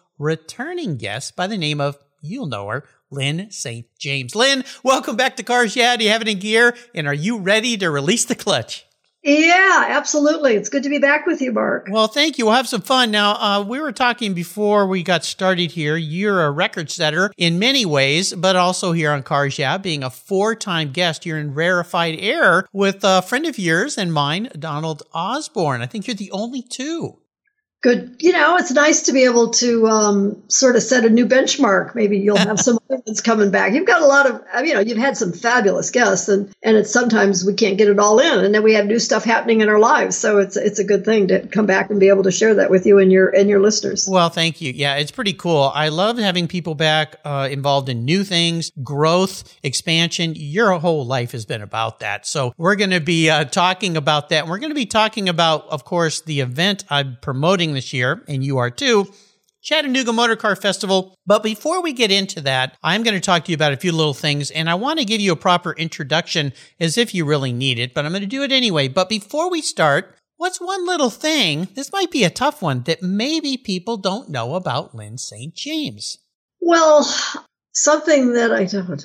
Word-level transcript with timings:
returning 0.21 0.97
guest 0.97 1.35
by 1.35 1.47
the 1.47 1.57
name 1.57 1.81
of, 1.81 1.97
you'll 2.21 2.45
know 2.45 2.67
her, 2.67 2.85
Lyn 3.09 3.49
St. 3.49 3.87
James. 3.99 4.35
Lyn, 4.35 4.63
welcome 4.83 5.17
back 5.17 5.35
to 5.37 5.43
Cars 5.43 5.75
Yeah. 5.75 5.97
Do 5.97 6.05
you 6.05 6.11
have 6.11 6.21
it 6.21 6.27
in 6.27 6.39
gear? 6.39 6.75
And 6.95 7.07
are 7.07 7.13
you 7.13 7.39
ready 7.39 7.75
to 7.77 7.89
release 7.89 8.25
the 8.25 8.35
clutch? 8.35 8.85
Yeah, 9.23 9.85
absolutely. 9.89 10.55
It's 10.55 10.69
good 10.69 10.81
to 10.81 10.89
be 10.89 10.97
back 10.97 11.27
with 11.27 11.41
you, 11.41 11.51
Mark. 11.51 11.87
Well, 11.91 12.07
thank 12.07 12.39
you. 12.39 12.45
We'll 12.45 12.55
have 12.55 12.67
some 12.67 12.81
fun. 12.81 13.11
Now, 13.11 13.33
uh, 13.33 13.63
we 13.63 13.79
were 13.79 13.91
talking 13.91 14.33
before 14.33 14.87
we 14.87 15.03
got 15.03 15.23
started 15.23 15.71
here. 15.71 15.95
You're 15.95 16.43
a 16.43 16.49
record 16.49 16.89
setter 16.89 17.31
in 17.37 17.59
many 17.59 17.85
ways, 17.85 18.33
but 18.33 18.55
also 18.55 18.93
here 18.93 19.11
on 19.11 19.21
Cars 19.21 19.59
Yeah, 19.59 19.77
being 19.77 20.03
a 20.03 20.09
four 20.09 20.55
time 20.55 20.91
guest. 20.91 21.23
You're 21.23 21.37
in 21.37 21.53
rarefied 21.53 22.15
air 22.19 22.67
with 22.73 23.03
a 23.03 23.21
friend 23.21 23.45
of 23.45 23.59
yours 23.59 23.95
and 23.95 24.11
mine, 24.11 24.49
Donald 24.57 25.03
Osborne. 25.13 25.81
I 25.81 25.85
think 25.85 26.07
you're 26.07 26.15
the 26.15 26.31
only 26.31 26.63
two 26.63 27.20
good 27.81 28.15
you 28.19 28.31
know 28.31 28.57
it's 28.57 28.71
nice 28.71 29.03
to 29.03 29.11
be 29.11 29.25
able 29.25 29.49
to 29.49 29.87
um, 29.87 30.41
sort 30.47 30.75
of 30.75 30.83
set 30.83 31.03
a 31.03 31.09
new 31.09 31.25
benchmark. 31.25 31.95
Maybe 31.95 32.19
you'll 32.19 32.37
have 32.37 32.59
some 32.67 32.77
other 32.89 33.01
ones 33.05 33.21
coming 33.21 33.51
back. 33.51 33.73
You've 33.73 33.87
got 33.87 34.01
a 34.01 34.05
lot 34.05 34.29
of 34.29 34.65
you 34.65 34.73
know 34.73 34.79
you've 34.79 34.97
had 34.97 35.17
some 35.17 35.33
fabulous 35.33 35.89
guests 35.89 36.29
and 36.29 36.53
and 36.61 36.77
it's 36.77 36.91
sometimes 36.91 37.43
we 37.43 37.53
can't 37.53 37.77
get 37.77 37.87
it 37.87 37.99
all 37.99 38.19
in 38.19 38.45
and 38.45 38.53
then 38.53 38.63
we 38.63 38.73
have 38.75 38.85
new 38.85 38.99
stuff 38.99 39.23
happening 39.23 39.61
in 39.61 39.69
our 39.69 39.79
lives. 39.79 40.15
So 40.15 40.37
it's 40.37 40.55
it's 40.55 40.79
a 40.79 40.83
good 40.83 41.03
thing 41.03 41.27
to 41.29 41.47
come 41.47 41.65
back 41.65 41.89
and 41.89 41.99
be 41.99 42.09
able 42.09 42.23
to 42.23 42.31
share 42.31 42.55
that 42.55 42.69
with 42.69 42.85
you 42.85 42.99
and 42.99 43.11
your 43.11 43.29
and 43.29 43.49
your 43.49 43.59
listeners. 43.59 44.07
Well 44.09 44.29
thank 44.29 44.61
you. 44.61 44.71
Yeah 44.73 44.95
it's 44.97 45.11
pretty 45.11 45.33
cool. 45.33 45.71
I 45.73 45.89
love 45.89 46.19
having 46.19 46.47
people 46.47 46.75
back 46.75 47.15
uh, 47.25 47.49
involved 47.51 47.89
in 47.89 48.05
new 48.05 48.23
things 48.23 48.71
growth 48.83 49.43
expansion. 49.63 50.33
Your 50.35 50.77
whole 50.77 51.05
life 51.05 51.31
has 51.31 51.45
been 51.45 51.61
about 51.61 52.01
that. 52.01 52.27
So 52.27 52.53
we're 52.57 52.75
going 52.75 52.91
to 52.91 52.99
be 52.99 53.29
uh, 53.29 53.45
talking 53.45 53.97
about 53.97 54.29
that. 54.29 54.47
We're 54.47 54.59
going 54.59 54.69
to 54.71 54.75
be 54.75 54.85
talking 54.85 55.27
about 55.29 55.67
of 55.69 55.83
course 55.83 56.21
the 56.21 56.41
event 56.41 56.83
i'm 56.89 57.17
promoting 57.21 57.70
this 57.73 57.93
year, 57.93 58.23
and 58.27 58.43
you 58.43 58.57
are 58.57 58.69
too. 58.69 59.11
Chattanooga 59.61 60.11
Motor 60.11 60.35
Car 60.35 60.55
Festival. 60.55 61.15
But 61.25 61.43
before 61.43 61.81
we 61.81 61.93
get 61.93 62.11
into 62.11 62.41
that, 62.41 62.77
I'm 62.83 63.03
going 63.03 63.13
to 63.13 63.21
talk 63.21 63.45
to 63.45 63.51
you 63.51 63.55
about 63.55 63.73
a 63.73 63.77
few 63.77 63.91
little 63.91 64.13
things, 64.13 64.51
and 64.51 64.69
I 64.69 64.75
want 64.75 64.99
to 64.99 65.05
give 65.05 65.21
you 65.21 65.31
a 65.31 65.37
proper 65.37 65.73
introduction 65.73 66.53
as 66.79 66.97
if 66.97 67.13
you 67.13 67.25
really 67.25 67.53
need 67.53 67.79
it, 67.79 67.93
but 67.93 68.05
I'm 68.05 68.11
going 68.11 68.21
to 68.21 68.27
do 68.27 68.43
it 68.43 68.51
anyway. 68.51 68.87
But 68.87 69.09
before 69.09 69.49
we 69.49 69.61
start, 69.61 70.15
what's 70.37 70.59
one 70.59 70.85
little 70.85 71.11
thing, 71.11 71.67
this 71.75 71.91
might 71.91 72.11
be 72.11 72.23
a 72.23 72.29
tough 72.29 72.61
one, 72.61 72.83
that 72.83 73.03
maybe 73.03 73.57
people 73.57 73.97
don't 73.97 74.29
know 74.29 74.55
about 74.55 74.95
Lyn 74.95 75.17
St. 75.17 75.53
James? 75.53 76.17
Well, 76.59 77.07
something 77.73 78.33
that 78.33 78.51
I 78.51 78.65
don't, 78.65 79.03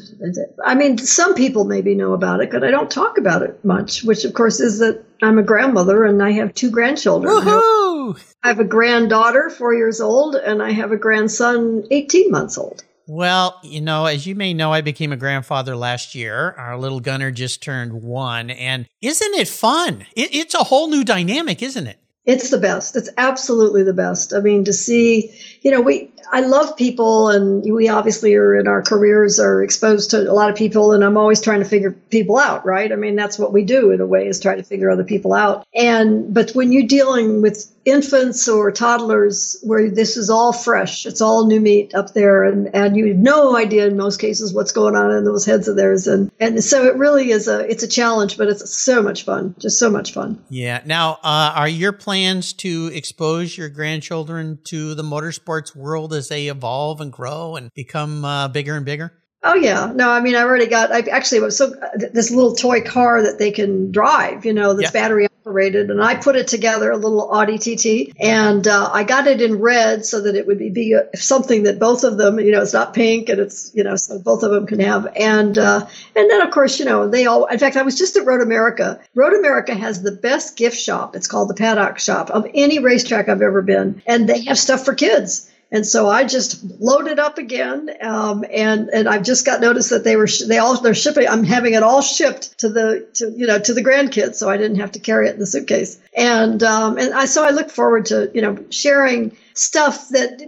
I 0.64 0.74
mean, 0.74 0.98
some 0.98 1.34
people 1.34 1.64
maybe 1.64 1.94
know 1.94 2.14
about 2.14 2.40
it, 2.40 2.50
but 2.50 2.64
I 2.64 2.70
don't 2.70 2.90
talk 2.90 3.18
about 3.18 3.42
it 3.42 3.62
much, 3.64 4.04
which 4.04 4.24
of 4.24 4.32
course 4.32 4.60
is 4.60 4.78
that 4.78 5.04
I'm 5.22 5.38
a 5.38 5.42
grandmother 5.42 6.04
and 6.04 6.22
I 6.22 6.32
have 6.32 6.54
two 6.54 6.70
grandchildren. 6.70 7.34
Woohoo! 7.34 7.95
I 8.42 8.48
have 8.48 8.60
a 8.60 8.64
granddaughter, 8.64 9.50
four 9.50 9.74
years 9.74 10.00
old, 10.00 10.36
and 10.36 10.62
I 10.62 10.70
have 10.70 10.92
a 10.92 10.96
grandson, 10.96 11.86
18 11.90 12.30
months 12.30 12.58
old. 12.58 12.84
Well, 13.08 13.60
you 13.62 13.80
know, 13.80 14.06
as 14.06 14.26
you 14.26 14.34
may 14.34 14.52
know, 14.52 14.72
I 14.72 14.80
became 14.80 15.12
a 15.12 15.16
grandfather 15.16 15.76
last 15.76 16.14
year. 16.14 16.52
Our 16.58 16.76
little 16.76 17.00
gunner 17.00 17.30
just 17.30 17.62
turned 17.62 17.92
one. 18.02 18.50
And 18.50 18.86
isn't 19.00 19.34
it 19.34 19.48
fun? 19.48 20.06
It, 20.16 20.34
it's 20.34 20.54
a 20.54 20.64
whole 20.64 20.88
new 20.88 21.04
dynamic, 21.04 21.62
isn't 21.62 21.86
it? 21.86 21.98
It's 22.24 22.50
the 22.50 22.58
best. 22.58 22.96
It's 22.96 23.08
absolutely 23.16 23.84
the 23.84 23.92
best. 23.92 24.34
I 24.34 24.40
mean, 24.40 24.64
to 24.64 24.72
see, 24.72 25.32
you 25.62 25.70
know, 25.70 25.80
we, 25.80 26.10
I 26.32 26.40
love 26.40 26.76
people, 26.76 27.28
and 27.28 27.62
we 27.72 27.88
obviously 27.88 28.34
are 28.34 28.54
in 28.56 28.66
our 28.66 28.82
careers 28.82 29.38
are 29.38 29.62
exposed 29.62 30.10
to 30.10 30.30
a 30.30 30.32
lot 30.32 30.50
of 30.50 30.56
people, 30.56 30.92
and 30.92 31.04
I'm 31.04 31.16
always 31.16 31.40
trying 31.40 31.60
to 31.60 31.64
figure 31.64 31.92
people 32.10 32.38
out, 32.38 32.64
right? 32.66 32.90
I 32.90 32.96
mean, 32.96 33.16
that's 33.16 33.38
what 33.38 33.52
we 33.52 33.64
do 33.64 33.90
in 33.90 34.00
a 34.00 34.06
way 34.06 34.26
is 34.26 34.40
try 34.40 34.56
to 34.56 34.62
figure 34.62 34.90
other 34.90 35.04
people 35.04 35.32
out. 35.32 35.66
And 35.74 36.32
but 36.34 36.50
when 36.52 36.72
you're 36.72 36.86
dealing 36.86 37.42
with 37.42 37.72
infants 37.84 38.48
or 38.48 38.72
toddlers 38.72 39.58
where 39.62 39.88
this 39.88 40.16
is 40.16 40.28
all 40.28 40.52
fresh, 40.52 41.06
it's 41.06 41.20
all 41.20 41.46
new 41.46 41.60
meat 41.60 41.94
up 41.94 42.12
there, 42.14 42.44
and 42.44 42.74
and 42.74 42.96
you 42.96 43.06
have 43.08 43.16
no 43.16 43.56
idea 43.56 43.86
in 43.86 43.96
most 43.96 44.20
cases 44.20 44.52
what's 44.52 44.72
going 44.72 44.96
on 44.96 45.12
in 45.12 45.24
those 45.24 45.44
heads 45.44 45.68
of 45.68 45.76
theirs, 45.76 46.06
and 46.06 46.30
and 46.40 46.62
so 46.62 46.84
it 46.84 46.96
really 46.96 47.30
is 47.30 47.48
a 47.48 47.68
it's 47.70 47.82
a 47.82 47.88
challenge, 47.88 48.36
but 48.36 48.48
it's 48.48 48.70
so 48.70 49.02
much 49.02 49.24
fun, 49.24 49.54
just 49.58 49.78
so 49.78 49.90
much 49.90 50.12
fun. 50.12 50.42
Yeah. 50.48 50.82
Now, 50.84 51.18
uh, 51.22 51.52
are 51.54 51.68
your 51.68 51.92
plans 51.92 52.52
to 52.54 52.90
expose 52.92 53.56
your 53.56 53.68
grandchildren 53.68 54.58
to 54.64 54.94
the 54.94 55.04
motorsports 55.04 55.74
world? 55.74 56.12
As 56.16 56.28
they 56.28 56.48
evolve 56.48 57.00
and 57.00 57.12
grow 57.12 57.56
and 57.56 57.72
become 57.74 58.24
uh, 58.24 58.48
bigger 58.48 58.74
and 58.74 58.84
bigger? 58.84 59.12
Oh 59.42 59.54
yeah, 59.54 59.92
no, 59.94 60.10
I 60.10 60.20
mean 60.20 60.34
I 60.34 60.40
already 60.40 60.66
got. 60.66 60.90
I 60.90 61.00
actually 61.10 61.40
was 61.40 61.56
so 61.56 61.72
this 62.12 62.32
little 62.32 62.56
toy 62.56 62.80
car 62.80 63.22
that 63.22 63.38
they 63.38 63.52
can 63.52 63.92
drive. 63.92 64.44
You 64.44 64.52
know, 64.52 64.74
that's 64.74 64.92
yeah. 64.92 65.00
battery 65.00 65.28
operated, 65.46 65.88
and 65.88 66.02
I 66.02 66.16
put 66.16 66.34
it 66.34 66.48
together, 66.48 66.90
a 66.90 66.96
little 66.96 67.30
Audi 67.32 67.58
TT, 67.58 68.12
and 68.18 68.66
uh, 68.66 68.90
I 68.92 69.04
got 69.04 69.28
it 69.28 69.40
in 69.40 69.60
red 69.60 70.04
so 70.04 70.22
that 70.22 70.34
it 70.34 70.48
would 70.48 70.58
be, 70.58 70.70
be 70.70 70.94
a, 70.94 71.16
something 71.16 71.62
that 71.62 71.78
both 71.78 72.02
of 72.02 72.18
them, 72.18 72.40
you 72.40 72.50
know, 72.50 72.60
it's 72.60 72.72
not 72.72 72.92
pink, 72.92 73.28
and 73.28 73.38
it's 73.38 73.70
you 73.72 73.84
know, 73.84 73.94
so 73.94 74.18
both 74.18 74.42
of 74.42 74.50
them 74.50 74.66
can 74.66 74.80
have. 74.80 75.06
And 75.14 75.56
uh, 75.56 75.86
and 76.16 76.30
then 76.30 76.42
of 76.42 76.50
course, 76.50 76.80
you 76.80 76.84
know, 76.84 77.06
they 77.08 77.26
all. 77.26 77.46
In 77.46 77.60
fact, 77.60 77.76
I 77.76 77.82
was 77.82 77.96
just 77.96 78.16
at 78.16 78.26
Road 78.26 78.40
America. 78.40 78.98
Road 79.14 79.34
America 79.34 79.74
has 79.76 80.02
the 80.02 80.12
best 80.12 80.56
gift 80.56 80.76
shop. 80.76 81.14
It's 81.14 81.28
called 81.28 81.50
the 81.50 81.54
Paddock 81.54 82.00
Shop 82.00 82.30
of 82.30 82.48
any 82.52 82.80
racetrack 82.80 83.28
I've 83.28 83.42
ever 83.42 83.62
been, 83.62 84.02
and 84.06 84.28
they 84.28 84.42
have 84.46 84.58
stuff 84.58 84.84
for 84.84 84.94
kids. 84.94 85.45
And 85.72 85.84
so 85.84 86.08
I 86.08 86.24
just 86.24 86.62
loaded 86.80 87.18
up 87.18 87.38
again, 87.38 87.90
um, 88.00 88.44
and 88.52 88.88
and 88.90 89.08
I've 89.08 89.24
just 89.24 89.44
got 89.44 89.60
notice 89.60 89.88
that 89.88 90.04
they 90.04 90.14
were 90.14 90.28
sh- 90.28 90.44
they 90.46 90.58
all 90.58 90.80
they're 90.80 90.94
shipping. 90.94 91.26
I'm 91.26 91.42
having 91.42 91.74
it 91.74 91.82
all 91.82 92.02
shipped 92.02 92.58
to 92.60 92.68
the 92.68 93.08
to 93.14 93.30
you 93.32 93.48
know 93.48 93.58
to 93.58 93.74
the 93.74 93.82
grandkids, 93.82 94.36
so 94.36 94.48
I 94.48 94.58
didn't 94.58 94.78
have 94.78 94.92
to 94.92 95.00
carry 95.00 95.28
it 95.28 95.34
in 95.34 95.40
the 95.40 95.46
suitcase. 95.46 95.98
And 96.16 96.62
um, 96.62 96.98
and 96.98 97.12
I 97.12 97.24
so 97.24 97.44
I 97.44 97.50
look 97.50 97.70
forward 97.70 98.06
to 98.06 98.30
you 98.32 98.42
know 98.42 98.64
sharing 98.70 99.36
stuff 99.54 100.08
that 100.10 100.40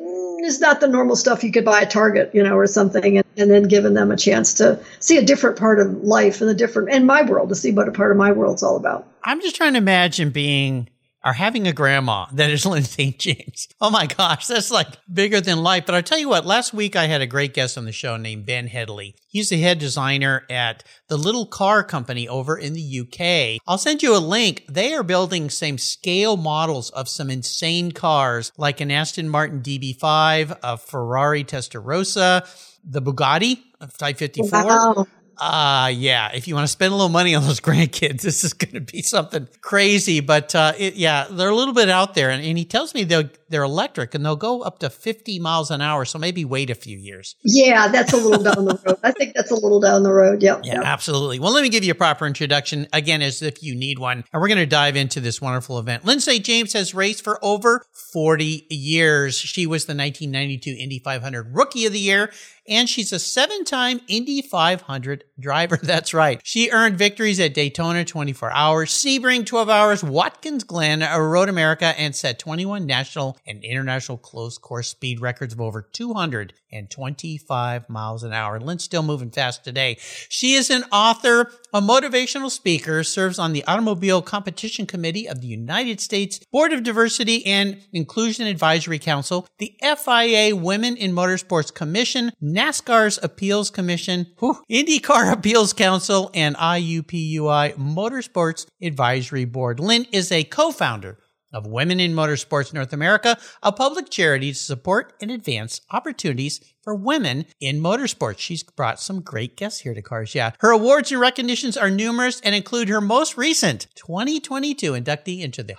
is 0.44 0.60
not 0.60 0.80
the 0.80 0.86
normal 0.86 1.16
stuff 1.16 1.42
you 1.42 1.50
could 1.50 1.64
buy 1.64 1.82
at 1.82 1.90
Target, 1.90 2.30
you 2.32 2.42
know, 2.42 2.56
or 2.56 2.68
something, 2.68 3.18
and, 3.18 3.26
and 3.36 3.50
then 3.50 3.64
giving 3.64 3.94
them 3.94 4.12
a 4.12 4.16
chance 4.16 4.54
to 4.54 4.80
see 5.00 5.16
a 5.16 5.22
different 5.22 5.58
part 5.58 5.80
of 5.80 5.92
life 6.04 6.40
and 6.40 6.48
the 6.48 6.54
different 6.54 6.90
and 6.90 7.06
my 7.06 7.22
world 7.22 7.48
to 7.48 7.56
see 7.56 7.72
what 7.72 7.88
a 7.88 7.92
part 7.92 8.12
of 8.12 8.16
my 8.16 8.30
world's 8.30 8.62
all 8.62 8.76
about. 8.76 9.06
I'm 9.24 9.40
just 9.40 9.56
trying 9.56 9.72
to 9.72 9.78
imagine 9.78 10.30
being 10.30 10.88
are 11.24 11.32
having 11.32 11.66
a 11.66 11.72
grandma 11.72 12.26
that 12.32 12.50
is 12.50 12.64
Lyn 12.66 12.84
St. 12.84 13.18
James. 13.18 13.68
Oh 13.80 13.90
my 13.90 14.06
gosh, 14.06 14.46
that's 14.46 14.70
like 14.70 14.88
bigger 15.12 15.40
than 15.40 15.62
life. 15.62 15.84
But 15.86 15.94
I'll 15.94 16.02
tell 16.02 16.18
you 16.18 16.28
what, 16.28 16.46
last 16.46 16.72
week 16.72 16.96
I 16.96 17.06
had 17.06 17.20
a 17.20 17.26
great 17.26 17.54
guest 17.54 17.76
on 17.76 17.84
the 17.84 17.92
show 17.92 18.16
named 18.16 18.46
Ben 18.46 18.66
Headley. 18.66 19.14
He's 19.28 19.50
the 19.50 19.60
head 19.60 19.78
designer 19.78 20.44
at 20.48 20.84
the 21.08 21.16
Little 21.16 21.46
Car 21.46 21.84
Company 21.84 22.28
over 22.28 22.56
in 22.56 22.72
the 22.72 23.00
UK. 23.00 23.60
I'll 23.66 23.78
send 23.78 24.02
you 24.02 24.16
a 24.16 24.18
link. 24.18 24.64
They 24.68 24.94
are 24.94 25.02
building 25.02 25.50
same 25.50 25.78
scale 25.78 26.36
models 26.36 26.90
of 26.90 27.08
some 27.08 27.30
insane 27.30 27.92
cars 27.92 28.52
like 28.56 28.80
an 28.80 28.90
Aston 28.90 29.28
Martin 29.28 29.60
DB5, 29.60 30.58
a 30.62 30.76
Ferrari 30.78 31.44
Testarossa, 31.44 32.46
the 32.84 33.02
Bugatti 33.02 33.58
Type 33.98 34.16
54. 34.16 34.64
Wow. 34.64 35.06
Uh, 35.38 35.90
yeah, 35.94 36.30
if 36.34 36.48
you 36.48 36.54
want 36.54 36.64
to 36.64 36.72
spend 36.72 36.92
a 36.92 36.96
little 36.96 37.08
money 37.08 37.34
on 37.34 37.44
those 37.44 37.60
grandkids, 37.68 38.22
this 38.22 38.44
is 38.44 38.52
going 38.52 38.74
to 38.74 38.80
be 38.80 39.02
something 39.02 39.48
crazy. 39.60 40.20
But 40.20 40.54
uh, 40.54 40.72
it, 40.76 40.94
yeah, 40.94 41.26
they're 41.30 41.48
a 41.48 41.54
little 41.54 41.74
bit 41.74 41.88
out 41.88 42.14
there. 42.14 42.30
And, 42.30 42.44
and 42.44 42.58
he 42.58 42.64
tells 42.64 42.94
me 42.94 43.04
they'll 43.04 43.28
they're 43.48 43.62
electric 43.62 44.14
and 44.14 44.24
they'll 44.24 44.36
go 44.36 44.62
up 44.62 44.78
to 44.80 44.90
50 44.90 45.38
miles 45.38 45.70
an 45.70 45.80
hour. 45.80 46.04
So 46.04 46.18
maybe 46.18 46.44
wait 46.44 46.70
a 46.70 46.74
few 46.74 46.98
years. 46.98 47.36
Yeah, 47.44 47.88
that's 47.88 48.12
a 48.12 48.16
little 48.16 48.42
down 48.42 48.64
the 48.64 48.80
road. 48.86 48.98
I 49.02 49.12
think 49.12 49.34
that's 49.34 49.50
a 49.50 49.54
little 49.54 49.80
down 49.80 50.02
the 50.02 50.12
road. 50.12 50.42
Yep. 50.42 50.60
Yeah, 50.64 50.74
yep. 50.74 50.84
absolutely. 50.84 51.38
Well, 51.38 51.52
let 51.52 51.62
me 51.62 51.68
give 51.68 51.84
you 51.84 51.92
a 51.92 51.96
proper 51.96 52.26
introduction 52.26 52.86
again, 52.92 53.22
as 53.22 53.42
if 53.42 53.62
you 53.62 53.74
need 53.74 53.98
one. 53.98 54.24
And 54.32 54.40
we're 54.40 54.48
going 54.48 54.58
to 54.58 54.66
dive 54.66 54.96
into 54.96 55.20
this 55.20 55.40
wonderful 55.40 55.78
event. 55.78 56.04
Lyn 56.04 56.20
St. 56.20 56.44
James 56.44 56.72
has 56.72 56.94
raced 56.94 57.24
for 57.24 57.42
over 57.44 57.84
40 58.12 58.66
years. 58.70 59.36
She 59.38 59.66
was 59.66 59.86
the 59.86 59.94
1992 59.94 60.76
Indy 60.78 60.98
500 60.98 61.54
Rookie 61.54 61.86
of 61.86 61.92
the 61.92 62.00
Year 62.00 62.30
and 62.68 62.88
she's 62.88 63.12
a 63.12 63.18
seven 63.18 63.64
time 63.64 64.00
Indy 64.06 64.42
500 64.42 65.24
driver. 65.40 65.76
That's 65.82 66.12
right. 66.12 66.40
She 66.44 66.70
earned 66.70 66.98
victories 66.98 67.40
at 67.40 67.54
Daytona 67.54 68.04
24 68.04 68.52
hours, 68.52 68.90
Sebring 68.90 69.46
12 69.46 69.68
hours, 69.68 70.04
Watkins 70.04 70.64
Glen, 70.64 71.00
Road 71.00 71.48
America, 71.48 71.98
and 71.98 72.14
set 72.14 72.38
21 72.38 72.86
national 72.86 73.37
and 73.48 73.64
international 73.64 74.18
closed 74.18 74.60
course 74.60 74.88
speed 74.88 75.20
records 75.20 75.54
of 75.54 75.60
over 75.60 75.82
225 75.82 77.88
miles 77.88 78.22
an 78.22 78.32
hour. 78.32 78.60
Lyn's 78.60 78.84
still 78.84 79.02
moving 79.02 79.30
fast 79.30 79.64
today. 79.64 79.96
She 80.28 80.54
is 80.54 80.70
an 80.70 80.84
author, 80.92 81.50
a 81.72 81.80
motivational 81.80 82.50
speaker, 82.50 83.02
serves 83.02 83.38
on 83.38 83.52
the 83.52 83.64
Automobile 83.64 84.22
Competition 84.22 84.86
Committee 84.86 85.28
of 85.28 85.40
the 85.40 85.46
United 85.46 86.00
States 86.00 86.40
Board 86.52 86.72
of 86.72 86.82
Diversity 86.82 87.44
and 87.46 87.82
Inclusion 87.92 88.46
Advisory 88.46 88.98
Council, 88.98 89.46
the 89.58 89.74
FIA 89.82 90.54
Women 90.54 90.96
in 90.96 91.12
Motorsports 91.12 91.72
Commission, 91.72 92.32
NASCAR's 92.42 93.18
Appeals 93.22 93.70
Commission, 93.70 94.26
whew, 94.38 94.62
IndyCar 94.70 95.32
Appeals 95.38 95.72
Council, 95.72 96.30
and 96.34 96.56
IUPUI 96.56 97.74
Motorsports 97.74 98.66
Advisory 98.82 99.44
Board. 99.44 99.80
Lynn 99.80 100.06
is 100.12 100.30
a 100.30 100.44
co-founder 100.44 101.18
of 101.52 101.66
Women 101.66 102.00
in 102.00 102.12
Motorsports 102.12 102.72
North 102.72 102.92
America, 102.92 103.38
a 103.62 103.72
public 103.72 104.10
charity 104.10 104.52
to 104.52 104.58
support 104.58 105.12
and 105.20 105.30
advance 105.30 105.80
opportunities 105.90 106.60
for 106.82 106.94
women 106.94 107.46
in 107.60 107.80
motorsports. 107.80 108.38
She's 108.38 108.62
brought 108.62 109.00
some 109.00 109.20
great 109.20 109.56
guests 109.56 109.80
here 109.80 109.94
to 109.94 110.02
Cars 110.02 110.34
Yeah. 110.34 110.52
Her 110.60 110.70
awards 110.70 111.10
and 111.12 111.20
recognitions 111.20 111.76
are 111.76 111.90
numerous 111.90 112.40
and 112.40 112.54
include 112.54 112.88
her 112.88 113.00
most 113.00 113.36
recent 113.36 113.86
2022 113.94 114.92
inductee 114.92 115.40
into 115.40 115.62
the 115.62 115.76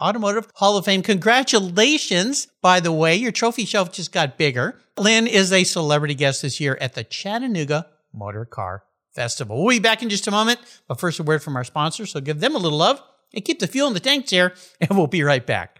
Automotive 0.00 0.50
Hall 0.54 0.76
of 0.76 0.84
Fame. 0.84 1.02
Congratulations, 1.02 2.48
by 2.60 2.80
the 2.80 2.92
way. 2.92 3.14
Your 3.16 3.32
trophy 3.32 3.64
shelf 3.64 3.92
just 3.92 4.12
got 4.12 4.38
bigger. 4.38 4.80
Lyn 4.98 5.26
is 5.26 5.52
a 5.52 5.64
celebrity 5.64 6.14
guest 6.14 6.42
this 6.42 6.60
year 6.60 6.76
at 6.80 6.94
the 6.94 7.04
Chattanooga 7.04 7.86
Motor 8.12 8.44
Car 8.44 8.84
Festival. 9.14 9.58
We'll 9.58 9.76
be 9.76 9.80
back 9.80 10.02
in 10.02 10.10
just 10.10 10.26
a 10.26 10.30
moment, 10.30 10.60
but 10.86 11.00
first 11.00 11.18
a 11.18 11.22
word 11.22 11.42
from 11.42 11.56
our 11.56 11.64
sponsor, 11.64 12.06
so 12.06 12.20
give 12.20 12.40
them 12.40 12.54
a 12.54 12.58
little 12.58 12.78
love 12.78 13.02
and 13.34 13.44
keep 13.44 13.58
the 13.58 13.66
fuel 13.66 13.88
in 13.88 13.94
the 13.94 14.00
tanks 14.00 14.30
here, 14.30 14.54
and 14.80 14.96
we'll 14.96 15.06
be 15.06 15.22
right 15.22 15.46
back. 15.46 15.78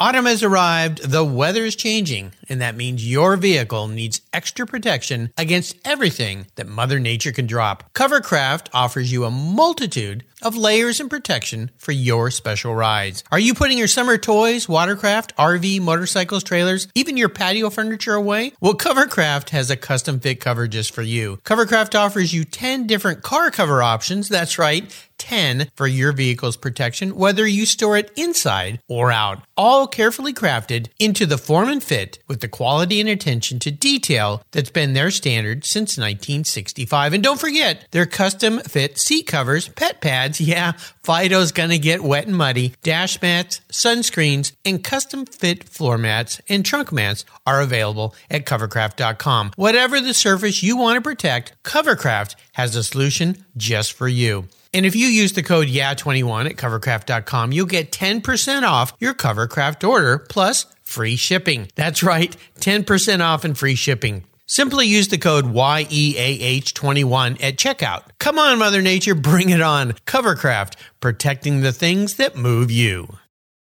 Autumn 0.00 0.24
has 0.26 0.42
arrived, 0.42 1.08
the 1.08 1.24
weather 1.24 1.64
is 1.64 1.76
changing, 1.76 2.32
and 2.48 2.60
that 2.60 2.74
means 2.74 3.08
your 3.08 3.36
vehicle 3.36 3.86
needs 3.86 4.22
extra 4.32 4.66
protection 4.66 5.30
against 5.38 5.76
everything 5.84 6.48
that 6.56 6.66
Mother 6.66 6.98
Nature 6.98 7.30
can 7.30 7.46
drop. 7.46 7.92
Covercraft 7.94 8.66
offers 8.74 9.12
you 9.12 9.24
a 9.24 9.30
multitude 9.30 10.24
of 10.44 10.56
layers 10.56 11.00
and 11.00 11.10
protection 11.10 11.70
for 11.76 11.92
your 11.92 12.30
special 12.30 12.74
rides. 12.74 13.24
Are 13.32 13.38
you 13.38 13.54
putting 13.54 13.78
your 13.78 13.88
summer 13.88 14.18
toys, 14.18 14.68
watercraft, 14.68 15.36
RV, 15.36 15.80
motorcycles, 15.80 16.44
trailers, 16.44 16.88
even 16.94 17.16
your 17.16 17.28
patio 17.28 17.70
furniture 17.70 18.14
away? 18.14 18.52
Well, 18.60 18.74
Covercraft 18.74 19.50
has 19.50 19.70
a 19.70 19.76
custom 19.76 20.20
fit 20.20 20.40
cover 20.40 20.68
just 20.68 20.94
for 20.94 21.02
you. 21.02 21.38
Covercraft 21.44 21.98
offers 21.98 22.32
you 22.32 22.44
10 22.44 22.86
different 22.86 23.22
car 23.22 23.50
cover 23.50 23.82
options. 23.82 24.28
That's 24.28 24.58
right. 24.58 24.92
10 25.18 25.70
for 25.74 25.86
your 25.86 26.12
vehicle's 26.12 26.56
protection, 26.56 27.16
whether 27.16 27.46
you 27.46 27.66
store 27.66 27.96
it 27.96 28.12
inside 28.16 28.80
or 28.88 29.10
out. 29.10 29.42
All 29.56 29.86
carefully 29.86 30.32
crafted 30.34 30.88
into 30.98 31.24
the 31.24 31.38
form 31.38 31.68
and 31.68 31.82
fit 31.82 32.18
with 32.28 32.40
the 32.40 32.48
quality 32.48 33.00
and 33.00 33.08
attention 33.08 33.58
to 33.60 33.70
detail 33.70 34.42
that's 34.50 34.70
been 34.70 34.92
their 34.92 35.10
standard 35.10 35.64
since 35.64 35.96
1965. 35.96 37.12
And 37.12 37.22
don't 37.22 37.40
forget 37.40 37.86
their 37.92 38.06
custom 38.06 38.60
fit 38.60 38.98
seat 38.98 39.26
covers, 39.26 39.68
pet 39.68 40.00
pads. 40.00 40.33
Yeah, 40.40 40.72
Fido's 41.02 41.52
gonna 41.52 41.78
get 41.78 42.02
wet 42.02 42.26
and 42.26 42.36
muddy. 42.36 42.74
Dash 42.82 43.20
mats, 43.20 43.60
sunscreens, 43.70 44.52
and 44.64 44.82
custom 44.82 45.26
fit 45.26 45.64
floor 45.64 45.98
mats 45.98 46.40
and 46.48 46.64
trunk 46.64 46.92
mats 46.92 47.24
are 47.46 47.60
available 47.60 48.14
at 48.30 48.46
covercraft.com. 48.46 49.52
Whatever 49.56 50.00
the 50.00 50.14
surface 50.14 50.62
you 50.62 50.76
want 50.76 50.96
to 50.96 51.00
protect, 51.00 51.62
Covercraft 51.62 52.36
has 52.52 52.76
a 52.76 52.84
solution 52.84 53.44
just 53.56 53.92
for 53.92 54.08
you. 54.08 54.48
And 54.72 54.84
if 54.84 54.96
you 54.96 55.06
use 55.06 55.34
the 55.34 55.42
code 55.44 55.68
YEAH21 55.68 56.46
at 56.46 56.56
covercraft.com, 56.56 57.52
you'll 57.52 57.66
get 57.66 57.92
10% 57.92 58.64
off 58.64 58.92
your 58.98 59.14
Covercraft 59.14 59.88
order 59.88 60.18
plus 60.18 60.66
free 60.82 61.14
shipping. 61.14 61.68
That's 61.76 62.02
right, 62.02 62.36
10% 62.60 63.20
off 63.20 63.44
and 63.44 63.56
free 63.56 63.76
shipping. 63.76 64.24
Simply 64.46 64.86
use 64.86 65.08
the 65.08 65.16
code 65.16 65.46
YEAH21 65.46 67.42
at 67.42 67.56
checkout. 67.56 68.02
Come 68.18 68.38
on, 68.38 68.58
Mother 68.58 68.82
Nature, 68.82 69.14
bring 69.14 69.48
it 69.48 69.62
on. 69.62 69.92
Covercraft, 70.06 70.74
protecting 71.00 71.62
the 71.62 71.72
things 71.72 72.16
that 72.16 72.36
move 72.36 72.70
you. 72.70 73.08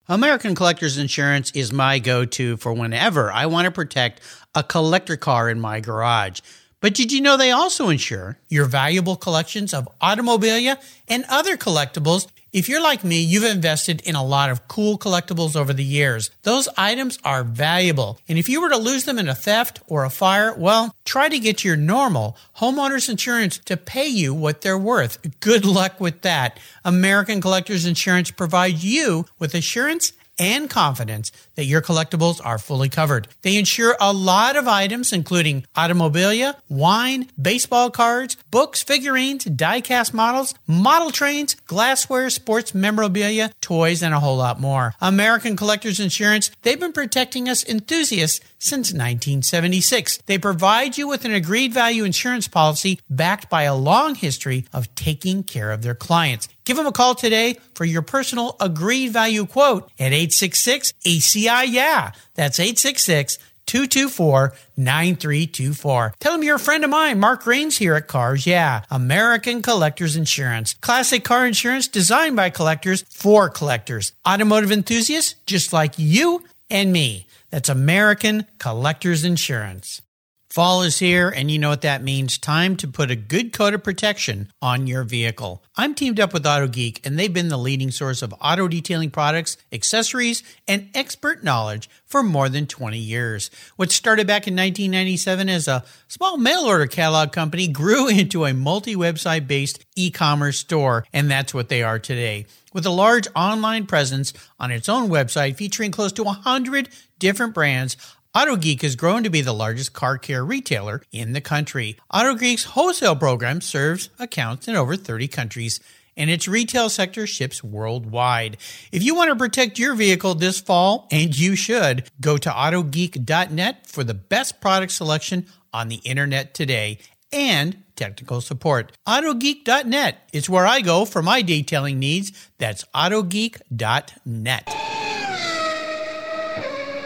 American 0.08 0.54
Collectors 0.54 1.00
Insurance 1.00 1.50
is 1.52 1.74
my 1.74 1.98
go 1.98 2.24
to 2.24 2.56
for 2.58 2.72
whenever 2.72 3.32
I 3.32 3.48
want 3.48 3.66
to 3.66 3.72
protect 3.72 4.22
a 4.54 4.62
collector 4.62 5.18
car 5.18 5.50
in 5.50 5.60
my 5.60 5.80
garage. 5.80 6.40
But 6.82 6.94
did 6.94 7.12
you 7.12 7.20
know 7.20 7.36
they 7.36 7.50
also 7.50 7.90
insure 7.90 8.38
your 8.48 8.66
valuable 8.66 9.16
collections 9.16 9.74
of 9.74 9.90
automobilia 10.02 10.78
and 11.08 11.26
other 11.30 11.58
collectibles? 11.58 12.28
If 12.52 12.68
you're 12.68 12.82
like 12.82 13.04
me, 13.04 13.22
you've 13.22 13.44
invested 13.44 14.02
in 14.02 14.16
a 14.16 14.24
lot 14.24 14.50
of 14.50 14.68
cool 14.68 14.98
collectibles 14.98 15.56
over 15.56 15.72
the 15.72 15.84
years. 15.84 16.32
Those 16.42 16.68
items 16.78 17.20
are 17.24 17.44
valuable. 17.44 18.20
And 18.28 18.40
if 18.40 18.50
you 18.50 18.60
were 18.60 18.70
to 18.70 18.78
lose 18.78 19.06
them 19.06 19.20
in 19.20 19.30
a 19.30 19.36
theft 19.36 19.82
or 19.88 20.04
a 20.04 20.10
fire, 20.10 20.56
well, 20.56 20.96
try 21.06 21.30
to 21.30 21.38
get 21.38 21.64
your 21.64 21.76
normal 21.76 22.36
homeowners 22.58 23.08
insurance 23.08 23.60
to 23.60 23.78
pay 23.78 24.08
you 24.08 24.34
what 24.34 24.62
they're 24.62 24.80
worth. 24.80 25.40
Good 25.42 25.64
luck 25.64 26.02
with 26.02 26.22
that. 26.22 26.60
American 26.84 27.40
Collectors 27.40 27.86
Insurance 27.86 28.32
provides 28.32 28.84
you 28.84 29.26
with 29.38 29.54
assurance 29.54 30.14
and 30.40 30.70
confidence 30.70 31.32
that 31.56 31.66
your 31.66 31.82
collectibles 31.82 32.40
are 32.44 32.58
fully 32.58 32.90
covered. 32.90 33.28
They 33.42 33.58
insure 33.58 33.96
a 34.00 34.14
lot 34.14 34.56
of 34.56 34.68
items, 34.68 35.12
including 35.14 35.66
automobilia, 35.76 36.56
wine, 36.70 37.30
baseball 37.40 37.92
cards, 37.92 38.38
books, 38.50 38.82
figurines, 38.82 39.46
die-cast 39.46 40.14
models, 40.14 40.56
model 40.66 41.12
trains, 41.12 41.56
glassware, 41.68 42.30
sports 42.30 42.74
memorabilia, 42.74 43.52
toys, 43.62 44.02
and 44.02 44.14
a 44.14 44.20
whole 44.20 44.38
lot 44.38 44.60
more. 44.60 44.96
American 45.02 45.56
Collectors 45.56 46.00
Insurance, 46.00 46.50
they've 46.62 46.80
been 46.80 46.94
protecting 46.94 47.50
us 47.50 47.68
enthusiasts 47.68 48.40
since 48.60 48.92
1976. 48.92 50.20
They 50.26 50.38
provide 50.38 50.98
you 50.98 51.08
with 51.08 51.26
an 51.26 51.34
agreed 51.34 51.74
value 51.74 52.04
insurance 52.04 52.48
policy 52.48 53.00
backed 53.10 53.50
by 53.50 53.64
a 53.64 53.76
long 53.76 54.16
history 54.16 54.66
of 54.74 54.94
taking 54.96 55.44
care 55.44 55.72
of 55.72 55.82
their 55.82 55.96
clients. 55.96 56.48
Give 56.70 56.78
them 56.78 56.86
a 56.86 56.92
call 56.92 57.16
today 57.16 57.58
for 57.74 57.84
your 57.84 58.04
personal 58.04 58.56
agreed 58.60 59.12
value 59.12 59.48
quote 59.48 59.90
at 59.98 60.14
866 60.14 60.94
ACI 61.04 61.66
Yeah. 61.68 62.12
That's 62.36 62.60
866 62.60 63.40
224 63.66 64.54
9324. 64.78 66.14
Tell 66.20 66.34
them 66.34 66.44
you're 66.44 66.58
a 66.58 66.60
friend 66.60 66.84
of 66.84 66.92
mine, 66.92 67.20
Mark 67.20 67.48
Rains 67.48 67.80
here 67.80 67.96
at 67.96 68.08
Cars 68.08 68.46
Yeah, 68.46 68.84
American 68.92 69.64
Collectors 69.64 70.16
Insurance. 70.16 70.76
Classic 70.76 71.24
car 71.24 71.48
insurance 71.48 71.88
designed 71.88 72.36
by 72.36 72.52
collectors 72.52 73.04
for 73.10 73.50
collectors. 73.50 74.14
Automotive 74.24 74.72
enthusiasts 74.72 75.34
just 75.48 75.74
like 75.74 75.98
you 75.98 76.44
and 76.70 76.94
me. 76.94 77.26
That's 77.50 77.70
American 77.70 78.46
Collectors 78.60 79.26
Insurance. 79.26 80.04
Fall 80.50 80.82
is 80.82 80.98
here, 80.98 81.30
and 81.30 81.52
you 81.52 81.60
know 81.60 81.70
what 81.70 81.82
that 81.82 82.02
means. 82.02 82.40
Time 82.40 82.76
to 82.78 82.88
put 82.88 83.12
a 83.12 83.16
good 83.16 83.54
coat 83.54 83.76
of 83.76 83.84
protection 83.84 84.52
on 84.64 84.88
your 84.88 85.04
vehicle. 85.04 85.64
I'm 85.76 85.94
teamed 85.94 86.20
up 86.20 86.34
with 86.34 86.44
Auto 86.44 86.68
Geek, 86.68 87.06
and 87.06 87.20
they've 87.20 87.32
been 87.32 87.50
the 87.50 87.58
leading 87.58 87.92
source 87.92 88.24
of 88.24 88.34
auto 88.42 88.68
detailing 88.68 89.12
products, 89.12 89.58
accessories, 89.72 90.42
and 90.68 90.90
expert 90.96 91.44
knowledge 91.44 91.88
for 92.04 92.24
more 92.24 92.50
than 92.50 92.66
20 92.66 92.98
years. 92.98 93.52
What 93.76 93.92
started 93.92 94.26
back 94.26 94.48
in 94.48 94.56
1997 94.56 95.50
as 95.50 95.68
a 95.68 95.84
small 96.08 96.36
mail 96.36 96.62
order 96.62 96.88
catalog 96.88 97.32
company 97.32 97.68
grew 97.68 98.08
into 98.10 98.46
a 98.46 98.54
multi 98.54 98.96
website 98.96 99.46
based 99.46 99.86
e 99.96 100.10
commerce 100.10 100.58
store, 100.58 101.06
and 101.14 101.30
that's 101.30 101.54
what 101.54 101.70
they 101.70 101.84
are 101.84 102.00
today. 102.00 102.48
With 102.74 102.88
a 102.88 102.92
large 102.92 103.28
online 103.36 103.86
presence 103.86 104.34
on 104.60 104.72
its 104.72 104.90
own 104.90 105.10
website 105.10 105.58
featuring 105.58 105.92
close 105.92 106.12
to 106.14 106.24
100 106.24 106.90
different 107.20 107.54
brands, 107.54 107.98
AutoGeek 108.36 108.84
has 108.84 108.96
grown 108.96 109.24
to 109.24 109.30
be 109.32 109.42
the 109.42 109.54
largest 109.54 109.94
car 109.94 110.20
care 110.20 110.46
retailer 110.46 111.02
in 111.12 111.34
the 111.34 111.42
country. 111.42 111.98
AutoGeek's 112.14 112.66
wholesale 112.66 113.16
program 113.16 113.60
serves 113.60 114.12
accounts 114.20 114.68
in 114.68 114.76
over 114.76 114.96
30 114.96 115.28
countries 115.28 115.80
and 116.16 116.30
its 116.30 116.48
retail 116.48 116.90
sector 116.90 117.26
ships 117.26 117.64
worldwide. 117.64 118.58
If 118.92 119.02
you 119.02 119.16
want 119.16 119.32
to 119.32 119.36
protect 119.36 119.80
your 119.80 119.96
vehicle 119.96 120.36
this 120.36 120.60
fall, 120.60 121.08
and 121.12 121.36
you 121.36 121.56
should, 121.56 122.08
go 122.22 122.38
to 122.38 122.50
autogeek.net 122.50 123.88
for 123.88 124.04
the 124.04 124.14
best 124.14 124.62
product 124.62 124.92
selection 124.92 125.48
on 125.74 125.88
the 125.88 126.02
internet 126.04 126.54
today 126.54 127.00
and 127.32 127.82
technical 127.96 128.42
support. 128.42 128.92
AutoGeek.net 129.08 130.30
is 130.34 130.50
where 130.50 130.68
I 130.68 130.82
go 130.82 131.06
for 131.06 131.24
my 131.24 131.42
detailing 131.42 131.98
needs. 131.98 132.32
That's 132.60 132.86
AutoGeek.net. 132.94 135.09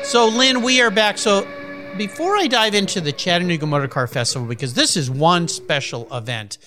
So, 0.03 0.27
Lyn, 0.27 0.61
we 0.61 0.81
are 0.81 0.91
back. 0.91 1.17
So, 1.17 1.47
before 1.97 2.35
I 2.35 2.47
dive 2.47 2.75
into 2.75 2.99
the 2.99 3.13
Chattanooga 3.13 3.65
Motor 3.65 3.87
Car 3.87 4.05
Festival, 4.05 4.47
because 4.47 4.73
this 4.73 4.97
is 4.97 5.09
one 5.09 5.47
special 5.47 6.13
event, 6.15 6.57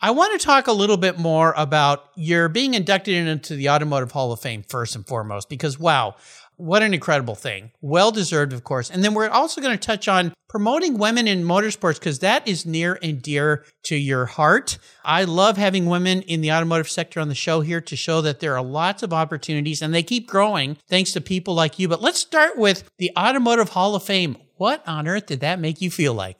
I 0.00 0.10
want 0.12 0.38
to 0.38 0.44
talk 0.44 0.68
a 0.68 0.72
little 0.72 0.96
bit 0.96 1.18
more 1.18 1.52
about 1.56 2.04
your 2.16 2.48
being 2.48 2.74
inducted 2.74 3.14
into 3.14 3.56
the 3.56 3.68
Automotive 3.68 4.12
Hall 4.12 4.32
of 4.32 4.40
Fame 4.40 4.64
first 4.66 4.96
and 4.96 5.06
foremost, 5.06 5.48
because 5.48 5.78
wow, 5.78 6.16
what 6.58 6.82
an 6.82 6.92
incredible 6.92 7.36
thing. 7.36 7.70
Well 7.80 8.10
deserved, 8.10 8.52
of 8.52 8.64
course. 8.64 8.90
And 8.90 9.02
then 9.02 9.14
we're 9.14 9.28
also 9.28 9.60
going 9.60 9.78
to 9.78 9.86
touch 9.86 10.08
on 10.08 10.34
promoting 10.48 10.98
women 10.98 11.28
in 11.28 11.44
motorsports 11.44 11.94
because 11.94 12.18
that 12.18 12.46
is 12.46 12.66
near 12.66 12.98
and 13.02 13.22
dear 13.22 13.64
to 13.84 13.96
your 13.96 14.26
heart. 14.26 14.78
I 15.04 15.24
love 15.24 15.56
having 15.56 15.86
women 15.86 16.22
in 16.22 16.40
the 16.40 16.52
automotive 16.52 16.90
sector 16.90 17.20
on 17.20 17.28
the 17.28 17.34
show 17.34 17.60
here 17.60 17.80
to 17.82 17.96
show 17.96 18.20
that 18.22 18.40
there 18.40 18.56
are 18.56 18.62
lots 18.62 19.02
of 19.02 19.12
opportunities 19.12 19.80
and 19.80 19.94
they 19.94 20.02
keep 20.02 20.26
growing 20.26 20.76
thanks 20.88 21.12
to 21.12 21.20
people 21.20 21.54
like 21.54 21.78
you. 21.78 21.88
But 21.88 22.02
let's 22.02 22.18
start 22.18 22.58
with 22.58 22.88
the 22.98 23.12
Automotive 23.16 23.70
Hall 23.70 23.94
of 23.94 24.02
Fame. 24.02 24.36
What 24.56 24.86
on 24.86 25.06
earth 25.06 25.26
did 25.26 25.40
that 25.40 25.60
make 25.60 25.80
you 25.80 25.90
feel 25.90 26.12
like? 26.12 26.36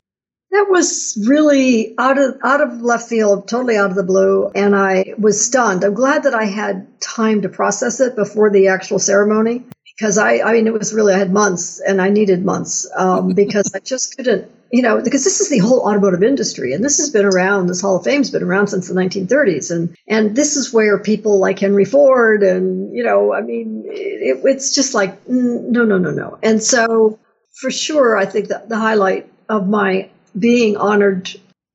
That 0.51 0.67
was 0.71 1.23
really 1.29 1.95
out 1.99 2.17
of 2.17 2.39
out 2.43 2.63
of 2.63 2.81
left 2.81 3.07
field, 3.07 3.47
totally 3.47 3.77
out 3.77 3.91
of 3.91 3.97
the 3.97 4.03
blue, 4.03 4.51
and 4.55 4.75
I 4.75 5.13
was 5.19 5.45
stunned. 5.45 5.85
I'm 5.85 5.93
glad 5.93 6.23
that 6.23 6.35
I 6.35 6.47
had 6.47 6.99
time 7.03 7.43
to 7.43 7.51
process 7.51 8.01
it 8.01 8.17
before 8.17 8.51
the 8.51 8.69
actual 8.69 8.99
ceremony 8.99 9.65
because 9.99 10.17
I, 10.17 10.39
I 10.39 10.53
mean, 10.53 10.69
it 10.69 10.73
was 10.73 10.95
really, 10.95 11.13
I 11.13 11.19
had 11.19 11.33
months 11.33 11.81
and 11.81 12.01
I 12.01 12.09
needed 12.09 12.45
months 12.45 12.89
um, 12.97 13.33
because 13.35 13.75
I 13.75 13.81
just 13.81 14.17
couldn't, 14.17 14.49
you 14.71 14.81
know, 14.83 15.03
because 15.03 15.25
this 15.25 15.41
is 15.41 15.49
the 15.49 15.59
whole 15.59 15.81
automotive 15.81 16.23
industry 16.23 16.73
and 16.73 16.85
this 16.85 16.99
has 16.99 17.11
been 17.11 17.25
around, 17.25 17.67
this 17.67 17.81
Hall 17.81 17.97
of 17.97 18.05
Fame's 18.05 18.31
been 18.31 18.45
around 18.45 18.69
since 18.69 18.87
the 18.87 18.95
1930s. 18.95 19.75
And, 19.75 19.97
and 20.07 20.37
this 20.37 20.57
is 20.57 20.73
where 20.73 20.99
people 21.01 21.41
like 21.41 21.59
Henry 21.59 21.85
Ford 21.85 22.45
and, 22.45 22.95
you 22.95 23.03
know, 23.03 23.35
I 23.35 23.41
mean, 23.41 23.85
it, 23.87 24.41
it's 24.45 24.73
just 24.73 24.95
like, 24.95 25.29
no, 25.29 25.85
no, 25.85 25.99
no, 25.99 26.13
no. 26.13 26.39
And 26.45 26.63
so 26.63 27.19
for 27.61 27.71
sure, 27.71 28.17
I 28.17 28.25
think 28.25 28.49
that 28.49 28.69
the 28.69 28.79
highlight 28.79 29.33
of 29.49 29.69
my 29.69 30.11
being 30.39 30.77
honored 30.77 31.29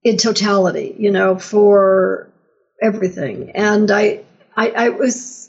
in 0.03 0.15
totality, 0.15 0.96
you 0.98 1.12
know, 1.12 1.38
for 1.38 2.30
everything. 2.82 3.51
And 3.51 3.92
I, 3.92 4.24
I, 4.56 4.70
I 4.70 4.89
was, 4.89 5.43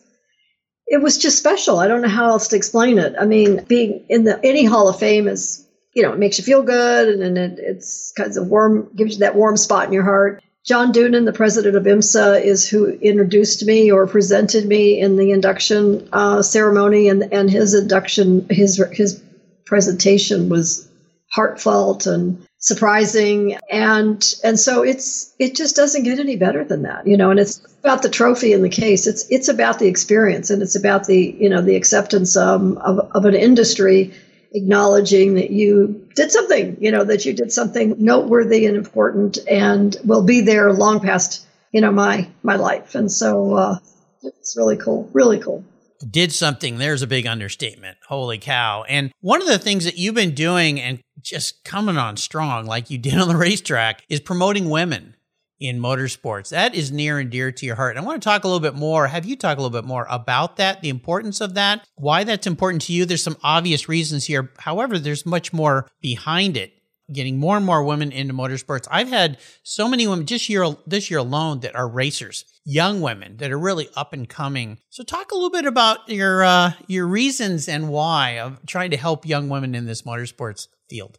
it 0.87 1.03
was 1.03 1.19
just 1.19 1.39
special. 1.39 1.79
I 1.79 1.89
don't 1.89 2.03
know 2.03 2.09
how 2.09 2.29
else 2.31 2.49
to 2.49 2.57
explain 2.57 2.99
it. 2.99 3.15
I 3.19 3.25
mean, 3.25 3.65
being 3.65 4.05
in 4.09 4.25
the 4.25 4.39
any 4.45 4.65
Hall 4.65 4.89
of 4.89 4.99
Fame 4.99 5.29
is, 5.29 5.67
you 5.95 6.03
know, 6.03 6.13
it 6.13 6.19
makes 6.19 6.39
you 6.39 6.45
feel 6.45 6.63
good 6.63 7.09
and, 7.09 7.23
and 7.23 7.39
it, 7.39 7.59
it's 7.59 8.13
kind 8.17 8.37
of 8.37 8.49
warm, 8.49 8.91
gives 8.95 9.15
you 9.15 9.19
that 9.21 9.37
warm 9.37 9.57
spot 9.57 9.87
in 9.87 9.93
your 9.93 10.03
heart. 10.03 10.43
John 10.65 10.93
Doonan, 10.93 11.27
the 11.27 11.33
president 11.33 11.77
of 11.77 11.85
IMSA, 11.85 12.43
is 12.43 12.67
who 12.67 12.89
introduced 12.89 13.67
me 13.67 13.91
or 13.91 14.07
presented 14.07 14.67
me 14.67 14.99
in 14.99 15.17
the 15.17 15.31
induction 15.31 16.09
uh, 16.13 16.41
ceremony, 16.41 17.09
and 17.09 17.31
and 17.35 17.51
his 17.51 17.75
induction, 17.75 18.47
his 18.49 18.83
his 18.93 19.23
presentation 19.67 20.49
was 20.49 20.89
heartfelt 21.31 22.07
and 22.07 22.47
surprising. 22.65 23.59
And 23.71 24.35
and 24.43 24.59
so 24.59 24.83
it's 24.83 25.35
it 25.39 25.55
just 25.55 25.77
doesn't 25.77 26.03
get 26.03 26.19
any 26.19 26.37
better 26.37 26.65
than 26.65 26.83
that 26.83 27.07
you 27.07 27.17
know 27.17 27.31
and 27.31 27.39
it's 27.39 27.61
about 27.81 28.01
the 28.03 28.09
trophy 28.09 28.55
in 28.55 28.63
the 28.63 28.71
case. 28.71 29.07
It's 29.07 29.27
it's 29.29 29.49
about 29.49 29.79
the 29.79 29.87
experience 29.87 30.49
and 30.49 30.63
it's 30.63 30.75
about 30.75 31.05
the 31.05 31.37
you 31.39 31.51
know 31.51 31.61
the 31.61 31.77
acceptance 31.77 32.37
um, 32.37 32.79
of, 32.79 32.99
of 33.15 33.27
an 33.27 33.35
industry 33.35 34.15
acknowledging 34.53 35.35
that 35.35 35.51
you 35.51 36.09
did 36.15 36.31
something 36.31 36.77
you 36.81 36.91
know 36.91 37.05
that 37.05 37.27
you 37.27 37.35
did 37.35 37.53
something 37.53 37.97
noteworthy 37.99 38.67
and 38.67 38.77
important 38.77 39.37
and 39.51 39.97
will 40.05 40.23
be 40.23 40.41
there 40.41 40.73
long 40.73 41.01
past 41.01 41.47
you 41.71 41.83
know 41.83 41.93
my 41.93 42.27
my 42.43 42.57
life. 42.57 42.95
And 42.95 43.13
so 43.13 43.55
uh, 43.55 43.79
it's 44.23 44.57
really 44.57 44.79
cool 44.79 45.11
really 45.13 45.39
cool. 45.39 45.63
Did 46.11 46.33
something, 46.33 46.79
there's 46.79 47.03
a 47.03 47.07
big 47.07 47.27
understatement. 47.27 47.97
Holy 48.09 48.37
cow. 48.37 48.85
And 48.89 49.11
one 49.21 49.41
of 49.41 49.49
the 49.49 49.59
things 49.59 49.85
that 49.85 49.97
you've 49.97 50.15
been 50.15 50.35
doing 50.35 50.79
and 50.79 51.01
just 51.25 51.65
coming 51.65 51.97
on 51.97 52.17
strong, 52.17 52.67
like 52.67 52.91
you 52.91 52.99
did 52.99 53.15
on 53.15 53.29
the 53.29 53.37
racetrack, 53.39 54.05
is 54.09 54.21
promoting 54.21 54.71
women 54.71 55.17
in 55.61 55.81
motorsports. 55.81 56.51
That 56.51 56.75
is 56.75 56.93
near 56.93 57.19
and 57.19 57.31
dear 57.31 57.51
to 57.51 57.67
your 57.67 57.77
heart. 57.77 57.97
And 57.97 58.05
I 58.05 58.07
want 58.07 58.23
to 58.23 58.29
talk 58.29 58.45
a 58.45 58.49
little 58.49 58.61
bit 58.61 58.75
more, 58.75 59.07
have 59.07 59.25
you 59.25 59.37
talk 59.37 59.57
a 59.57 59.61
little 59.61 59.77
bit 59.77 59.87
more 59.87 60.07
about 60.11 60.57
that, 60.57 60.83
the 60.83 60.89
importance 60.89 61.41
of 61.41 61.55
that, 61.55 61.87
why 61.97 62.25
that's 62.25 62.47
important 62.47 62.83
to 62.83 62.93
you. 62.93 63.05
There's 63.05 63.23
some 63.23 63.39
obvious 63.43 63.89
reasons 63.89 64.27
here. 64.27 64.53
However, 64.59 64.99
there's 64.99 65.25
much 65.25 65.53
more 65.53 65.89
behind 66.01 66.57
it 66.57 66.74
getting 67.13 67.39
more 67.39 67.57
and 67.57 67.67
more 67.67 67.85
women 67.85 68.13
into 68.13 68.35
motorsports. 68.35 68.87
I've 68.91 69.09
had 69.09 69.39
so 69.63 69.89
many 69.89 70.07
women 70.07 70.27
just 70.27 70.49
year 70.49 70.67
this 70.87 71.11
year 71.11 71.21
alone 71.21 71.61
that 71.61 71.75
are 71.75 71.89
racers, 71.89 72.45
young 72.65 73.01
women 73.01 73.37
that 73.39 73.53
are 73.53 73.59
really 73.59 73.89
up 73.97 74.13
and 74.13 74.29
coming. 74.29 74.79
So 74.91 75.03
talk 75.05 75.33
a 75.33 75.35
little 75.35 75.51
bit 75.51 75.67
about 75.67 76.09
your 76.09 76.45
uh, 76.45 76.73
your 76.87 77.07
reasons 77.07 77.69
and 77.69 77.89
why 77.89 78.39
of 78.39 78.65
trying 78.67 78.91
to 78.93 78.97
help 78.97 79.27
young 79.27 79.49
women 79.49 79.75
in 79.75 79.87
this 79.87 80.03
motorsports 80.03 80.69
field. 80.89 81.19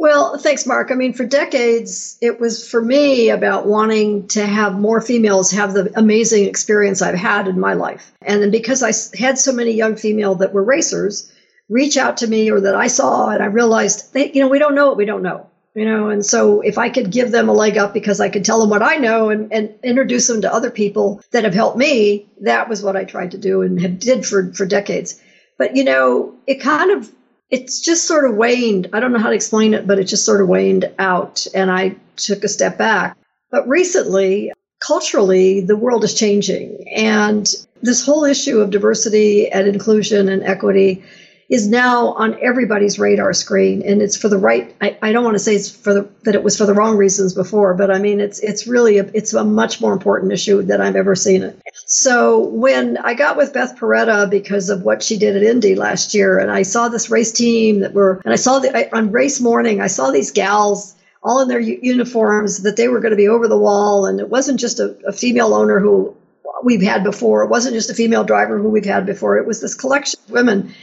Well, 0.00 0.38
thanks, 0.38 0.66
Mark. 0.66 0.90
I 0.90 0.94
mean, 0.94 1.12
for 1.12 1.26
decades, 1.26 2.16
it 2.22 2.40
was 2.40 2.66
for 2.66 2.80
me 2.80 3.28
about 3.28 3.66
wanting 3.66 4.28
to 4.28 4.46
have 4.46 4.78
more 4.78 5.02
females 5.02 5.50
have 5.50 5.74
the 5.74 5.92
amazing 5.94 6.46
experience 6.46 7.02
I've 7.02 7.14
had 7.14 7.46
in 7.46 7.60
my 7.60 7.74
life. 7.74 8.10
And 8.22 8.40
then 8.40 8.50
because 8.50 8.82
I 8.82 8.92
had 9.18 9.38
so 9.38 9.52
many 9.52 9.72
young 9.72 9.96
female 9.96 10.36
that 10.36 10.54
were 10.54 10.64
racers, 10.64 11.30
reach 11.70 11.96
out 11.96 12.18
to 12.18 12.26
me 12.26 12.50
or 12.50 12.60
that 12.60 12.74
I 12.74 12.88
saw 12.88 13.30
and 13.30 13.42
I 13.42 13.46
realized 13.46 14.12
they, 14.12 14.30
you 14.32 14.42
know, 14.42 14.48
we 14.48 14.58
don't 14.58 14.74
know 14.74 14.88
what 14.88 14.98
we 14.98 15.06
don't 15.06 15.22
know. 15.22 15.46
You 15.72 15.84
know, 15.84 16.08
and 16.08 16.26
so 16.26 16.62
if 16.62 16.78
I 16.78 16.90
could 16.90 17.12
give 17.12 17.30
them 17.30 17.48
a 17.48 17.52
leg 17.52 17.78
up 17.78 17.94
because 17.94 18.20
I 18.20 18.28
could 18.28 18.44
tell 18.44 18.58
them 18.58 18.70
what 18.70 18.82
I 18.82 18.96
know 18.96 19.30
and, 19.30 19.52
and 19.52 19.72
introduce 19.84 20.26
them 20.26 20.40
to 20.40 20.52
other 20.52 20.68
people 20.68 21.22
that 21.30 21.44
have 21.44 21.54
helped 21.54 21.78
me, 21.78 22.26
that 22.40 22.68
was 22.68 22.82
what 22.82 22.96
I 22.96 23.04
tried 23.04 23.30
to 23.30 23.38
do 23.38 23.62
and 23.62 23.80
have 23.80 24.00
did 24.00 24.26
for, 24.26 24.52
for 24.52 24.66
decades. 24.66 25.22
But 25.58 25.76
you 25.76 25.84
know, 25.84 26.34
it 26.48 26.60
kind 26.60 26.90
of 26.90 27.08
it's 27.50 27.80
just 27.80 28.08
sort 28.08 28.28
of 28.28 28.36
waned. 28.36 28.88
I 28.92 28.98
don't 28.98 29.12
know 29.12 29.20
how 29.20 29.28
to 29.28 29.34
explain 29.34 29.74
it, 29.74 29.86
but 29.86 30.00
it 30.00 30.04
just 30.04 30.24
sort 30.24 30.40
of 30.40 30.48
waned 30.48 30.92
out 30.98 31.46
and 31.54 31.70
I 31.70 31.94
took 32.16 32.42
a 32.42 32.48
step 32.48 32.76
back. 32.76 33.16
But 33.52 33.68
recently, 33.68 34.52
culturally, 34.84 35.60
the 35.60 35.76
world 35.76 36.02
is 36.02 36.14
changing 36.14 36.88
and 36.88 37.48
this 37.82 38.04
whole 38.04 38.24
issue 38.24 38.58
of 38.58 38.70
diversity 38.70 39.50
and 39.50 39.68
inclusion 39.68 40.28
and 40.28 40.42
equity 40.42 41.04
is 41.50 41.66
now 41.66 42.12
on 42.12 42.38
everybody's 42.40 42.98
radar 42.98 43.32
screen 43.32 43.82
and 43.82 44.00
it's 44.00 44.16
for 44.16 44.28
the 44.28 44.38
right 44.38 44.74
I, 44.80 44.96
I 45.02 45.12
don't 45.12 45.24
want 45.24 45.34
to 45.34 45.40
say 45.40 45.56
it's 45.56 45.68
for 45.68 45.92
the 45.92 46.08
that 46.22 46.36
it 46.36 46.44
was 46.44 46.56
for 46.56 46.64
the 46.64 46.74
wrong 46.74 46.96
reasons 46.96 47.34
before 47.34 47.74
but 47.74 47.90
i 47.90 47.98
mean 47.98 48.20
it's 48.20 48.38
it's 48.38 48.66
really 48.66 48.98
a, 48.98 49.04
it's 49.12 49.34
a 49.34 49.44
much 49.44 49.80
more 49.80 49.92
important 49.92 50.32
issue 50.32 50.62
than 50.62 50.80
i've 50.80 50.96
ever 50.96 51.16
seen 51.16 51.42
it 51.42 51.60
so 51.86 52.38
when 52.38 52.96
i 52.98 53.14
got 53.14 53.36
with 53.36 53.52
beth 53.52 53.76
paretta 53.76 54.30
because 54.30 54.70
of 54.70 54.82
what 54.82 55.02
she 55.02 55.18
did 55.18 55.36
at 55.36 55.42
indy 55.42 55.74
last 55.74 56.14
year 56.14 56.38
and 56.38 56.50
i 56.50 56.62
saw 56.62 56.88
this 56.88 57.10
race 57.10 57.32
team 57.32 57.80
that 57.80 57.92
were 57.92 58.22
and 58.24 58.32
i 58.32 58.36
saw 58.36 58.60
the 58.60 58.74
I, 58.74 58.88
on 58.96 59.10
race 59.10 59.40
morning 59.40 59.80
i 59.80 59.88
saw 59.88 60.12
these 60.12 60.30
gals 60.30 60.94
all 61.22 61.42
in 61.42 61.48
their 61.48 61.60
uniforms 61.60 62.62
that 62.62 62.76
they 62.76 62.88
were 62.88 63.00
going 63.00 63.10
to 63.10 63.16
be 63.16 63.28
over 63.28 63.48
the 63.48 63.58
wall 63.58 64.06
and 64.06 64.20
it 64.20 64.28
wasn't 64.28 64.60
just 64.60 64.78
a, 64.78 64.96
a 65.06 65.12
female 65.12 65.52
owner 65.52 65.80
who 65.80 66.16
we've 66.62 66.82
had 66.82 67.04
before. 67.04 67.42
It 67.42 67.48
wasn't 67.48 67.74
just 67.74 67.90
a 67.90 67.94
female 67.94 68.24
driver 68.24 68.58
who 68.58 68.68
we've 68.68 68.84
had 68.84 69.06
before. 69.06 69.38
It 69.38 69.46
was 69.46 69.60
this 69.60 69.74
collection 69.74 70.20
of 70.24 70.30
women 70.30 70.74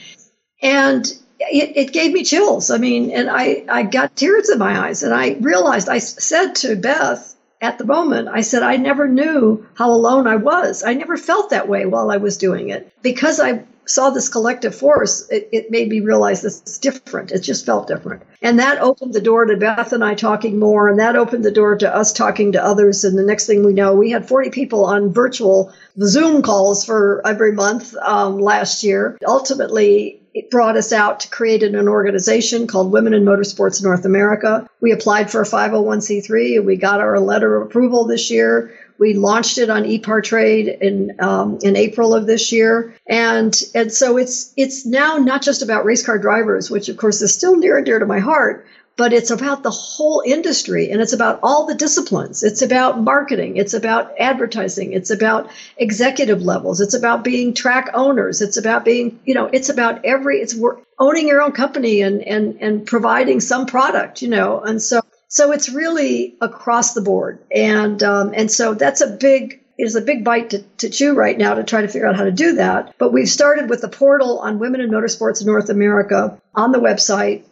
and 0.61 1.05
it, 1.39 1.77
it, 1.77 1.93
gave 1.93 2.13
me 2.13 2.23
chills. 2.23 2.71
I 2.71 2.77
mean, 2.77 3.11
and 3.11 3.29
I, 3.29 3.63
I 3.69 3.83
got 3.83 4.15
tears 4.15 4.49
in 4.49 4.57
my 4.57 4.87
eyes. 4.87 5.03
And 5.03 5.13
I 5.13 5.37
realized, 5.39 5.89
I 5.89 5.99
said 5.99 6.55
to 6.55 6.75
Beth 6.75 7.35
at 7.61 7.77
the 7.77 7.85
moment, 7.85 8.27
I 8.27 8.41
said, 8.41 8.63
I 8.63 8.77
never 8.77 9.07
knew 9.07 9.65
how 9.75 9.91
alone 9.91 10.27
I 10.27 10.35
was. 10.35 10.83
I 10.83 10.93
never 10.93 11.17
felt 11.17 11.49
that 11.49 11.67
way 11.67 11.85
while 11.85 12.11
I 12.11 12.17
was 12.17 12.37
doing 12.37 12.69
it. 12.69 12.91
Because 13.01 13.39
I 13.39 13.63
saw 13.85 14.09
this 14.09 14.29
collective 14.29 14.75
force, 14.75 15.27
it, 15.29 15.49
it 15.51 15.71
made 15.71 15.89
me 15.89 16.01
realize 16.01 16.41
this 16.41 16.61
is 16.65 16.77
different. 16.77 17.31
It 17.31 17.39
just 17.39 17.65
felt 17.65 17.87
different. 17.87 18.23
And 18.41 18.59
that 18.59 18.81
opened 18.81 19.13
the 19.13 19.21
door 19.21 19.45
to 19.45 19.55
Beth 19.57 19.93
and 19.93 20.03
I 20.03 20.13
talking 20.13 20.59
more. 20.59 20.89
And 20.89 20.99
that 20.99 21.15
opened 21.15 21.45
the 21.45 21.51
door 21.51 21.75
to 21.77 21.95
us 21.95 22.13
talking 22.13 22.51
to 22.51 22.63
others. 22.63 23.03
And 23.03 23.17
the 23.17 23.23
next 23.23 23.47
thing 23.47 23.65
we 23.65 23.73
know, 23.73 23.95
we 23.95 24.11
had 24.11 24.27
40 24.27 24.49
people 24.49 24.85
on 24.85 25.13
virtual 25.13 25.73
Zoom 26.01 26.41
calls 26.41 26.85
for 26.85 27.25
every 27.25 27.53
month 27.53 27.95
um, 27.95 28.39
last 28.39 28.83
year. 28.83 29.17
Ultimately, 29.25 30.21
it 30.37 30.51
brought 30.51 30.77
us 30.77 30.93
out 30.93 31.21
to 31.21 31.29
create 31.29 31.63
an 31.63 31.87
organization 31.87 32.67
called 32.67 32.91
Women 32.91 33.15
in 33.15 33.23
Motorsports 33.23 33.81
North 33.83 34.05
America. 34.05 34.69
We 34.81 34.91
applied 34.91 35.31
for 35.31 35.41
a 35.41 35.45
501c3 35.45 36.57
and 36.57 36.65
we 36.67 36.75
got 36.75 36.99
our 36.99 37.19
letter 37.19 37.57
of 37.57 37.65
approval 37.65 38.05
this 38.05 38.29
year. 38.29 38.71
We 38.99 39.15
launched 39.15 39.57
it 39.57 39.71
on 39.71 39.83
ePartrade 39.83 40.79
in 40.79 41.15
um, 41.19 41.57
in 41.63 41.75
April 41.75 42.13
of 42.13 42.27
this 42.27 42.51
year, 42.51 42.95
and 43.07 43.53
and 43.75 43.91
so 43.91 44.17
it's 44.17 44.53
it's 44.57 44.87
now 44.87 45.17
not 45.17 45.43
just 45.43 45.61
about 45.61 45.85
race 45.85 46.03
car 46.03 46.17
drivers, 46.17 46.71
which 46.71 46.89
of 46.89 46.97
course 46.97 47.21
is 47.21 47.33
still 47.33 47.55
near 47.55 47.77
and 47.77 47.85
dear 47.85 47.99
to 47.99 48.07
my 48.07 48.19
heart, 48.19 48.65
but 48.97 49.13
it's 49.13 49.29
about 49.29 49.61
the 49.61 49.71
whole 49.71 50.23
industry 50.25 50.89
and 50.89 50.99
it's 50.99 51.13
about 51.13 51.39
all 51.43 51.67
the 51.67 51.75
disciplines. 51.75 52.43
It's 52.43 52.63
about 52.63 52.99
marketing. 52.99 53.57
It's 53.57 53.75
about 53.75 54.19
advertising. 54.19 54.91
It's 54.91 55.11
about 55.11 55.51
executive 55.77 56.41
levels. 56.41 56.81
It's 56.81 56.95
about 56.95 57.23
being 57.23 57.53
track 57.53 57.91
owners. 57.93 58.41
It's 58.41 58.57
about 58.57 58.83
being, 58.83 59.19
you 59.23 59.35
know, 59.35 59.45
it's 59.45 59.69
about 59.69 60.03
every, 60.03 60.39
it's 60.39 60.59
owning 60.97 61.27
your 61.27 61.43
own 61.43 61.51
company 61.51 62.01
and, 62.01 62.23
and, 62.23 62.57
and 62.59 62.85
providing 62.87 63.39
some 63.39 63.67
product, 63.67 64.23
you 64.23 64.29
know, 64.29 64.61
and 64.61 64.81
so, 64.81 65.01
so 65.27 65.51
it's 65.51 65.69
really 65.69 66.35
across 66.41 66.93
the 66.93 67.01
board. 67.01 67.39
And, 67.51 68.01
um, 68.01 68.33
and 68.35 68.49
so 68.49 68.73
that's 68.73 69.01
a 69.01 69.07
big, 69.07 69.61
is 69.77 69.95
a 69.95 70.01
big 70.01 70.23
bite 70.23 70.49
to, 70.49 70.63
to 70.79 70.89
chew 70.89 71.13
right 71.13 71.37
now 71.37 71.53
to 71.53 71.63
try 71.63 71.81
to 71.81 71.87
figure 71.87 72.07
out 72.07 72.15
how 72.15 72.23
to 72.23 72.31
do 72.31 72.55
that. 72.55 72.95
But 72.97 73.13
we've 73.13 73.29
started 73.29 73.69
with 73.69 73.81
the 73.81 73.89
portal 73.89 74.39
on 74.39 74.57
Women 74.57 74.81
in 74.81 74.89
Motorsports 74.89 75.45
North 75.45 75.69
America 75.69 76.41
on 76.55 76.71
the 76.71 76.79
website 76.79 77.43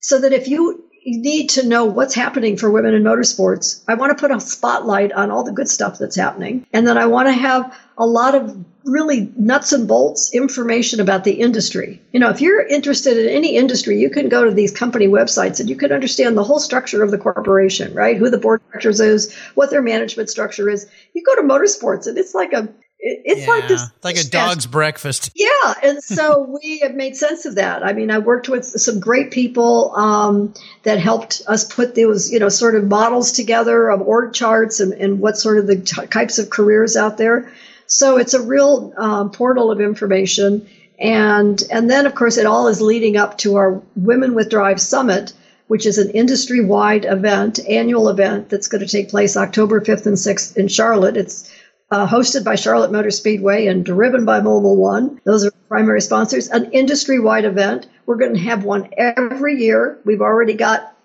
so 0.00 0.20
that 0.20 0.32
if 0.34 0.48
you 0.48 0.84
need 1.04 1.50
to 1.50 1.66
know 1.66 1.84
what's 1.84 2.14
happening 2.14 2.56
for 2.56 2.70
women 2.70 2.94
in 2.94 3.02
motorsports, 3.02 3.82
I 3.88 3.94
want 3.94 4.16
to 4.16 4.20
put 4.20 4.30
a 4.30 4.40
spotlight 4.40 5.12
on 5.12 5.30
all 5.30 5.44
the 5.44 5.52
good 5.52 5.68
stuff 5.68 5.98
that's 5.98 6.16
happening. 6.16 6.66
And 6.72 6.86
then 6.86 6.98
I 6.98 7.06
want 7.06 7.28
to 7.28 7.32
have 7.32 7.76
a 7.96 8.06
lot 8.06 8.34
of 8.34 8.64
really 8.84 9.30
nuts 9.36 9.72
and 9.72 9.86
bolts 9.86 10.32
information 10.34 11.00
about 11.00 11.24
the 11.24 11.32
industry. 11.32 12.00
You 12.12 12.20
know, 12.20 12.30
if 12.30 12.40
you're 12.40 12.66
interested 12.66 13.16
in 13.18 13.28
any 13.28 13.56
industry, 13.56 14.00
you 14.00 14.10
can 14.10 14.28
go 14.28 14.44
to 14.44 14.50
these 14.50 14.72
company 14.72 15.06
websites 15.06 15.60
and 15.60 15.68
you 15.68 15.76
can 15.76 15.92
understand 15.92 16.36
the 16.36 16.44
whole 16.44 16.58
structure 16.58 17.02
of 17.02 17.10
the 17.10 17.18
corporation, 17.18 17.92
right? 17.94 18.16
Who 18.16 18.30
the 18.30 18.38
board 18.38 18.60
of 18.60 18.72
directors 18.72 19.00
is, 19.00 19.34
what 19.54 19.70
their 19.70 19.82
management 19.82 20.30
structure 20.30 20.70
is. 20.70 20.86
You 21.14 21.22
go 21.22 21.36
to 21.36 21.42
motorsports 21.42 22.06
and 22.06 22.16
it's 22.16 22.34
like 22.34 22.52
a 22.52 22.68
it's 23.02 23.40
yeah, 23.40 23.46
like 23.46 23.68
this 23.68 23.82
like 24.02 24.16
a 24.18 24.24
dog's 24.24 24.66
breakfast 24.66 25.30
yeah 25.34 25.74
and 25.82 26.02
so 26.02 26.42
we 26.62 26.80
have 26.80 26.94
made 26.94 27.16
sense 27.16 27.46
of 27.46 27.54
that 27.54 27.82
i 27.82 27.92
mean 27.92 28.10
i 28.10 28.18
worked 28.18 28.48
with 28.48 28.64
some 28.64 29.00
great 29.00 29.30
people 29.30 29.94
um, 29.96 30.52
that 30.82 30.98
helped 30.98 31.40
us 31.48 31.64
put 31.64 31.94
those 31.94 32.30
you 32.30 32.38
know 32.38 32.48
sort 32.48 32.74
of 32.74 32.84
models 32.84 33.32
together 33.32 33.88
of 33.88 34.02
org 34.02 34.34
charts 34.34 34.80
and, 34.80 34.92
and 34.92 35.18
what 35.20 35.36
sort 35.36 35.56
of 35.56 35.66
the 35.66 35.76
t- 35.76 36.06
types 36.08 36.38
of 36.38 36.50
careers 36.50 36.96
out 36.96 37.16
there 37.16 37.50
so 37.90 38.18
it's 38.18 38.34
a 38.34 38.40
real 38.40 38.94
um, 38.96 39.30
portal 39.32 39.72
of 39.72 39.80
information. 39.80 40.68
And, 41.00 41.60
and 41.72 41.90
then, 41.90 42.06
of 42.06 42.14
course, 42.14 42.38
it 42.38 42.46
all 42.46 42.68
is 42.68 42.80
leading 42.80 43.16
up 43.16 43.36
to 43.38 43.56
our 43.56 43.82
Women 43.96 44.34
with 44.34 44.48
Drive 44.48 44.80
Summit, 44.80 45.32
which 45.66 45.86
is 45.86 45.98
an 45.98 46.10
industry 46.10 46.64
wide 46.64 47.04
event, 47.04 47.58
annual 47.68 48.08
event 48.08 48.48
that's 48.48 48.68
going 48.68 48.86
to 48.86 48.90
take 48.90 49.08
place 49.08 49.36
October 49.36 49.80
5th 49.80 50.06
and 50.06 50.16
6th 50.16 50.56
in 50.56 50.68
Charlotte. 50.68 51.16
It's 51.16 51.50
uh, 51.90 52.06
hosted 52.06 52.44
by 52.44 52.54
Charlotte 52.54 52.92
Motor 52.92 53.10
Speedway 53.10 53.66
and 53.66 53.84
driven 53.84 54.24
by 54.24 54.40
Mobil 54.40 54.76
One. 54.76 55.20
Those 55.24 55.44
are 55.44 55.50
primary 55.68 56.00
sponsors. 56.00 56.48
An 56.48 56.70
industry 56.72 57.18
wide 57.18 57.44
event. 57.44 57.88
We're 58.06 58.16
going 58.16 58.34
to 58.34 58.40
have 58.40 58.64
one 58.64 58.88
every 58.96 59.56
year. 59.56 59.98
We've 60.04 60.20
already 60.20 60.54
got 60.54 60.96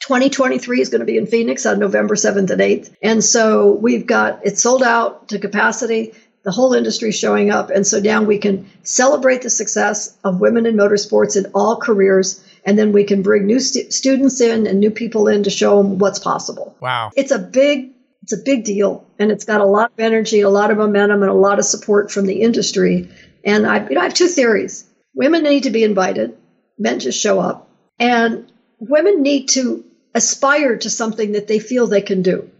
2023 0.00 0.80
is 0.80 0.88
going 0.88 1.00
to 1.00 1.06
be 1.06 1.16
in 1.16 1.26
Phoenix 1.26 1.64
on 1.64 1.78
November 1.78 2.16
7th 2.16 2.50
and 2.50 2.60
8th. 2.60 2.94
And 3.02 3.22
so 3.22 3.72
we've 3.72 4.06
got 4.06 4.44
it 4.44 4.58
sold 4.58 4.82
out 4.82 5.28
to 5.28 5.38
capacity 5.38 6.12
the 6.42 6.50
whole 6.50 6.74
industry 6.74 7.12
showing 7.12 7.50
up. 7.50 7.70
And 7.70 7.86
so 7.86 8.00
now 8.00 8.22
we 8.22 8.38
can 8.38 8.68
celebrate 8.82 9.42
the 9.42 9.50
success 9.50 10.16
of 10.24 10.40
women 10.40 10.66
in 10.66 10.74
motorsports 10.74 11.36
in 11.36 11.50
all 11.54 11.76
careers. 11.76 12.44
And 12.64 12.76
then 12.76 12.92
we 12.92 13.04
can 13.04 13.22
bring 13.22 13.46
new 13.46 13.60
st- 13.60 13.92
students 13.92 14.40
in 14.40 14.66
and 14.66 14.80
new 14.80 14.90
people 14.90 15.28
in 15.28 15.44
to 15.44 15.50
show 15.50 15.76
them 15.76 15.98
what's 15.98 16.18
possible. 16.18 16.76
Wow. 16.80 17.12
It's 17.14 17.30
a 17.30 17.38
big, 17.38 17.91
it's 18.22 18.32
a 18.32 18.42
big 18.44 18.64
deal. 18.64 19.06
And 19.18 19.30
it's 19.30 19.44
got 19.44 19.60
a 19.60 19.66
lot 19.66 19.92
of 19.92 20.00
energy, 20.00 20.40
a 20.40 20.48
lot 20.48 20.70
of 20.70 20.78
momentum, 20.78 21.22
and 21.22 21.30
a 21.30 21.34
lot 21.34 21.58
of 21.58 21.64
support 21.64 22.10
from 22.10 22.26
the 22.26 22.42
industry. 22.42 23.08
And 23.44 23.66
I, 23.66 23.88
you 23.88 23.94
know, 23.94 24.00
I 24.00 24.04
have 24.04 24.14
two 24.14 24.28
theories. 24.28 24.84
Women 25.14 25.42
need 25.42 25.64
to 25.64 25.70
be 25.70 25.84
invited. 25.84 26.36
Men 26.78 27.00
just 27.00 27.20
show 27.20 27.40
up. 27.40 27.68
And 27.98 28.50
women 28.78 29.22
need 29.22 29.48
to 29.50 29.84
aspire 30.14 30.76
to 30.76 30.90
something 30.90 31.32
that 31.32 31.48
they 31.48 31.58
feel 31.58 31.86
they 31.86 32.02
can 32.02 32.22
do. 32.22 32.50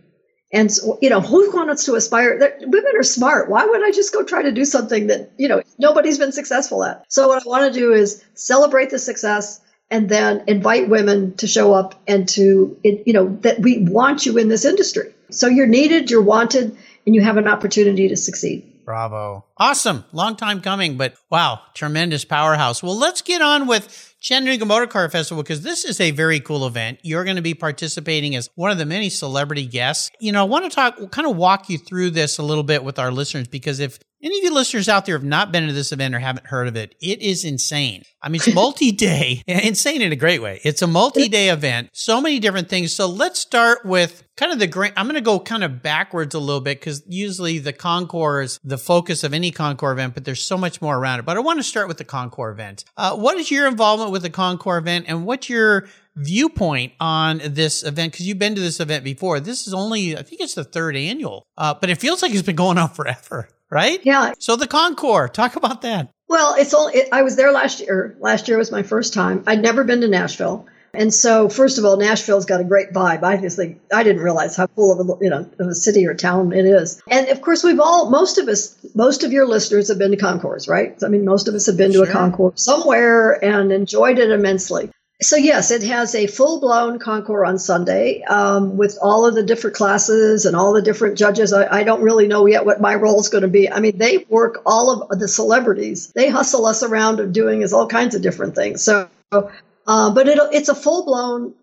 And 0.53 0.71
you 1.01 1.09
know, 1.09 1.21
who 1.21 1.51
wants 1.51 1.87
to 1.87 1.95
aspire? 1.95 2.39
Women 2.61 2.93
are 2.99 3.03
smart. 3.03 3.49
Why 3.49 3.65
would 3.65 3.83
I 3.83 3.91
just 3.91 4.13
go 4.13 4.23
try 4.23 4.43
to 4.43 4.53
do 4.53 4.67
something 4.67 5.07
that 5.07 5.33
you 5.39 5.49
know 5.49 5.63
nobody's 5.79 6.19
been 6.19 6.33
successful 6.33 6.85
at? 6.85 7.07
So 7.09 7.29
what 7.29 7.43
I 7.43 7.49
want 7.49 7.73
to 7.73 7.81
do 7.81 7.95
is 7.95 8.23
celebrate 8.35 8.91
the 8.91 8.99
success 8.99 9.63
and 9.91 10.11
then 10.11 10.45
invite 10.47 10.91
women 10.91 11.35
to 11.37 11.47
show 11.47 11.73
up 11.73 11.95
and 12.07 12.29
to 12.31 12.77
you 12.85 13.15
know 13.15 13.35
that 13.41 13.61
we 13.61 13.79
want 13.79 14.27
you 14.27 14.37
in 14.37 14.49
this 14.49 14.67
industry. 14.67 15.15
So 15.33 15.49
you're 15.49 15.67
needed, 15.67 16.11
you're 16.11 16.23
wanted, 16.23 16.77
and 17.07 17.15
you 17.15 17.23
have 17.23 17.37
an 17.37 17.49
opportunity 17.49 18.09
to 18.09 18.17
succeed. 18.17 18.69
Bravo. 18.85 19.45
Awesome. 19.57 20.05
Long 20.13 20.37
time 20.37 20.61
coming, 20.61 20.97
but 20.97 21.15
wow, 21.31 21.61
tremendous 21.75 22.25
powerhouse. 22.25 22.83
Well, 22.83 22.99
let's 22.99 23.23
get 23.23 23.41
on 23.41 23.67
with 23.67 24.15
Chattanooga 24.21 24.65
Motor 24.65 24.89
Car 24.89 25.09
Festival 25.09 25.43
because 25.43 25.63
this 25.63 25.85
is 25.85 26.01
a 26.01 26.11
very 26.11 26.41
cool 26.41 26.67
event. 26.67 26.99
You're 27.03 27.25
going 27.25 27.37
to 27.37 27.43
be 27.43 27.55
participating 27.55 28.35
as 28.35 28.51
one 28.55 28.71
of 28.71 28.79
the 28.79 28.87
many 28.87 29.09
celebrity 29.09 29.67
guests. 29.67 30.11
You 30.21 30.33
know, 30.33 30.41
I 30.41 30.49
want 30.49 30.65
to 30.65 30.75
talk, 30.75 31.11
kind 31.13 31.29
of 31.29 31.37
walk 31.37 31.71
you 31.71 31.79
through 31.79 32.11
this 32.11 32.39
a 32.39 32.43
little 32.43 32.65
bit 32.65 32.83
with 32.83 32.99
our 32.99 33.13
listeners 33.13 33.47
because 33.47 33.79
if 33.79 33.99
any 34.23 34.39
of 34.39 34.45
you 34.45 34.55
listeners 34.55 34.89
out 34.89 35.07
there 35.07 35.17
have 35.17 35.25
not 35.25 35.51
been 35.51 35.67
to 35.67 35.73
this 35.73 35.93
event 35.93 36.15
or 36.15 36.19
haven't 36.19 36.47
heard 36.47 36.69
of 36.69 36.77
it, 36.77 36.95
it 37.01 37.21
is 37.21 37.45
insane. 37.45 38.03
I 38.23 38.29
mean, 38.29 38.41
it's 38.45 38.55
multi-day, 38.55 39.43
insane 39.47 40.01
in 40.01 40.13
a 40.13 40.17
great 40.17 40.41
way. 40.41 40.61
It's 40.63 40.83
a 40.83 40.87
multi-day 40.87 41.49
event, 41.49 41.91
so 41.93 42.21
many 42.21 42.39
different 42.39 42.69
things. 42.69 42.93
So 42.93 43.07
let's 43.07 43.41
start 43.41 43.85
with 43.85 44.23
kind 44.37 44.53
of 44.53 44.59
the 44.59 44.67
grand. 44.67 44.95
I'm 44.97 45.07
going 45.07 45.17
to 45.17 45.21
go 45.21 45.41
kind 45.41 45.65
of 45.65 45.83
backwards 45.83 46.35
a 46.35 46.39
little 46.39 46.61
bit 46.61 46.81
because 46.81 47.03
usually 47.07 47.59
the 47.59 47.73
Concours 47.73 48.53
is 48.53 48.61
the 48.63 48.79
focus 48.79 49.25
of 49.25 49.35
any 49.35 49.51
Concours 49.51 49.93
event, 49.93 50.15
but 50.15 50.25
there's 50.25 50.43
so 50.43 50.57
much 50.57 50.81
more 50.81 50.97
around 50.97 51.19
it. 51.19 51.25
But 51.25 51.37
I 51.37 51.41
want 51.41 51.59
to 51.59 51.65
start 51.65 51.89
with 51.89 51.99
the 51.99 52.05
Concours 52.05 52.55
event. 52.55 52.85
Uh, 52.97 53.17
what 53.17 53.37
is 53.39 53.51
your 53.51 53.67
involvement 53.67 54.13
with 54.13 54.23
the 54.23 54.31
Concours 54.31 54.83
event, 54.83 55.07
and 55.09 55.27
what's 55.27 55.49
your 55.49 55.89
viewpoint 56.17 56.93
on 57.01 57.41
this 57.43 57.83
event 57.83 58.13
because 58.13 58.27
you've 58.27 58.39
been 58.39 58.55
to 58.55 58.61
this 58.61 58.81
event 58.81 59.03
before. 59.05 59.41
This 59.41 59.67
is 59.67 59.73
only, 59.73 60.17
I 60.17 60.23
think 60.23 60.41
it's 60.41 60.55
the 60.55 60.65
third 60.65 60.95
annual, 60.95 61.47
uh, 61.57 61.73
but 61.73 61.91
it 61.91 61.97
feels 61.97 62.23
like 62.23 62.33
it's 62.33 62.43
been 62.43 62.57
going 62.57 62.79
on 62.79 62.89
forever 62.95 63.49
right? 63.73 64.01
Yeah. 64.05 64.35
So 64.39 64.55
the 64.55 64.69
Concours, 64.69 65.31
talk 65.33 65.57
about 65.57 65.83
that. 65.83 66.11
Well, 66.29 66.55
it's 66.57 66.73
all. 66.73 66.89
It, 66.89 67.09
I 67.13 67.23
was 67.23 67.37
there 67.37 67.53
last 67.53 67.81
year. 67.81 68.17
Last 68.21 68.49
year 68.49 68.59
was 68.59 68.71
my 68.71 68.83
first 68.83 69.13
time. 69.15 69.43
I'd 69.47 69.61
never 69.61 69.83
been 69.85 70.01
to 70.03 70.09
Nashville, 70.09 70.67
and 70.95 71.13
so 71.13 71.49
first 71.49 71.79
of 71.79 71.85
all, 71.85 71.97
Nashville's 71.97 72.45
got 72.45 72.61
a 72.61 72.65
great 72.65 72.93
vibe. 72.93 73.23
I 73.23 73.37
just 73.39 73.57
think 73.57 73.81
I 73.93 74.03
didn't 74.03 74.23
realize 74.23 74.57
how 74.57 74.67
cool 74.69 74.99
of 74.99 75.09
a 75.09 75.25
you 75.25 75.31
know 75.31 75.51
of 75.59 75.67
a 75.67 75.75
city 75.75 76.07
or 76.07 76.15
town 76.15 76.53
it 76.53 76.65
is. 76.65 77.03
And 77.11 77.29
of 77.29 77.41
course, 77.41 77.65
we've 77.65 77.81
all 77.81 78.11
most 78.11 78.39
of 78.39 78.49
us, 78.49 78.77
most 78.95 79.25
of 79.25 79.33
your 79.33 79.47
listeners 79.47 79.89
have 79.89 79.99
been 79.99 80.11
to 80.13 80.17
Concours, 80.17 80.69
right? 80.69 80.97
I 81.03 81.09
mean, 81.09 81.25
most 81.25 81.49
of 81.49 81.55
us 81.55 81.67
have 81.67 81.77
been 81.77 81.93
to 81.93 82.03
a 82.03 82.11
Concours 82.11 82.63
somewhere 82.63 83.43
and 83.45 83.73
enjoyed 83.73 84.19
it 84.19 84.31
immensely. 84.31 84.91
So 85.23 85.37
yes, 85.37 85.71
it 85.71 85.83
has 85.85 86.15
a 86.15 86.27
full 86.27 86.61
blown 86.61 86.99
concours 86.99 87.49
on 87.49 87.59
Sunday 87.59 88.23
um, 88.23 88.77
with 88.77 88.99
all 89.01 89.25
of 89.25 89.35
the 89.35 89.43
different 89.43 89.77
classes 89.77 90.47
and 90.47 90.57
all 90.57 90.73
the 90.73 90.83
different 90.83 91.17
judges. 91.17 91.53
I, 91.53 91.81
I 91.81 91.85
don't 91.85 92.03
really 92.03 92.27
know 92.27 92.47
yet 92.47 92.67
what 92.67 92.81
my 92.81 92.95
role 92.95 93.21
is 93.21 93.29
going 93.29 93.43
to 93.43 93.49
be. 93.49 93.71
I 93.71 93.81
mean, 93.81 93.97
they 93.99 94.27
work 94.29 94.63
all 94.67 95.03
of 95.11 95.19
the 95.19 95.29
celebrities. 95.29 96.13
They 96.15 96.29
hustle 96.29 96.67
us 96.67 96.83
around 96.83 97.21
of 97.21 97.33
doing 97.33 97.63
is 97.63 97.73
all 97.73 97.87
kinds 97.87 98.15
of 98.15 98.23
different 98.23 98.55
things. 98.55 98.83
So, 98.83 99.09
uh, 99.31 100.15
but 100.15 100.29
it, 100.29 100.39
it's 100.53 100.69
a 100.69 100.75
full 100.75 101.05
blown 101.05 101.55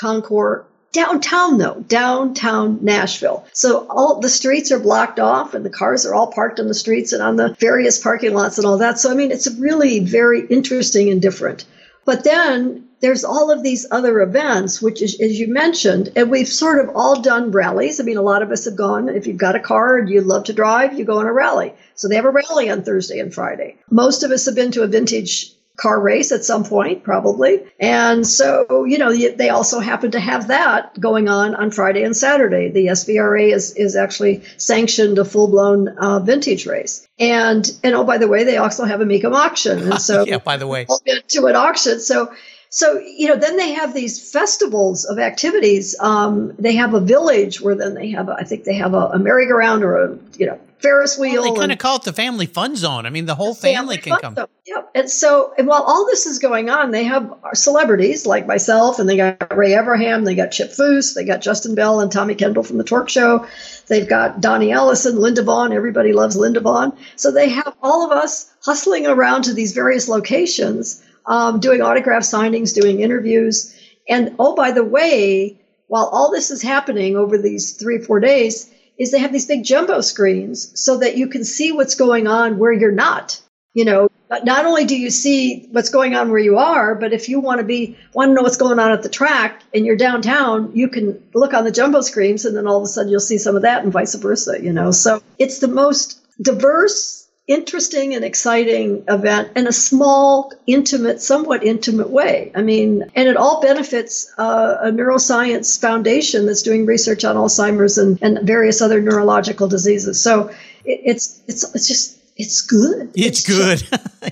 concours 0.00 0.64
downtown 0.90 1.58
though 1.58 1.84
downtown 1.86 2.78
nashville 2.80 3.46
so 3.52 3.86
all 3.90 4.20
the 4.20 4.28
streets 4.28 4.72
are 4.72 4.78
blocked 4.78 5.20
off 5.20 5.52
and 5.52 5.62
the 5.62 5.70
cars 5.70 6.06
are 6.06 6.14
all 6.14 6.32
parked 6.32 6.58
on 6.58 6.66
the 6.66 6.74
streets 6.74 7.12
and 7.12 7.22
on 7.22 7.36
the 7.36 7.54
various 7.60 7.98
parking 8.02 8.32
lots 8.32 8.56
and 8.56 8.66
all 8.66 8.78
that 8.78 8.98
so 8.98 9.10
i 9.10 9.14
mean 9.14 9.30
it's 9.30 9.50
really 9.58 10.00
very 10.00 10.46
interesting 10.46 11.10
and 11.10 11.20
different 11.20 11.66
but 12.06 12.24
then 12.24 12.87
there's 13.00 13.24
all 13.24 13.50
of 13.50 13.62
these 13.62 13.86
other 13.90 14.20
events, 14.20 14.82
which 14.82 15.02
is, 15.02 15.20
as 15.20 15.38
you 15.38 15.48
mentioned, 15.52 16.10
and 16.16 16.30
we've 16.30 16.48
sort 16.48 16.80
of 16.80 16.94
all 16.94 17.20
done 17.20 17.50
rallies. 17.50 18.00
I 18.00 18.04
mean, 18.04 18.16
a 18.16 18.22
lot 18.22 18.42
of 18.42 18.50
us 18.50 18.64
have 18.64 18.76
gone, 18.76 19.08
if 19.08 19.26
you've 19.26 19.36
got 19.36 19.56
a 19.56 19.60
car 19.60 19.98
and 19.98 20.08
you 20.08 20.20
love 20.20 20.44
to 20.44 20.52
drive, 20.52 20.98
you 20.98 21.04
go 21.04 21.18
on 21.18 21.26
a 21.26 21.32
rally. 21.32 21.72
So 21.94 22.08
they 22.08 22.16
have 22.16 22.24
a 22.24 22.30
rally 22.30 22.70
on 22.70 22.82
Thursday 22.82 23.20
and 23.20 23.32
Friday. 23.32 23.76
Most 23.90 24.22
of 24.22 24.30
us 24.30 24.46
have 24.46 24.54
been 24.54 24.72
to 24.72 24.82
a 24.82 24.88
vintage 24.88 25.52
car 25.78 26.00
race 26.00 26.32
at 26.32 26.44
some 26.44 26.64
point, 26.64 27.04
probably. 27.04 27.60
And 27.78 28.26
so, 28.26 28.84
you 28.84 28.98
know, 28.98 29.14
they 29.14 29.48
also 29.48 29.78
happen 29.78 30.10
to 30.10 30.20
have 30.20 30.48
that 30.48 30.98
going 30.98 31.28
on 31.28 31.54
on 31.54 31.70
Friday 31.70 32.02
and 32.02 32.16
Saturday. 32.16 32.70
The 32.70 32.86
SVRA 32.86 33.52
is, 33.54 33.74
is 33.76 33.96
actually 33.96 34.42
sanctioned 34.56 35.18
a 35.18 35.24
full 35.24 35.48
blown 35.48 35.88
uh, 35.88 36.18
vintage 36.18 36.66
race. 36.66 37.06
And, 37.18 37.70
and 37.84 37.94
oh, 37.94 38.04
by 38.04 38.18
the 38.18 38.28
way, 38.28 38.42
they 38.44 38.56
also 38.56 38.84
have 38.84 39.00
a 39.00 39.04
Mecum 39.04 39.34
auction. 39.34 39.92
And 39.92 40.02
so, 40.02 40.26
yeah, 40.26 40.38
by 40.38 40.56
the 40.56 40.66
way, 40.66 40.86
to 41.28 41.46
an 41.46 41.54
auction. 41.54 42.00
So, 42.00 42.32
so 42.70 42.98
you 42.98 43.28
know 43.28 43.36
then 43.36 43.56
they 43.56 43.72
have 43.72 43.94
these 43.94 44.30
festivals 44.30 45.04
of 45.04 45.18
activities. 45.18 45.96
Um, 46.00 46.54
they 46.58 46.74
have 46.74 46.94
a 46.94 47.00
village 47.00 47.60
where 47.60 47.74
then 47.74 47.94
they 47.94 48.10
have 48.10 48.28
a, 48.28 48.32
i 48.32 48.44
think 48.44 48.64
they 48.64 48.74
have 48.74 48.94
a, 48.94 49.08
a 49.08 49.18
merry-go-round 49.18 49.82
or 49.82 49.96
a 49.96 50.18
you 50.36 50.46
know 50.46 50.58
ferris 50.80 51.18
wheel 51.18 51.42
well, 51.42 51.54
they 51.54 51.60
kind 51.60 51.72
of 51.72 51.78
call 51.78 51.96
it 51.96 52.04
the 52.04 52.12
family 52.12 52.46
fun 52.46 52.76
zone. 52.76 53.06
I 53.06 53.10
mean 53.10 53.26
the 53.26 53.34
whole 53.34 53.54
family, 53.54 53.96
family 53.96 53.98
can 53.98 54.16
come. 54.20 54.34
zone. 54.36 54.46
yep. 54.66 54.90
And 54.94 55.10
so 55.10 55.52
and 55.58 55.66
while 55.66 55.82
all 55.82 56.06
this 56.06 56.26
is 56.26 56.38
going 56.38 56.68
on 56.68 56.90
they 56.90 57.04
have 57.04 57.32
celebrities 57.54 58.26
like 58.26 58.46
myself 58.46 58.98
and 58.98 59.08
they 59.08 59.16
got 59.16 59.56
ray 59.56 59.70
evernham 59.70 60.24
they 60.24 60.34
got 60.34 60.52
chip 60.52 60.70
foose 60.70 61.14
they 61.14 61.24
got 61.24 61.40
justin 61.40 61.74
bell 61.74 62.00
and 62.00 62.12
tommy 62.12 62.34
kendall 62.34 62.62
from 62.62 62.78
the 62.78 62.84
torque 62.84 63.08
show. 63.08 63.46
They've 63.86 64.08
got 64.08 64.40
donnie 64.40 64.72
allison 64.72 65.16
linda 65.16 65.42
vaughn 65.42 65.72
everybody 65.72 66.12
loves 66.12 66.36
linda 66.36 66.60
vaughn 66.60 66.96
so 67.16 67.30
they 67.32 67.48
have 67.48 67.74
all 67.82 68.04
of 68.04 68.12
us 68.12 68.52
hustling 68.62 69.06
around 69.06 69.42
to 69.44 69.54
these 69.54 69.72
various 69.72 70.08
locations 70.08 71.02
um, 71.28 71.60
doing 71.60 71.80
autograph 71.82 72.22
signings, 72.22 72.74
doing 72.74 73.00
interviews. 73.00 73.76
And 74.08 74.34
oh, 74.40 74.56
by 74.56 74.72
the 74.72 74.82
way, 74.82 75.60
while 75.86 76.10
all 76.12 76.32
this 76.32 76.50
is 76.50 76.62
happening 76.62 77.16
over 77.16 77.38
these 77.38 77.74
three, 77.74 77.98
four 77.98 78.18
days, 78.18 78.68
is 78.98 79.12
they 79.12 79.20
have 79.20 79.32
these 79.32 79.46
big 79.46 79.62
jumbo 79.62 80.00
screens 80.00 80.72
so 80.74 80.98
that 80.98 81.16
you 81.16 81.28
can 81.28 81.44
see 81.44 81.70
what's 81.70 81.94
going 81.94 82.26
on 82.26 82.58
where 82.58 82.72
you're 82.72 82.90
not. 82.90 83.40
You 83.74 83.84
know, 83.84 84.08
But 84.28 84.44
not 84.44 84.66
only 84.66 84.84
do 84.84 84.96
you 84.96 85.10
see 85.10 85.68
what's 85.72 85.88
going 85.88 86.14
on 86.14 86.30
where 86.30 86.40
you 86.40 86.58
are, 86.58 86.94
but 86.94 87.12
if 87.12 87.28
you 87.28 87.40
want 87.40 87.60
to 87.60 87.64
be 87.64 87.96
want 88.12 88.30
to 88.30 88.34
know 88.34 88.42
what's 88.42 88.56
going 88.56 88.78
on 88.78 88.92
at 88.92 89.02
the 89.02 89.08
track 89.08 89.62
and 89.72 89.86
you're 89.86 89.96
downtown, 89.96 90.72
you 90.74 90.88
can 90.88 91.22
look 91.34 91.54
on 91.54 91.64
the 91.64 91.70
jumbo 91.70 92.02
screens 92.02 92.44
and 92.44 92.56
then 92.56 92.66
all 92.66 92.78
of 92.78 92.82
a 92.82 92.86
sudden 92.86 93.10
you'll 93.10 93.20
see 93.20 93.38
some 93.38 93.56
of 93.56 93.62
that 93.62 93.82
and 93.84 93.92
vice 93.92 94.14
versa, 94.16 94.62
you 94.62 94.72
know. 94.72 94.90
So 94.90 95.22
it's 95.38 95.60
the 95.60 95.68
most 95.68 96.20
diverse, 96.42 97.17
interesting 97.48 98.14
and 98.14 98.24
exciting 98.24 99.02
event 99.08 99.50
in 99.56 99.66
a 99.66 99.72
small, 99.72 100.52
intimate, 100.66 101.20
somewhat 101.20 101.64
intimate 101.64 102.10
way. 102.10 102.52
I 102.54 102.62
mean, 102.62 103.10
and 103.14 103.26
it 103.28 103.36
all 103.36 103.60
benefits 103.60 104.32
uh, 104.38 104.76
a 104.82 104.88
neuroscience 104.88 105.80
foundation 105.80 106.46
that's 106.46 106.62
doing 106.62 106.86
research 106.86 107.24
on 107.24 107.36
Alzheimer's 107.36 107.98
and, 107.98 108.18
and 108.22 108.46
various 108.46 108.82
other 108.82 109.00
neurological 109.00 109.66
diseases. 109.66 110.22
So 110.22 110.48
it, 110.84 111.00
it's 111.04 111.42
it's 111.48 111.74
it's 111.74 111.88
just 111.88 112.18
it's 112.36 112.60
good. 112.60 113.10
It's, 113.14 113.40
it's 113.40 113.42
good. 113.42 113.82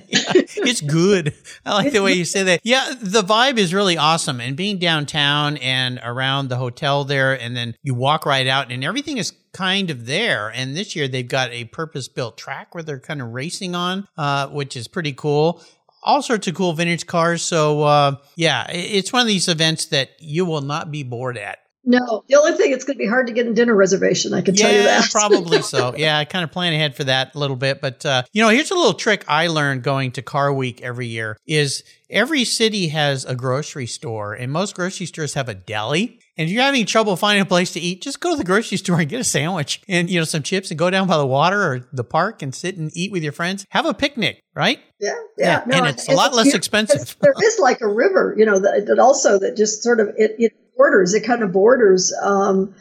yeah, 0.07 0.31
it's 0.65 0.79
good. 0.79 1.33
I 1.65 1.73
like 1.73 1.91
the 1.91 2.01
way 2.01 2.13
you 2.13 2.23
say 2.23 2.43
that. 2.43 2.61
Yeah, 2.63 2.93
the 3.01 3.21
vibe 3.21 3.57
is 3.57 3.73
really 3.73 3.97
awesome. 3.97 4.39
And 4.39 4.55
being 4.55 4.77
downtown 4.77 5.57
and 5.57 5.99
around 6.01 6.47
the 6.47 6.55
hotel 6.55 7.03
there, 7.03 7.33
and 7.33 7.55
then 7.57 7.75
you 7.83 7.93
walk 7.93 8.25
right 8.25 8.47
out, 8.47 8.71
and 8.71 8.81
everything 8.83 9.17
is 9.17 9.33
kind 9.57 9.89
of 9.89 10.05
there. 10.05 10.49
And 10.49 10.77
this 10.77 10.95
year 10.95 11.07
they've 11.07 11.27
got 11.27 11.51
a 11.51 11.65
purpose 11.65 12.07
built 12.07 12.37
track 12.37 12.75
where 12.75 12.83
they're 12.83 12.99
kind 12.99 13.21
of 13.21 13.33
racing 13.33 13.73
on, 13.73 14.07
uh, 14.17 14.47
which 14.47 14.77
is 14.77 14.87
pretty 14.87 15.13
cool 15.13 15.61
all 16.03 16.21
sorts 16.21 16.47
of 16.47 16.53
cool 16.53 16.71
vintage 16.71 17.05
cars. 17.05 17.41
So, 17.41 17.81
uh, 17.83 18.15
yeah, 18.35 18.65
it's 18.69 19.11
one 19.11 19.23
of 19.23 19.27
these 19.27 19.49
events 19.49 19.87
that 19.87 20.11
you 20.19 20.45
will 20.45 20.61
not 20.61 20.89
be 20.89 21.03
bored 21.03 21.37
at. 21.37 21.59
No, 21.89 22.25
the 22.27 22.35
only 22.35 22.51
thing 22.51 22.73
it's 22.73 22.83
going 22.83 22.97
to 22.97 23.01
be 23.01 23.07
hard 23.07 23.27
to 23.27 23.33
get 23.33 23.47
a 23.47 23.53
dinner 23.53 23.73
reservation. 23.73 24.33
I 24.33 24.41
can 24.41 24.55
yeah, 24.55 24.61
tell 24.61 24.71
you 24.73 24.83
that. 24.83 25.09
probably 25.09 25.61
so. 25.61 25.93
Yeah, 25.97 26.17
I 26.17 26.25
kind 26.25 26.43
of 26.43 26.51
plan 26.51 26.73
ahead 26.73 26.95
for 26.95 27.05
that 27.05 27.33
a 27.33 27.39
little 27.39 27.55
bit, 27.55 27.79
but 27.79 28.05
uh, 28.05 28.23
you 28.33 28.43
know, 28.43 28.49
here's 28.49 28.71
a 28.71 28.75
little 28.75 28.93
trick 28.93 29.23
I 29.29 29.47
learned 29.47 29.83
going 29.83 30.11
to 30.13 30.21
Car 30.21 30.51
Week 30.51 30.81
every 30.81 31.07
year: 31.07 31.37
is 31.45 31.85
every 32.09 32.45
city 32.45 32.89
has 32.89 33.25
a 33.25 33.35
grocery 33.35 33.87
store, 33.87 34.33
and 34.33 34.51
most 34.51 34.75
grocery 34.75 35.05
stores 35.05 35.33
have 35.33 35.49
a 35.49 35.53
deli. 35.53 36.19
And 36.37 36.47
if 36.47 36.53
you're 36.53 36.63
having 36.63 36.85
trouble 36.85 37.15
finding 37.15 37.41
a 37.41 37.45
place 37.45 37.71
to 37.73 37.79
eat, 37.79 38.01
just 38.01 38.19
go 38.19 38.31
to 38.31 38.35
the 38.35 38.43
grocery 38.43 38.77
store 38.77 38.99
and 38.99 39.09
get 39.09 39.19
a 39.19 39.23
sandwich 39.23 39.81
and 39.87 40.09
you 40.09 40.19
know 40.19 40.25
some 40.25 40.43
chips 40.43 40.69
and 40.69 40.77
go 40.77 40.89
down 40.89 41.07
by 41.07 41.17
the 41.17 41.25
water 41.25 41.61
or 41.61 41.87
the 41.91 42.03
park 42.03 42.41
and 42.41 42.53
sit 42.53 42.77
and 42.77 42.91
eat 42.95 43.11
with 43.11 43.23
your 43.23 43.33
friends. 43.33 43.65
Have 43.69 43.85
a 43.85 43.93
picnic, 43.93 44.41
right? 44.55 44.79
Yeah, 44.99 45.13
yeah. 45.37 45.45
yeah. 45.47 45.63
No, 45.65 45.77
and 45.77 45.87
it's 45.87 46.07
a 46.07 46.13
lot 46.13 46.33
less 46.33 46.53
expensive. 46.53 47.15
There 47.19 47.33
is 47.43 47.59
like 47.59 47.81
a 47.81 47.87
river, 47.87 48.35
you 48.37 48.45
know, 48.45 48.59
that, 48.59 48.85
that 48.87 48.99
also 48.99 49.39
that 49.39 49.57
just 49.57 49.83
sort 49.83 49.99
of 49.99 50.09
it, 50.17 50.35
it 50.37 50.53
borders. 50.77 51.13
It 51.13 51.25
kind 51.25 51.43
of 51.43 51.51
borders, 51.51 52.13
um, 52.21 52.73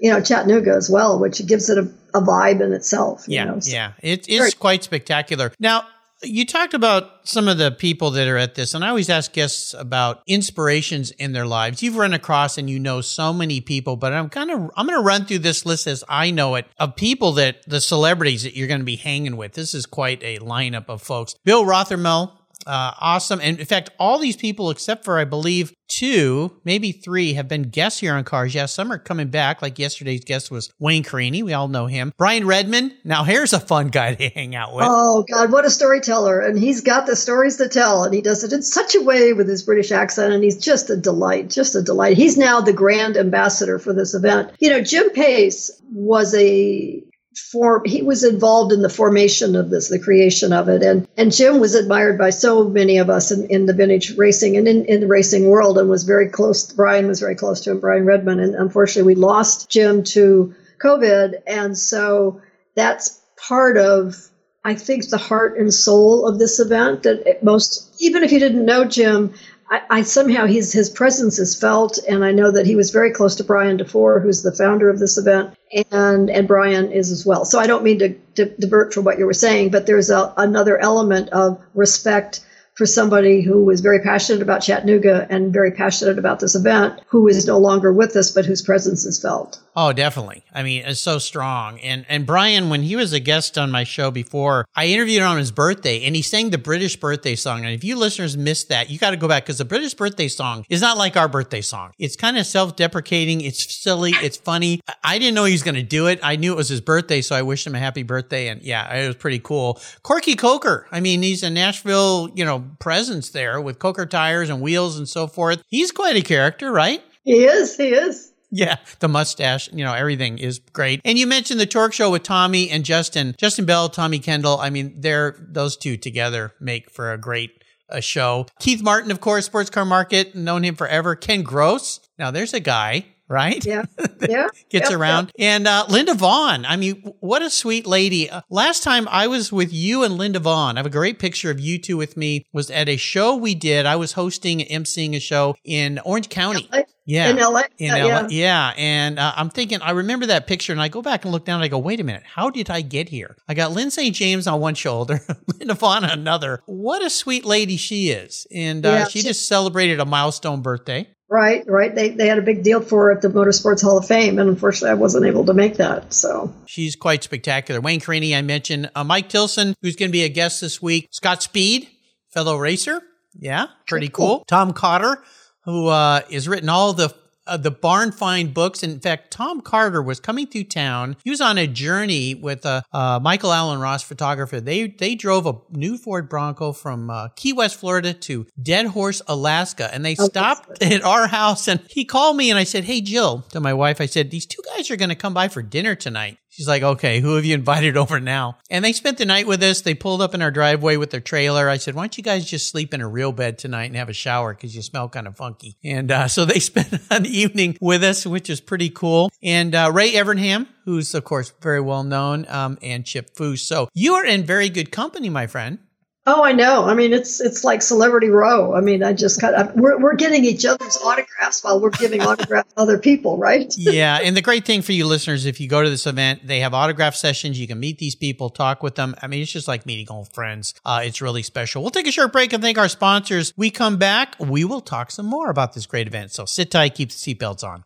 you 0.00 0.10
know, 0.10 0.20
Chattanooga 0.20 0.72
as 0.72 0.90
well, 0.90 1.20
which 1.20 1.46
gives 1.46 1.70
it 1.70 1.78
a, 1.78 1.82
a 2.14 2.22
vibe 2.22 2.60
in 2.60 2.72
itself. 2.72 3.24
yeah, 3.28 3.44
know, 3.44 3.60
so. 3.60 3.70
yeah, 3.70 3.92
it's 4.02 4.54
quite 4.54 4.82
spectacular. 4.82 5.52
Now, 5.60 5.86
you 6.22 6.46
talked 6.46 6.74
about 6.74 7.26
some 7.28 7.48
of 7.48 7.58
the 7.58 7.70
people 7.70 8.12
that 8.12 8.28
are 8.28 8.36
at 8.36 8.54
this, 8.54 8.74
and 8.74 8.84
I 8.84 8.88
always 8.88 9.10
ask 9.10 9.32
guests 9.32 9.74
about 9.74 10.22
inspirations 10.26 11.10
in 11.12 11.32
their 11.32 11.46
lives. 11.46 11.82
You've 11.82 11.96
run 11.96 12.12
across 12.12 12.58
and 12.58 12.68
you 12.68 12.78
know 12.78 13.00
so 13.00 13.32
many 13.32 13.60
people, 13.60 13.96
but 13.96 14.12
I'm 14.12 14.28
kind 14.28 14.50
of 14.50 14.70
I'm 14.76 14.86
going 14.86 14.98
to 14.98 15.04
run 15.04 15.24
through 15.24 15.40
this 15.40 15.66
list 15.66 15.86
as 15.86 16.04
I 16.08 16.30
know 16.30 16.54
it 16.54 16.66
of 16.78 16.96
people 16.96 17.32
that 17.32 17.62
the 17.66 17.80
celebrities 17.80 18.42
that 18.44 18.56
you're 18.56 18.68
going 18.68 18.80
to 18.80 18.84
be 18.84 18.96
hanging 18.96 19.36
with. 19.36 19.52
This 19.52 19.74
is 19.74 19.86
quite 19.86 20.22
a 20.22 20.38
lineup 20.38 20.88
of 20.88 21.02
folks. 21.02 21.34
Bill 21.44 21.64
Rothermel, 21.64 22.32
uh, 22.66 22.92
awesome. 23.00 23.40
And 23.40 23.58
in 23.58 23.66
fact, 23.66 23.90
all 23.98 24.18
these 24.18 24.36
people, 24.36 24.70
except 24.70 25.04
for 25.04 25.18
I 25.18 25.24
believe 25.24 25.72
two, 25.88 26.60
maybe 26.64 26.92
three, 26.92 27.34
have 27.34 27.48
been 27.48 27.64
guests 27.64 28.00
here 28.00 28.14
on 28.14 28.24
Cars. 28.24 28.54
Yeah, 28.54 28.66
some 28.66 28.92
are 28.92 28.98
coming 28.98 29.28
back. 29.28 29.62
Like 29.62 29.78
yesterday's 29.78 30.24
guest 30.24 30.50
was 30.50 30.70
Wayne 30.78 31.02
Carini. 31.02 31.42
We 31.42 31.52
all 31.52 31.68
know 31.68 31.86
him. 31.86 32.12
Brian 32.16 32.46
Redman. 32.46 32.92
Now 33.04 33.24
here's 33.24 33.52
a 33.52 33.60
fun 33.60 33.88
guy 33.88 34.14
to 34.14 34.28
hang 34.28 34.54
out 34.54 34.74
with. 34.74 34.86
Oh 34.88 35.24
God, 35.30 35.52
what 35.52 35.64
a 35.64 35.70
storyteller! 35.70 36.40
And 36.40 36.58
he's 36.58 36.80
got 36.80 37.06
the 37.06 37.16
stories 37.16 37.56
to 37.56 37.68
tell, 37.68 38.04
and 38.04 38.14
he 38.14 38.20
does 38.20 38.44
it 38.44 38.52
in 38.52 38.62
such 38.62 38.94
a 38.94 39.02
way 39.02 39.32
with 39.32 39.48
his 39.48 39.62
British 39.62 39.92
accent, 39.92 40.32
and 40.32 40.42
he's 40.42 40.58
just 40.58 40.90
a 40.90 40.96
delight, 40.96 41.50
just 41.50 41.74
a 41.74 41.82
delight. 41.82 42.16
He's 42.16 42.36
now 42.36 42.60
the 42.60 42.72
grand 42.72 43.16
ambassador 43.16 43.78
for 43.78 43.92
this 43.92 44.14
event. 44.14 44.52
You 44.58 44.70
know, 44.70 44.82
Jim 44.82 45.10
Pace 45.10 45.70
was 45.92 46.34
a 46.34 47.02
form 47.36 47.82
he 47.84 48.02
was 48.02 48.24
involved 48.24 48.72
in 48.72 48.82
the 48.82 48.88
formation 48.88 49.56
of 49.56 49.70
this 49.70 49.88
the 49.88 49.98
creation 49.98 50.52
of 50.52 50.68
it. 50.68 50.82
And 50.82 51.08
and 51.16 51.32
jim 51.32 51.60
was 51.60 51.74
admired 51.74 52.18
by 52.18 52.30
so 52.30 52.68
many 52.68 52.98
of 52.98 53.10
us 53.10 53.30
in, 53.30 53.46
in 53.48 53.66
the 53.66 53.72
vintage 53.72 54.16
racing 54.16 54.56
and 54.56 54.68
in, 54.68 54.84
in 54.86 55.00
the 55.00 55.06
racing 55.06 55.48
world 55.48 55.78
and 55.78 55.88
was 55.88 56.04
very 56.04 56.28
close 56.28 56.72
brian 56.72 57.06
was 57.06 57.20
very 57.20 57.34
close 57.34 57.60
to 57.62 57.70
him 57.70 57.80
brian 57.80 58.04
redman 58.04 58.40
and 58.40 58.54
unfortunately 58.54 59.14
we 59.14 59.20
lost 59.20 59.70
jim 59.70 60.02
to 60.02 60.54
covid. 60.82 61.34
And 61.46 61.78
so 61.78 62.40
that's 62.74 63.20
part 63.36 63.76
of 63.76 64.28
i 64.64 64.74
think 64.74 65.08
the 65.08 65.18
heart 65.18 65.58
and 65.58 65.72
soul 65.72 66.26
of 66.26 66.38
this 66.38 66.60
event 66.60 67.02
that 67.02 67.42
most 67.42 67.94
even 67.98 68.22
if 68.22 68.32
you 68.32 68.38
didn't 68.38 68.64
know 68.64 68.84
jim 68.84 69.34
I, 69.72 69.80
I, 69.88 70.02
somehow 70.02 70.44
his 70.44 70.70
his 70.70 70.90
presence 70.90 71.38
is 71.38 71.58
felt, 71.58 71.98
and 72.06 72.22
I 72.26 72.30
know 72.30 72.50
that 72.50 72.66
he 72.66 72.76
was 72.76 72.90
very 72.90 73.10
close 73.10 73.34
to 73.36 73.44
Brian 73.44 73.78
DeFoor, 73.78 74.22
who's 74.22 74.42
the 74.42 74.52
founder 74.52 74.90
of 74.90 74.98
this 74.98 75.16
event, 75.16 75.56
and 75.90 76.28
and 76.28 76.46
Brian 76.46 76.92
is 76.92 77.10
as 77.10 77.24
well. 77.24 77.46
So 77.46 77.58
I 77.58 77.66
don't 77.66 77.82
mean 77.82 77.98
to, 78.00 78.14
to 78.34 78.44
divert 78.44 78.92
from 78.92 79.04
what 79.04 79.18
you 79.18 79.24
were 79.24 79.32
saying, 79.32 79.70
but 79.70 79.86
there's 79.86 80.10
a, 80.10 80.34
another 80.36 80.76
element 80.76 81.30
of 81.30 81.58
respect 81.72 82.44
for 82.74 82.84
somebody 82.84 83.40
who 83.40 83.64
was 83.64 83.80
very 83.80 84.00
passionate 84.00 84.42
about 84.42 84.60
Chattanooga 84.60 85.26
and 85.30 85.54
very 85.54 85.70
passionate 85.70 86.18
about 86.18 86.40
this 86.40 86.54
event, 86.54 87.00
who 87.06 87.26
is 87.26 87.46
no 87.46 87.56
longer 87.56 87.94
with 87.94 88.14
us, 88.14 88.30
but 88.30 88.44
whose 88.44 88.60
presence 88.60 89.06
is 89.06 89.18
felt. 89.18 89.58
Oh, 89.74 89.94
definitely. 89.94 90.44
I 90.52 90.62
mean, 90.62 90.84
it's 90.84 91.00
so 91.00 91.18
strong. 91.18 91.80
And 91.80 92.04
and 92.06 92.26
Brian, 92.26 92.68
when 92.68 92.82
he 92.82 92.94
was 92.94 93.14
a 93.14 93.20
guest 93.20 93.56
on 93.56 93.70
my 93.70 93.84
show 93.84 94.10
before, 94.10 94.66
I 94.76 94.86
interviewed 94.86 95.22
him 95.22 95.28
on 95.28 95.38
his 95.38 95.50
birthday, 95.50 96.04
and 96.04 96.14
he 96.14 96.20
sang 96.20 96.50
the 96.50 96.58
British 96.58 96.96
birthday 96.96 97.34
song. 97.36 97.64
And 97.64 97.74
if 97.74 97.82
you 97.82 97.96
listeners 97.96 98.36
missed 98.36 98.68
that, 98.68 98.90
you 98.90 98.98
got 98.98 99.12
to 99.12 99.16
go 99.16 99.28
back 99.28 99.44
because 99.44 99.56
the 99.56 99.64
British 99.64 99.94
birthday 99.94 100.28
song 100.28 100.66
is 100.68 100.82
not 100.82 100.98
like 100.98 101.16
our 101.16 101.26
birthday 101.26 101.62
song. 101.62 101.92
It's 101.98 102.16
kind 102.16 102.36
of 102.36 102.44
self-deprecating. 102.44 103.40
It's 103.40 103.82
silly. 103.82 104.12
It's 104.22 104.36
funny. 104.36 104.82
I 105.02 105.18
didn't 105.18 105.34
know 105.34 105.44
he 105.46 105.52
was 105.52 105.62
going 105.62 105.76
to 105.76 105.82
do 105.82 106.06
it. 106.06 106.20
I 106.22 106.36
knew 106.36 106.52
it 106.52 106.56
was 106.56 106.68
his 106.68 106.82
birthday, 106.82 107.22
so 107.22 107.34
I 107.34 107.40
wished 107.40 107.66
him 107.66 107.74
a 107.74 107.78
happy 107.78 108.02
birthday. 108.02 108.48
And 108.48 108.60
yeah, 108.60 108.94
it 108.94 109.06
was 109.06 109.16
pretty 109.16 109.38
cool. 109.38 109.80
Corky 110.02 110.34
Coker. 110.34 110.86
I 110.92 111.00
mean, 111.00 111.22
he's 111.22 111.42
a 111.42 111.48
Nashville, 111.48 112.30
you 112.34 112.44
know, 112.44 112.62
presence 112.78 113.30
there 113.30 113.58
with 113.58 113.78
Coker 113.78 114.04
tires 114.04 114.50
and 114.50 114.60
wheels 114.60 114.98
and 114.98 115.08
so 115.08 115.26
forth. 115.26 115.62
He's 115.68 115.92
quite 115.92 116.16
a 116.16 116.22
character, 116.22 116.70
right? 116.70 117.02
He 117.24 117.44
is. 117.44 117.76
He 117.76 117.88
is. 117.88 118.31
Yeah, 118.54 118.76
the 119.00 119.08
mustache, 119.08 119.70
you 119.72 119.82
know, 119.82 119.94
everything 119.94 120.36
is 120.38 120.58
great. 120.58 121.00
And 121.06 121.18
you 121.18 121.26
mentioned 121.26 121.58
the 121.58 121.66
Torque 121.66 121.94
Show 121.94 122.10
with 122.10 122.22
Tommy 122.22 122.68
and 122.68 122.84
Justin, 122.84 123.34
Justin 123.38 123.64
Bell, 123.64 123.88
Tommy 123.88 124.18
Kendall. 124.18 124.58
I 124.60 124.68
mean, 124.68 125.00
they're 125.00 125.34
those 125.40 125.76
two 125.76 125.96
together 125.96 126.52
make 126.60 126.90
for 126.90 127.12
a 127.12 127.18
great 127.18 127.50
a 127.88 128.02
show. 128.02 128.46
Keith 128.60 128.82
Martin, 128.82 129.10
of 129.10 129.20
course, 129.20 129.46
Sports 129.46 129.70
Car 129.70 129.86
Market, 129.86 130.34
known 130.34 130.64
him 130.64 130.74
forever. 130.74 131.16
Ken 131.16 131.42
Gross. 131.42 132.00
Now 132.18 132.30
there's 132.30 132.52
a 132.52 132.60
guy 132.60 133.06
right? 133.32 133.64
Yeah. 133.64 133.84
Yeah. 134.28 134.46
Gets 134.70 134.92
around. 134.92 135.32
And 135.36 135.66
uh, 135.66 135.84
Linda 135.88 136.14
Vaughn. 136.14 136.64
I 136.64 136.76
mean, 136.76 137.02
what 137.18 137.42
a 137.42 137.50
sweet 137.50 137.88
lady. 137.88 138.30
Uh, 138.30 138.42
last 138.50 138.84
time 138.84 139.08
I 139.10 139.26
was 139.26 139.50
with 139.50 139.72
you 139.72 140.04
and 140.04 140.16
Linda 140.16 140.38
Vaughn, 140.38 140.76
I 140.76 140.78
have 140.78 140.86
a 140.86 140.90
great 140.90 141.18
picture 141.18 141.50
of 141.50 141.58
you 141.58 141.76
two 141.76 141.96
with 141.96 142.16
me, 142.16 142.46
was 142.52 142.70
at 142.70 142.88
a 142.88 142.96
show 142.96 143.34
we 143.34 143.56
did. 143.56 143.84
I 143.84 143.96
was 143.96 144.12
hosting, 144.12 144.60
emceeing 144.60 145.16
a 145.16 145.20
show 145.20 145.56
in 145.64 145.98
Orange 146.04 146.28
County. 146.28 146.68
LA. 146.72 146.82
Yeah. 147.04 147.30
In 147.30 147.36
LA. 147.36 147.62
In 147.78 147.90
LA. 147.90 147.96
Yeah. 147.96 148.28
yeah. 148.30 148.72
And 148.76 149.18
uh, 149.18 149.32
I'm 149.36 149.50
thinking, 149.50 149.82
I 149.82 149.90
remember 149.92 150.26
that 150.26 150.46
picture 150.46 150.72
and 150.72 150.80
I 150.80 150.88
go 150.88 151.02
back 151.02 151.24
and 151.24 151.32
look 151.32 151.44
down 151.44 151.56
and 151.56 151.64
I 151.64 151.68
go, 151.68 151.78
wait 151.78 152.00
a 152.00 152.04
minute, 152.04 152.22
how 152.24 152.50
did 152.50 152.70
I 152.70 152.80
get 152.80 153.08
here? 153.08 153.36
I 153.48 153.54
got 153.54 153.72
St. 153.72 154.14
James 154.14 154.46
on 154.46 154.60
one 154.60 154.74
shoulder, 154.74 155.20
Linda 155.58 155.74
Vaughn 155.74 156.04
on 156.04 156.10
another. 156.10 156.62
What 156.66 157.04
a 157.04 157.10
sweet 157.10 157.44
lady 157.44 157.76
she 157.76 158.10
is. 158.10 158.46
And 158.52 158.86
uh, 158.86 158.90
yeah, 158.90 159.08
she, 159.08 159.20
she 159.20 159.26
just 159.26 159.48
celebrated 159.48 160.00
a 160.00 160.04
milestone 160.04 160.62
birthday. 160.62 161.08
Right, 161.32 161.64
right. 161.66 161.94
They, 161.94 162.10
they 162.10 162.26
had 162.26 162.36
a 162.36 162.42
big 162.42 162.62
deal 162.62 162.82
for 162.82 163.04
her 163.04 163.12
at 163.12 163.22
the 163.22 163.28
Motorsports 163.28 163.80
Hall 163.80 163.96
of 163.96 164.06
Fame, 164.06 164.38
and 164.38 164.50
unfortunately, 164.50 164.90
I 164.90 164.94
wasn't 165.00 165.24
able 165.24 165.46
to 165.46 165.54
make 165.54 165.78
that. 165.78 166.12
So 166.12 166.54
she's 166.66 166.94
quite 166.94 167.22
spectacular. 167.22 167.80
Wayne 167.80 168.00
Carini, 168.00 168.36
I 168.36 168.42
mentioned. 168.42 168.90
Uh, 168.94 169.02
Mike 169.02 169.30
Tilson, 169.30 169.74
who's 169.80 169.96
going 169.96 170.10
to 170.10 170.12
be 170.12 170.24
a 170.24 170.28
guest 170.28 170.60
this 170.60 170.82
week. 170.82 171.08
Scott 171.10 171.42
Speed, 171.42 171.88
fellow 172.28 172.58
racer. 172.58 173.00
Yeah, 173.34 173.68
pretty 173.86 174.10
cool. 174.10 174.26
cool. 174.26 174.44
Tom 174.44 174.74
Cotter, 174.74 175.24
who 175.64 175.88
uh, 175.88 176.22
has 176.30 176.48
written 176.48 176.68
all 176.68 176.92
the 176.92 177.14
uh, 177.46 177.56
the 177.56 177.70
barn 177.70 178.12
find 178.12 178.54
books. 178.54 178.82
In 178.82 179.00
fact, 179.00 179.30
Tom 179.30 179.60
Cotter 179.60 180.02
was 180.02 180.20
coming 180.20 180.46
through 180.46 180.64
town. 180.64 181.16
He 181.24 181.30
was 181.30 181.40
on 181.40 181.58
a 181.58 181.66
journey 181.66 182.34
with 182.34 182.64
uh, 182.64 182.82
uh, 182.92 183.20
Michael 183.22 183.52
Alan 183.52 183.80
Ross, 183.80 184.02
photographer. 184.02 184.60
They 184.60 184.88
they 184.88 185.14
drove 185.14 185.46
a 185.46 185.54
new 185.70 185.96
Ford 185.96 186.28
Bronco 186.28 186.72
from 186.72 187.10
uh, 187.10 187.28
Key 187.36 187.52
West, 187.52 187.76
Florida, 187.76 188.12
to 188.12 188.46
Dead 188.60 188.86
Horse, 188.86 189.22
Alaska, 189.26 189.92
and 189.92 190.04
they 190.04 190.16
oh, 190.18 190.26
stopped 190.26 190.82
at 190.82 191.02
our 191.02 191.26
house. 191.26 191.68
And 191.68 191.80
he 191.88 192.04
called 192.04 192.36
me, 192.36 192.50
and 192.50 192.58
I 192.58 192.64
said, 192.64 192.84
"Hey, 192.84 193.00
Jill," 193.00 193.44
to 193.50 193.60
my 193.60 193.74
wife, 193.74 194.00
I 194.00 194.06
said, 194.06 194.30
"These 194.30 194.46
two 194.46 194.62
guys 194.74 194.90
are 194.90 194.96
going 194.96 195.08
to 195.08 195.14
come 195.14 195.34
by 195.34 195.48
for 195.48 195.62
dinner 195.62 195.94
tonight." 195.94 196.38
She's 196.52 196.68
like, 196.68 196.82
okay, 196.82 197.20
who 197.20 197.36
have 197.36 197.46
you 197.46 197.54
invited 197.54 197.96
over 198.02 198.20
now? 198.20 198.58
And 198.68 198.84
they 198.84 198.92
spent 198.92 199.16
the 199.16 199.24
night 199.24 199.46
with 199.46 199.62
us. 199.62 199.80
They 199.80 199.94
pulled 199.94 200.20
up 200.20 200.34
in 200.34 200.42
our 200.42 200.50
driveway 200.50 200.98
with 200.98 201.10
their 201.10 201.20
trailer. 201.20 201.66
I 201.66 201.78
said, 201.78 201.94
why 201.94 202.02
don't 202.02 202.18
you 202.18 202.22
guys 202.22 202.44
just 202.44 202.68
sleep 202.68 202.92
in 202.92 203.00
a 203.00 203.08
real 203.08 203.32
bed 203.32 203.56
tonight 203.56 203.86
and 203.86 203.96
have 203.96 204.10
a 204.10 204.14
shower 204.14 204.52
because 204.52 204.76
you 204.76 204.82
smell 204.82 205.08
kind 205.08 205.26
of 205.26 205.34
funky. 205.34 205.78
And 205.82 206.10
uh, 206.10 206.28
so 206.28 206.44
they 206.44 206.58
spent 206.60 206.92
an 207.10 207.24
evening 207.36 207.76
with 207.80 208.04
us, 208.04 208.26
which 208.26 208.48
is 208.50 208.60
pretty 208.60 208.90
cool. 208.90 209.30
And 209.42 209.74
uh, 209.74 209.90
Ray 209.92 210.12
Evernham, 210.12 210.66
who's 210.84 211.14
of 211.14 211.24
course 211.24 211.52
very 211.60 211.80
well 211.80 212.04
known, 212.04 212.46
um, 212.48 212.78
and 212.82 213.04
Chip 213.04 213.34
Foose. 213.34 213.60
So 213.60 213.88
you 213.94 214.14
are 214.14 214.24
in 214.24 214.44
very 214.44 214.68
good 214.68 214.90
company, 214.92 215.28
my 215.28 215.46
friend. 215.46 215.78
Oh, 216.24 216.44
I 216.44 216.52
know. 216.52 216.84
I 216.84 216.94
mean, 216.94 217.12
it's 217.12 217.40
it's 217.40 217.64
like 217.64 217.82
Celebrity 217.82 218.28
Row. 218.28 218.76
I 218.76 218.80
mean, 218.80 219.02
I 219.02 219.12
just 219.12 219.42
of 219.42 219.74
we're 219.74 219.98
we're 219.98 220.14
getting 220.14 220.44
each 220.44 220.64
other's 220.64 220.96
autographs 220.98 221.64
while 221.64 221.80
we're 221.80 221.90
giving 221.90 222.22
autographs 222.22 222.72
to 222.74 222.80
other 222.80 222.96
people, 222.96 223.38
right? 223.38 223.74
yeah, 223.76 224.20
and 224.22 224.36
the 224.36 224.42
great 224.42 224.64
thing 224.64 224.82
for 224.82 224.92
you 224.92 225.04
listeners, 225.04 225.46
if 225.46 225.60
you 225.60 225.68
go 225.68 225.82
to 225.82 225.90
this 225.90 226.06
event, 226.06 226.46
they 226.46 226.60
have 226.60 226.74
autograph 226.74 227.16
sessions. 227.16 227.58
You 227.58 227.66
can 227.66 227.80
meet 227.80 227.98
these 227.98 228.14
people, 228.14 228.50
talk 228.50 228.84
with 228.84 228.94
them. 228.94 229.16
I 229.20 229.26
mean, 229.26 229.42
it's 229.42 229.50
just 229.50 229.66
like 229.66 229.84
meeting 229.84 230.06
old 230.10 230.32
friends. 230.32 230.74
Uh, 230.84 231.00
it's 231.02 231.20
really 231.20 231.42
special. 231.42 231.82
We'll 231.82 231.90
take 231.90 232.06
a 232.06 232.12
short 232.12 232.30
break 232.30 232.52
and 232.52 232.62
thank 232.62 232.78
our 232.78 232.88
sponsors. 232.88 233.52
We 233.56 233.72
come 233.72 233.96
back, 233.96 234.36
we 234.38 234.64
will 234.64 234.80
talk 234.80 235.10
some 235.10 235.26
more 235.26 235.50
about 235.50 235.72
this 235.72 235.86
great 235.86 236.06
event. 236.06 236.30
So 236.30 236.44
sit 236.44 236.70
tight, 236.70 236.94
keep 236.94 237.10
the 237.10 237.16
seatbelts 237.16 237.64
on. 237.64 237.82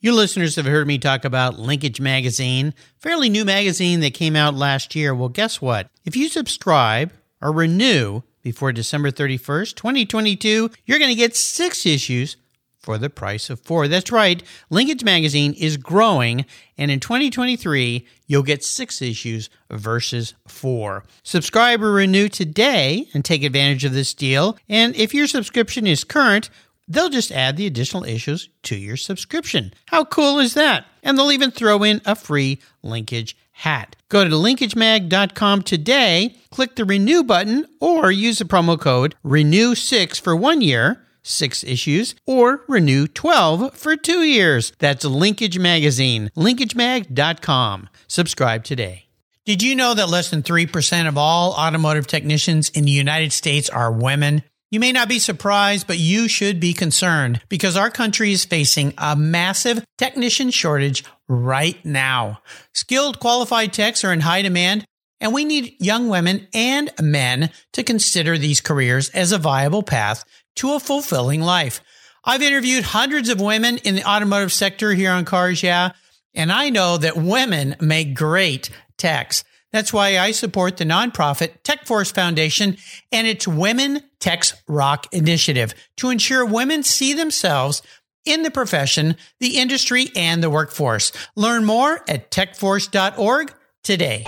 You 0.00 0.14
listeners 0.14 0.56
have 0.56 0.66
heard 0.66 0.86
me 0.86 0.98
talk 0.98 1.26
about 1.26 1.58
Linkage 1.58 2.00
Magazine, 2.00 2.72
fairly 2.98 3.28
new 3.28 3.44
magazine 3.44 4.00
that 4.00 4.14
came 4.14 4.34
out 4.34 4.54
last 4.54 4.94
year. 4.94 5.14
Well, 5.14 5.30
guess 5.30 5.60
what? 5.60 5.88
If 6.06 6.16
you 6.16 6.28
subscribe 6.28 7.10
or 7.40 7.52
renew 7.52 8.22
before 8.42 8.72
December 8.72 9.10
31st, 9.10 9.74
2022, 9.74 10.70
you're 10.84 10.98
going 10.98 11.10
to 11.10 11.14
get 11.14 11.34
six 11.34 11.86
issues 11.86 12.36
for 12.84 12.98
the 12.98 13.08
price 13.08 13.48
of 13.48 13.58
four. 13.60 13.88
That's 13.88 14.12
right. 14.12 14.42
Linkage 14.68 15.02
Magazine 15.02 15.54
is 15.54 15.78
growing, 15.78 16.44
and 16.76 16.90
in 16.90 17.00
2023, 17.00 18.06
you'll 18.26 18.42
get 18.42 18.62
six 18.62 19.00
issues 19.00 19.48
versus 19.70 20.34
four. 20.46 21.04
Subscribe 21.22 21.82
or 21.82 21.92
renew 21.92 22.28
today 22.28 23.08
and 23.14 23.24
take 23.24 23.42
advantage 23.42 23.86
of 23.86 23.94
this 23.94 24.12
deal. 24.12 24.58
And 24.68 24.94
if 24.96 25.14
your 25.14 25.26
subscription 25.26 25.86
is 25.86 26.04
current, 26.04 26.50
they'll 26.86 27.08
just 27.08 27.32
add 27.32 27.56
the 27.56 27.66
additional 27.66 28.04
issues 28.04 28.50
to 28.64 28.76
your 28.76 28.98
subscription. 28.98 29.72
How 29.86 30.04
cool 30.04 30.38
is 30.38 30.52
that? 30.52 30.84
And 31.02 31.16
they'll 31.16 31.32
even 31.32 31.50
throw 31.50 31.82
in 31.82 32.02
a 32.04 32.14
free 32.14 32.60
linkage 32.82 33.34
hat. 33.54 33.96
Go 34.08 34.24
to 34.24 34.30
linkagemag.com 34.30 35.62
today, 35.62 36.36
click 36.50 36.76
the 36.76 36.84
renew 36.84 37.22
button, 37.22 37.66
or 37.80 38.10
use 38.10 38.38
the 38.38 38.44
promo 38.44 38.78
code 38.78 39.14
renew6 39.24 40.20
for 40.20 40.36
one 40.36 40.60
year, 40.60 41.04
six 41.22 41.64
issues, 41.64 42.14
or 42.26 42.62
renew 42.68 43.06
12 43.06 43.74
for 43.74 43.96
two 43.96 44.22
years. 44.22 44.72
That's 44.78 45.04
Linkage 45.04 45.58
Magazine, 45.58 46.30
linkagemag.com. 46.36 47.88
Subscribe 48.06 48.64
today. 48.64 49.06
Did 49.44 49.62
you 49.62 49.74
know 49.74 49.92
that 49.92 50.08
less 50.08 50.30
than 50.30 50.42
3% 50.42 51.06
of 51.06 51.18
all 51.18 51.52
automotive 51.52 52.06
technicians 52.06 52.70
in 52.70 52.84
the 52.84 52.90
United 52.90 53.32
States 53.32 53.68
are 53.68 53.92
women? 53.92 54.42
You 54.70 54.80
may 54.80 54.92
not 54.92 55.08
be 55.08 55.18
surprised, 55.18 55.86
but 55.86 55.98
you 55.98 56.26
should 56.26 56.58
be 56.58 56.72
concerned 56.72 57.40
because 57.48 57.76
our 57.76 57.90
country 57.90 58.32
is 58.32 58.44
facing 58.44 58.92
a 58.98 59.14
massive 59.14 59.84
technician 59.98 60.50
shortage 60.50 61.04
right 61.28 61.82
now. 61.84 62.40
Skilled 62.72 63.20
qualified 63.20 63.72
techs 63.72 64.02
are 64.04 64.12
in 64.12 64.20
high 64.20 64.42
demand, 64.42 64.84
and 65.20 65.32
we 65.32 65.44
need 65.44 65.76
young 65.78 66.08
women 66.08 66.48
and 66.52 66.90
men 67.00 67.50
to 67.72 67.82
consider 67.82 68.36
these 68.36 68.60
careers 68.60 69.10
as 69.10 69.32
a 69.32 69.38
viable 69.38 69.82
path 69.82 70.24
to 70.56 70.74
a 70.74 70.80
fulfilling 70.80 71.40
life. 71.40 71.80
I've 72.24 72.42
interviewed 72.42 72.84
hundreds 72.84 73.28
of 73.28 73.40
women 73.40 73.78
in 73.78 73.94
the 73.94 74.08
automotive 74.08 74.52
sector 74.52 74.92
here 74.92 75.12
on 75.12 75.24
Cars 75.24 75.62
Yeah, 75.62 75.92
and 76.34 76.50
I 76.50 76.70
know 76.70 76.96
that 76.96 77.16
women 77.16 77.76
make 77.80 78.14
great 78.14 78.70
techs. 78.96 79.44
That's 79.74 79.92
why 79.92 80.18
I 80.20 80.30
support 80.30 80.76
the 80.76 80.84
nonprofit 80.84 81.64
TechForce 81.64 82.14
Foundation 82.14 82.76
and 83.10 83.26
its 83.26 83.48
Women 83.48 84.02
Techs 84.20 84.54
Rock 84.68 85.12
initiative 85.12 85.74
to 85.96 86.10
ensure 86.10 86.46
women 86.46 86.84
see 86.84 87.12
themselves 87.12 87.82
in 88.24 88.44
the 88.44 88.52
profession, 88.52 89.16
the 89.40 89.58
industry, 89.58 90.12
and 90.14 90.44
the 90.44 90.48
workforce. 90.48 91.10
Learn 91.34 91.64
more 91.64 92.04
at 92.06 92.30
techforce.org 92.30 93.52
today. 93.82 94.22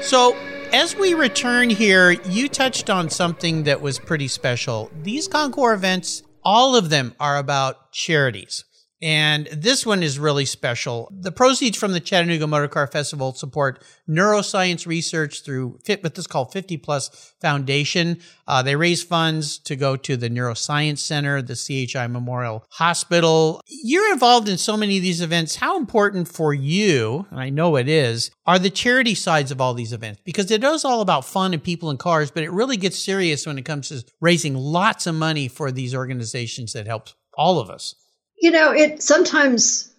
So, 0.00 0.34
as 0.72 0.96
we 0.96 1.12
return 1.12 1.68
here, 1.68 2.12
you 2.12 2.48
touched 2.48 2.88
on 2.88 3.10
something 3.10 3.64
that 3.64 3.82
was 3.82 3.98
pretty 3.98 4.28
special. 4.28 4.90
These 5.02 5.28
Concours 5.28 5.76
events, 5.76 6.22
all 6.42 6.74
of 6.74 6.88
them 6.88 7.14
are 7.20 7.36
about 7.36 7.92
charities. 7.92 8.64
And 9.00 9.46
this 9.52 9.86
one 9.86 10.02
is 10.02 10.18
really 10.18 10.44
special. 10.44 11.12
The 11.16 11.30
proceeds 11.30 11.78
from 11.78 11.92
the 11.92 12.00
Chattanooga 12.00 12.48
Motor 12.48 12.66
Car 12.66 12.88
Festival 12.88 13.32
support 13.32 13.84
neuroscience 14.08 14.86
research 14.86 15.44
through 15.44 15.78
what 15.86 16.14
this 16.16 16.26
called 16.26 16.52
50 16.52 16.78
Plus 16.78 17.32
Foundation. 17.40 18.18
Uh, 18.48 18.62
they 18.62 18.74
raise 18.74 19.04
funds 19.04 19.58
to 19.60 19.76
go 19.76 19.94
to 19.96 20.16
the 20.16 20.28
Neuroscience 20.28 20.98
Center, 20.98 21.40
the 21.40 21.54
CHI 21.54 22.08
Memorial 22.08 22.64
Hospital. 22.70 23.60
You're 23.68 24.12
involved 24.12 24.48
in 24.48 24.58
so 24.58 24.76
many 24.76 24.96
of 24.96 25.02
these 25.02 25.20
events. 25.20 25.56
How 25.56 25.78
important 25.78 26.26
for 26.26 26.52
you, 26.52 27.26
and 27.30 27.38
I 27.38 27.50
know 27.50 27.76
it 27.76 27.88
is, 27.88 28.32
are 28.46 28.58
the 28.58 28.70
charity 28.70 29.14
sides 29.14 29.52
of 29.52 29.60
all 29.60 29.74
these 29.74 29.92
events? 29.92 30.20
Because 30.24 30.50
it 30.50 30.64
is 30.64 30.84
all 30.84 31.02
about 31.02 31.24
fun 31.24 31.54
and 31.54 31.62
people 31.62 31.90
and 31.90 31.98
cars, 32.00 32.32
but 32.32 32.42
it 32.42 32.50
really 32.50 32.76
gets 32.76 32.98
serious 32.98 33.46
when 33.46 33.58
it 33.58 33.64
comes 33.64 33.90
to 33.90 34.04
raising 34.20 34.56
lots 34.56 35.06
of 35.06 35.14
money 35.14 35.46
for 35.46 35.70
these 35.70 35.94
organizations 35.94 36.72
that 36.72 36.86
help 36.86 37.10
all 37.34 37.60
of 37.60 37.70
us. 37.70 37.94
You 38.40 38.50
know, 38.50 38.72
it 38.72 39.02
sometimes 39.02 39.90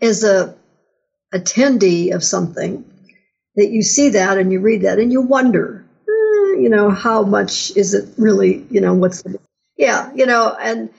as 0.00 0.24
a 0.24 0.54
attendee 1.34 2.14
of 2.14 2.22
something 2.22 2.84
that 3.56 3.70
you 3.70 3.82
see 3.82 4.10
that 4.10 4.38
and 4.38 4.52
you 4.52 4.60
read 4.60 4.82
that 4.82 4.98
and 4.98 5.12
you 5.12 5.20
wonder, 5.20 5.84
eh, 6.08 6.60
you 6.60 6.68
know, 6.68 6.90
how 6.90 7.22
much 7.22 7.74
is 7.76 7.94
it 7.94 8.08
really, 8.18 8.64
you 8.70 8.80
know, 8.80 8.94
what's 8.94 9.22
the, 9.22 9.38
yeah, 9.76 10.12
you 10.14 10.26
know, 10.26 10.54
and 10.60 10.90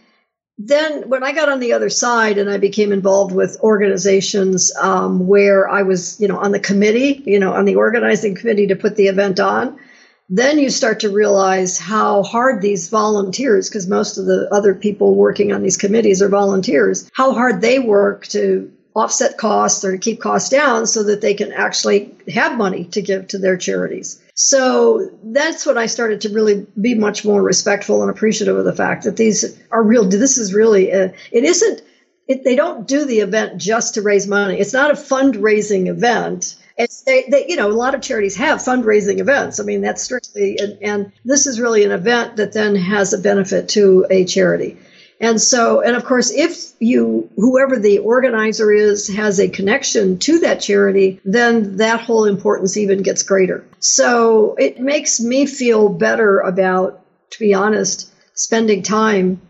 then 0.58 1.08
when 1.08 1.24
I 1.24 1.34
got 1.34 1.50
on 1.50 1.60
the 1.60 1.74
other 1.74 1.90
side 1.90 2.40
and 2.40 2.50
I 2.50 2.58
became 2.58 2.92
involved 2.92 3.34
with 3.34 3.60
organizations 3.62 4.76
um, 4.78 5.28
where 5.28 5.70
I 5.70 5.84
was, 5.84 6.20
you 6.20 6.28
know, 6.28 6.40
on 6.40 6.52
the 6.52 6.60
committee, 6.60 7.22
you 7.26 7.40
know, 7.40 7.54
on 7.54 7.66
the 7.66 7.76
organizing 7.76 8.34
committee 8.34 8.68
to 8.68 8.76
put 8.76 8.96
the 8.96 9.08
event 9.08 9.40
on, 9.40 9.80
then 10.30 10.60
you 10.60 10.70
start 10.70 11.00
to 11.02 11.10
realize 11.10 11.78
how 11.78 12.24
hard 12.24 12.62
these 12.62 12.90
volunteers, 12.90 13.70
because 13.70 13.88
most 13.88 14.18
of 14.18 14.26
the 14.26 14.50
other 14.52 14.76
people 14.76 15.16
working 15.16 15.54
on 15.54 15.64
these 15.64 15.78
committees 15.78 16.22
are 16.22 16.30
volunteers, 16.30 17.10
how 17.14 17.34
hard 17.34 17.62
they 17.62 17.80
work 17.80 18.28
to 18.28 18.72
offset 18.94 19.38
costs 19.38 19.86
or 19.86 19.92
to 19.92 19.98
keep 20.00 20.20
costs 20.20 20.50
down 20.50 20.88
so 20.88 21.04
that 21.04 21.22
they 21.22 21.36
can 21.36 21.54
actually 21.54 22.14
have 22.34 22.58
money 22.58 22.84
to 22.86 23.02
give 23.02 23.28
to 23.28 23.38
their 23.38 23.56
charities. 23.56 24.20
So 24.34 25.12
that's 25.24 25.66
when 25.66 25.78
I 25.78 25.86
started 25.86 26.22
to 26.22 26.30
really 26.30 26.66
be 26.80 26.96
much 26.96 27.24
more 27.24 27.42
respectful 27.42 28.02
and 28.02 28.10
appreciative 28.10 28.58
of 28.58 28.66
the 28.66 28.76
fact 28.76 29.04
that 29.04 29.16
these 29.16 29.58
are 29.72 29.84
real. 29.84 30.04
This 30.04 30.40
is 30.40 30.54
really, 30.54 30.90
a, 30.90 31.14
it 31.32 31.44
isn't, 31.44 31.82
it, 32.28 32.44
they 32.44 32.56
don't 32.56 32.88
do 32.88 33.06
the 33.06 33.20
event 33.20 33.62
just 33.62 33.94
to 33.94 34.02
raise 34.02 34.28
money. 34.28 34.60
It's 34.60 34.74
not 34.74 34.92
a 34.92 34.96
fundraising 34.96 35.88
event 35.88 36.56
and 36.78 36.90
they, 37.06 37.26
they, 37.30 37.48
you 37.48 37.56
know, 37.56 37.70
a 37.70 37.74
lot 37.74 37.96
of 37.96 38.02
charities 38.02 38.36
have 38.36 38.60
fundraising 38.60 39.20
events. 39.20 39.60
I 39.60 39.64
mean, 39.64 39.82
that's 39.82 40.04
strictly, 40.04 40.58
and, 40.60 40.78
and 40.82 41.12
this 41.26 41.48
is 41.48 41.60
really 41.60 41.84
an 41.84 41.92
event 41.92 42.36
that 42.38 42.54
then 42.54 42.76
has 42.76 43.14
a 43.14 43.18
benefit 43.18 43.70
to 43.70 44.06
a 44.10 44.26
charity. 44.26 44.78
And 45.20 45.42
so, 45.42 45.82
and 45.82 45.96
of 45.96 46.06
course, 46.06 46.32
if 46.32 46.74
you, 46.80 47.30
whoever 47.36 47.80
the 47.80 48.00
organizer 48.00 48.72
is, 48.72 49.08
has 49.16 49.40
a 49.40 49.50
connection 49.50 50.20
to 50.20 50.40
that 50.40 50.62
charity, 50.62 51.20
then 51.26 51.78
that 51.78 52.02
whole 52.02 52.26
importance 52.26 52.78
even 52.78 53.02
gets 53.02 53.24
greater. 53.24 53.66
So 53.80 54.54
it 54.60 54.80
makes 54.80 55.20
me 55.20 55.48
feel 55.48 55.90
better 55.90 56.40
about, 56.40 57.04
to 57.32 57.40
be 57.40 57.56
honest, 57.56 58.12
spending 58.36 58.84
time 58.84 59.42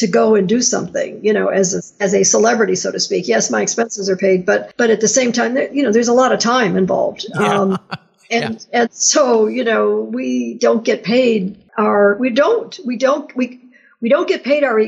to 0.00 0.06
go 0.06 0.34
and 0.34 0.48
do 0.48 0.62
something, 0.62 1.22
you 1.22 1.34
know, 1.34 1.48
as 1.48 1.74
a, 1.74 2.02
as 2.02 2.14
a 2.14 2.24
celebrity, 2.24 2.74
so 2.74 2.90
to 2.90 2.98
speak. 2.98 3.28
Yes, 3.28 3.50
my 3.50 3.60
expenses 3.60 4.08
are 4.08 4.16
paid, 4.16 4.46
but 4.46 4.72
but 4.78 4.88
at 4.88 5.02
the 5.02 5.08
same 5.08 5.30
time, 5.30 5.54
you 5.56 5.82
know, 5.82 5.92
there's 5.92 6.08
a 6.08 6.14
lot 6.14 6.32
of 6.32 6.40
time 6.40 6.74
involved. 6.74 7.26
Yeah. 7.28 7.60
Um, 7.60 7.78
and 8.30 8.66
yeah. 8.72 8.80
and 8.80 8.92
so 8.94 9.46
you 9.46 9.62
know, 9.62 10.00
we 10.00 10.54
don't 10.54 10.82
get 10.82 11.04
paid 11.04 11.62
our 11.76 12.16
we 12.16 12.30
don't 12.30 12.80
we 12.86 12.96
don't 12.96 13.36
we 13.36 13.60
we 14.00 14.08
don't 14.08 14.26
get 14.26 14.42
paid 14.42 14.64
our 14.64 14.80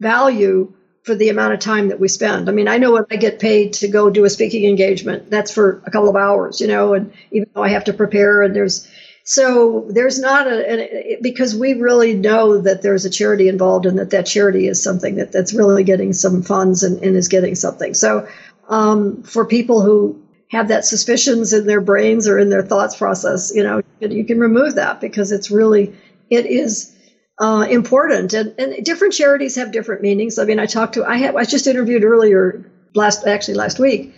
value 0.00 0.70
for 1.02 1.14
the 1.14 1.30
amount 1.30 1.54
of 1.54 1.60
time 1.60 1.88
that 1.88 1.98
we 1.98 2.08
spend. 2.08 2.50
I 2.50 2.52
mean, 2.52 2.68
I 2.68 2.76
know 2.76 2.92
when 2.92 3.06
I 3.10 3.16
get 3.16 3.38
paid 3.38 3.72
to 3.74 3.88
go 3.88 4.10
do 4.10 4.26
a 4.26 4.30
speaking 4.30 4.66
engagement, 4.66 5.30
that's 5.30 5.50
for 5.50 5.82
a 5.86 5.90
couple 5.90 6.10
of 6.10 6.16
hours, 6.16 6.60
you 6.60 6.66
know, 6.66 6.92
and 6.92 7.10
even 7.30 7.48
though 7.54 7.62
I 7.62 7.70
have 7.70 7.84
to 7.84 7.94
prepare 7.94 8.42
and 8.42 8.54
there's 8.54 8.86
so 9.28 9.84
there's 9.90 10.18
not 10.18 10.46
a, 10.46 11.18
because 11.20 11.54
we 11.54 11.74
really 11.74 12.14
know 12.14 12.62
that 12.62 12.80
there's 12.80 13.04
a 13.04 13.10
charity 13.10 13.48
involved 13.48 13.84
and 13.84 13.98
that 13.98 14.08
that 14.08 14.24
charity 14.24 14.66
is 14.66 14.82
something 14.82 15.16
that, 15.16 15.32
that's 15.32 15.52
really 15.52 15.84
getting 15.84 16.14
some 16.14 16.40
funds 16.42 16.82
and, 16.82 17.02
and 17.02 17.14
is 17.14 17.28
getting 17.28 17.54
something. 17.54 17.92
So 17.92 18.26
um, 18.70 19.22
for 19.24 19.44
people 19.44 19.82
who 19.82 20.22
have 20.50 20.68
that 20.68 20.86
suspicions 20.86 21.52
in 21.52 21.66
their 21.66 21.82
brains 21.82 22.26
or 22.26 22.38
in 22.38 22.48
their 22.48 22.62
thoughts 22.62 22.96
process, 22.96 23.52
you 23.54 23.62
know, 23.62 23.82
you 24.00 24.24
can 24.24 24.40
remove 24.40 24.76
that 24.76 24.98
because 24.98 25.30
it's 25.30 25.50
really 25.50 25.94
it 26.30 26.46
is 26.46 26.96
uh, 27.38 27.66
important 27.68 28.32
and, 28.32 28.54
and 28.58 28.82
different 28.82 29.12
charities 29.12 29.56
have 29.56 29.72
different 29.72 30.00
meanings. 30.00 30.38
I 30.38 30.46
mean, 30.46 30.58
I 30.58 30.64
talked 30.64 30.94
to 30.94 31.04
I 31.04 31.18
had 31.18 31.36
I 31.36 31.44
just 31.44 31.66
interviewed 31.66 32.02
earlier 32.02 32.64
last 32.94 33.26
actually 33.26 33.58
last 33.58 33.78
week, 33.78 34.14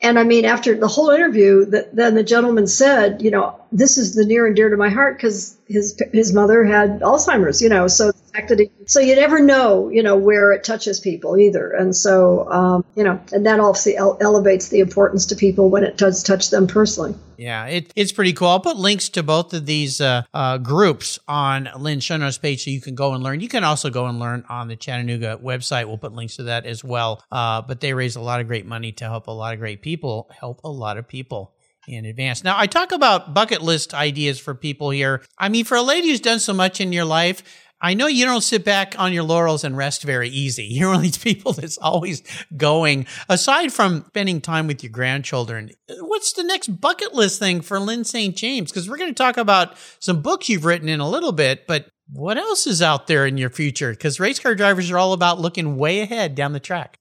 and 0.00 0.18
I 0.18 0.24
mean 0.24 0.46
after 0.46 0.74
the 0.74 0.88
whole 0.88 1.10
interview, 1.10 1.66
that 1.66 1.94
then 1.94 2.14
the 2.14 2.24
gentleman 2.24 2.66
said, 2.66 3.20
you 3.20 3.30
know 3.30 3.59
this 3.72 3.98
is 3.98 4.14
the 4.14 4.24
near 4.24 4.46
and 4.46 4.56
dear 4.56 4.68
to 4.68 4.76
my 4.76 4.88
heart 4.88 5.16
because 5.16 5.56
his 5.68 6.00
his 6.12 6.32
mother 6.32 6.64
had 6.64 7.00
Alzheimer's, 7.00 7.62
you 7.62 7.68
know. 7.68 7.86
So 7.86 8.12
he, 8.34 8.70
so 8.86 9.00
you 9.00 9.14
never 9.14 9.40
know, 9.40 9.88
you 9.88 10.02
know, 10.02 10.16
where 10.16 10.52
it 10.52 10.64
touches 10.64 10.98
people 10.98 11.36
either, 11.36 11.70
and 11.70 11.94
so 11.94 12.50
um, 12.50 12.84
you 12.96 13.04
know, 13.04 13.20
and 13.32 13.46
that 13.46 13.60
obviously 13.60 13.96
ele- 13.96 14.18
elevates 14.20 14.68
the 14.68 14.80
importance 14.80 15.26
to 15.26 15.36
people 15.36 15.70
when 15.70 15.84
it 15.84 15.96
does 15.96 16.22
touch 16.22 16.50
them 16.50 16.66
personally. 16.66 17.14
Yeah, 17.36 17.66
it, 17.66 17.92
it's 17.96 18.12
pretty 18.12 18.32
cool. 18.32 18.48
I'll 18.48 18.60
put 18.60 18.76
links 18.76 19.08
to 19.10 19.22
both 19.22 19.54
of 19.54 19.64
these 19.64 20.00
uh, 20.00 20.22
uh, 20.34 20.58
groups 20.58 21.18
on 21.26 21.70
Lyn 21.78 22.00
show 22.00 22.18
page 22.42 22.64
so 22.64 22.70
you 22.70 22.80
can 22.80 22.94
go 22.94 23.14
and 23.14 23.22
learn. 23.22 23.40
You 23.40 23.48
can 23.48 23.64
also 23.64 23.88
go 23.88 24.06
and 24.06 24.18
learn 24.18 24.44
on 24.48 24.68
the 24.68 24.76
Chattanooga 24.76 25.38
website. 25.42 25.86
We'll 25.86 25.96
put 25.96 26.12
links 26.12 26.36
to 26.36 26.42
that 26.44 26.66
as 26.66 26.84
well. 26.84 27.24
Uh, 27.32 27.62
but 27.62 27.80
they 27.80 27.94
raise 27.94 28.16
a 28.16 28.20
lot 28.20 28.40
of 28.40 28.46
great 28.46 28.66
money 28.66 28.92
to 28.92 29.04
help 29.04 29.26
a 29.26 29.30
lot 29.30 29.54
of 29.54 29.60
great 29.60 29.80
people, 29.80 30.28
help 30.38 30.60
a 30.64 30.68
lot 30.68 30.98
of 30.98 31.08
people 31.08 31.54
in 31.88 32.04
advance. 32.04 32.44
Now, 32.44 32.58
I 32.58 32.66
talk 32.66 32.92
about 32.92 33.34
bucket 33.34 33.62
list 33.62 33.94
ideas 33.94 34.38
for 34.38 34.54
people 34.54 34.90
here. 34.90 35.22
I 35.38 35.48
mean, 35.48 35.64
for 35.64 35.76
a 35.76 35.82
lady 35.82 36.08
who's 36.08 36.20
done 36.20 36.40
so 36.40 36.52
much 36.52 36.80
in 36.80 36.92
your 36.92 37.04
life, 37.04 37.42
I 37.82 37.94
know 37.94 38.06
you 38.06 38.26
don't 38.26 38.42
sit 38.42 38.64
back 38.64 38.94
on 38.98 39.12
your 39.12 39.22
laurels 39.22 39.64
and 39.64 39.76
rest 39.76 40.02
very 40.02 40.28
easy. 40.28 40.64
You're 40.70 40.88
one 40.88 40.96
of 40.96 41.02
these 41.02 41.18
people 41.18 41.52
that's 41.52 41.78
always 41.78 42.22
going. 42.56 43.06
Aside 43.28 43.72
from 43.72 44.04
spending 44.08 44.40
time 44.40 44.66
with 44.66 44.82
your 44.82 44.92
grandchildren, 44.92 45.70
what's 46.00 46.34
the 46.34 46.44
next 46.44 46.68
bucket 46.80 47.14
list 47.14 47.38
thing 47.38 47.62
for 47.62 47.80
Lyn 47.80 48.04
St. 48.04 48.36
James? 48.36 48.70
Because 48.70 48.88
we're 48.88 48.98
going 48.98 49.14
to 49.14 49.14
talk 49.14 49.38
about 49.38 49.76
some 49.98 50.20
books 50.20 50.48
you've 50.48 50.66
written 50.66 50.88
in 50.88 51.00
a 51.00 51.08
little 51.08 51.32
bit, 51.32 51.66
but 51.66 51.86
what 52.12 52.36
else 52.36 52.66
is 52.66 52.82
out 52.82 53.06
there 53.06 53.24
in 53.24 53.38
your 53.38 53.50
future? 53.50 53.92
Because 53.92 54.20
race 54.20 54.38
car 54.38 54.54
drivers 54.54 54.90
are 54.90 54.98
all 54.98 55.12
about 55.12 55.40
looking 55.40 55.76
way 55.76 56.00
ahead 56.00 56.34
down 56.34 56.52
the 56.52 56.60
track. 56.60 56.98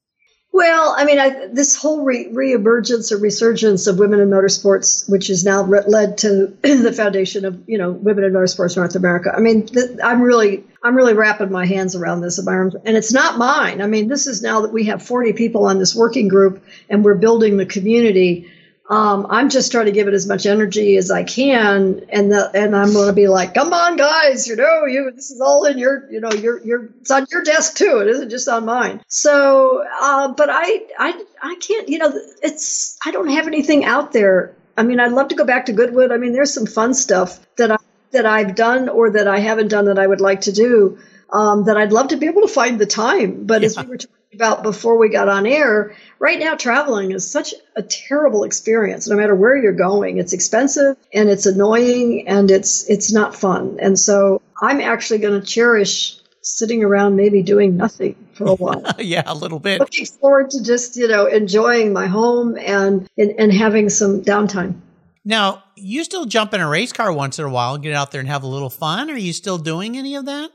Well, 0.51 0.95
I 0.97 1.05
mean, 1.05 1.19
I, 1.19 1.47
this 1.47 1.75
whole 1.75 2.03
re- 2.03 2.27
reemergence 2.27 3.11
or 3.11 3.17
resurgence 3.17 3.85
of 3.85 3.99
women 3.99 4.19
in 4.19 4.29
motorsports, 4.29 5.07
which 5.07 5.27
has 5.27 5.43
now 5.43 5.63
re- 5.63 5.83
led 5.87 6.17
to 6.19 6.47
the 6.63 6.91
foundation 6.91 7.45
of 7.45 7.61
you 7.67 7.77
know 7.77 7.91
Women 7.91 8.23
in 8.23 8.33
Motorsports 8.33 8.75
North 8.75 8.95
America. 8.95 9.31
I 9.35 9.39
mean, 9.41 9.67
th- 9.67 9.99
I'm 10.03 10.21
really, 10.21 10.63
I'm 10.83 10.95
really 10.95 11.13
wrapping 11.13 11.51
my 11.51 11.67
hands 11.67 11.95
around 11.95 12.21
this, 12.21 12.39
and 12.39 12.73
it's 12.97 13.13
not 13.13 13.37
mine. 13.37 13.79
I 13.81 13.87
mean, 13.87 14.07
this 14.07 14.25
is 14.25 14.41
now 14.41 14.61
that 14.61 14.73
we 14.73 14.85
have 14.85 15.03
40 15.03 15.33
people 15.33 15.65
on 15.65 15.77
this 15.77 15.93
working 15.95 16.27
group, 16.27 16.63
and 16.89 17.05
we're 17.05 17.15
building 17.15 17.57
the 17.57 17.65
community 17.67 18.51
um, 18.89 19.27
I'm 19.29 19.49
just 19.49 19.71
trying 19.71 19.85
to 19.85 19.91
give 19.91 20.07
it 20.07 20.15
as 20.15 20.27
much 20.27 20.47
energy 20.47 20.97
as 20.97 21.11
I 21.11 21.23
can, 21.23 22.01
and 22.09 22.31
the, 22.31 22.49
and 22.55 22.75
I'm 22.75 22.91
going 22.91 23.05
to 23.05 23.13
be 23.13 23.27
like, 23.27 23.53
come 23.53 23.71
on, 23.71 23.97
guys, 23.97 24.47
you 24.47 24.55
know, 24.55 24.85
you 24.85 25.11
this 25.11 25.29
is 25.29 25.39
all 25.39 25.65
in 25.65 25.77
your, 25.77 26.11
you 26.11 26.19
know, 26.19 26.31
your 26.31 26.59
your 26.65 26.89
it's 26.99 27.11
on 27.11 27.27
your 27.31 27.43
desk 27.43 27.75
too. 27.75 27.99
It 27.99 28.07
isn't 28.07 28.31
just 28.31 28.47
on 28.47 28.65
mine. 28.65 29.01
So, 29.07 29.85
uh, 30.01 30.33
but 30.33 30.49
I 30.51 30.81
I 30.97 31.23
I 31.41 31.55
can't, 31.61 31.87
you 31.87 31.99
know, 31.99 32.11
it's 32.41 32.97
I 33.05 33.11
don't 33.11 33.29
have 33.29 33.45
anything 33.45 33.85
out 33.85 34.11
there. 34.11 34.55
I 34.75 34.81
mean, 34.81 34.99
I'd 34.99 35.11
love 35.11 35.27
to 35.27 35.35
go 35.35 35.45
back 35.45 35.67
to 35.67 35.73
Goodwood. 35.73 36.11
I 36.11 36.17
mean, 36.17 36.33
there's 36.33 36.53
some 36.53 36.65
fun 36.65 36.95
stuff 36.95 37.39
that 37.57 37.71
I 37.71 37.77
that 38.11 38.25
I've 38.25 38.55
done 38.55 38.89
or 38.89 39.11
that 39.11 39.27
I 39.27 39.37
haven't 39.37 39.67
done 39.67 39.85
that 39.85 39.99
I 39.99 40.07
would 40.07 40.21
like 40.21 40.41
to 40.41 40.51
do. 40.51 40.97
Um, 41.31 41.65
that 41.65 41.77
I'd 41.77 41.91
love 41.91 42.07
to 42.07 42.17
be 42.17 42.25
able 42.25 42.41
to 42.41 42.47
find 42.47 42.79
the 42.79 42.87
time. 42.87 43.45
But 43.45 43.61
yeah. 43.61 43.67
as 43.67 43.77
we 43.77 43.85
were 43.85 43.97
talking 43.97 44.18
about 44.33 44.63
before 44.63 44.97
we 44.97 45.09
got 45.09 45.27
on 45.27 45.45
air, 45.45 45.95
right 46.19 46.39
now 46.39 46.55
traveling 46.55 47.11
is 47.11 47.29
such 47.29 47.53
a 47.75 47.81
terrible 47.81 48.43
experience. 48.43 49.07
No 49.07 49.15
matter 49.15 49.35
where 49.35 49.57
you're 49.57 49.73
going, 49.73 50.17
it's 50.17 50.33
expensive 50.33 50.97
and 51.13 51.29
it's 51.29 51.45
annoying 51.45 52.27
and 52.27 52.51
it's 52.51 52.89
it's 52.89 53.11
not 53.11 53.35
fun. 53.35 53.77
And 53.81 53.97
so 53.97 54.41
I'm 54.61 54.81
actually 54.81 55.19
going 55.19 55.39
to 55.39 55.45
cherish 55.45 56.19
sitting 56.41 56.83
around 56.83 57.15
maybe 57.15 57.43
doing 57.43 57.77
nothing 57.77 58.15
for 58.33 58.45
a 58.45 58.55
while. 58.55 58.83
yeah, 58.99 59.23
a 59.25 59.35
little 59.35 59.59
bit. 59.59 59.79
Looking 59.79 60.05
forward 60.05 60.51
to 60.51 60.63
just, 60.63 60.95
you 60.95 61.07
know, 61.07 61.25
enjoying 61.25 61.93
my 61.93 62.07
home 62.07 62.57
and, 62.57 63.07
and, 63.17 63.31
and 63.37 63.53
having 63.53 63.89
some 63.89 64.21
downtime. 64.21 64.79
Now, 65.25 65.63
you 65.75 66.03
still 66.03 66.25
jump 66.25 66.53
in 66.53 66.61
a 66.61 66.67
race 66.67 66.93
car 66.93 67.11
once 67.11 67.39
in 67.39 67.45
a 67.45 67.49
while 67.49 67.75
and 67.75 67.83
get 67.83 67.93
out 67.93 68.11
there 68.11 68.19
and 68.19 68.29
have 68.29 68.43
a 68.43 68.47
little 68.47 68.69
fun. 68.69 69.09
Are 69.09 69.17
you 69.17 69.33
still 69.33 69.57
doing 69.57 69.97
any 69.97 70.15
of 70.15 70.25
that? 70.25 70.49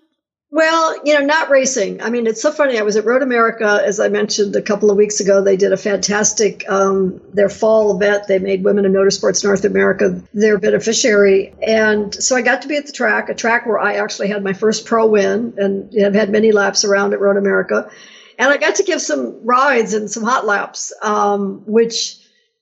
Well, 0.55 1.01
you 1.05 1.14
know, 1.14 1.27
not 1.27 1.51
racing. 1.51 2.01
I 2.01 2.11
mean, 2.11 2.29
it's 2.29 2.40
so 2.40 2.53
funny. 2.53 2.79
I 2.79 2.83
was 2.83 2.95
at 2.95 3.05
Road 3.05 3.23
America, 3.23 3.83
as 3.85 3.99
I 3.99 4.07
mentioned 4.07 4.55
a 4.55 4.62
couple 4.62 4.88
of 4.88 4.97
weeks 4.97 5.19
ago. 5.19 5.43
They 5.43 5.57
did 5.57 5.73
a 5.73 5.77
fantastic, 5.77 6.64
um, 6.69 7.21
their 7.33 7.49
fall 7.49 7.97
event. 7.97 8.29
They 8.29 8.38
made 8.38 8.62
Women 8.62 8.85
in 8.85 8.93
Motorsports 8.93 9.43
North 9.43 9.64
America 9.64 10.23
their 10.33 10.57
beneficiary. 10.59 11.53
And 11.61 12.14
so 12.14 12.37
I 12.37 12.43
got 12.43 12.62
to 12.62 12.69
be 12.69 12.77
at 12.77 12.87
the 12.87 12.93
track, 12.93 13.29
a 13.31 13.35
track 13.35 13.67
where 13.67 13.81
I 13.81 13.95
actually 13.95 14.29
had 14.29 14.45
my 14.45 14.53
first 14.53 14.87
pro 14.87 15.09
win 15.09 15.55
and 15.57 15.93
have 15.95 16.14
had 16.14 16.31
many 16.31 16.53
laps 16.53 16.85
around 16.85 17.14
at 17.14 17.21
Road 17.21 17.37
America. 17.37 17.90
And 18.38 18.49
I 18.49 18.57
got 18.57 18.77
to 18.77 18.85
give 18.85 19.01
some 19.01 19.45
rides 19.45 19.93
and 19.93 20.09
some 20.09 20.23
hot 20.23 20.47
laps, 20.47 20.93
um, 21.03 21.64
which, 21.67 22.17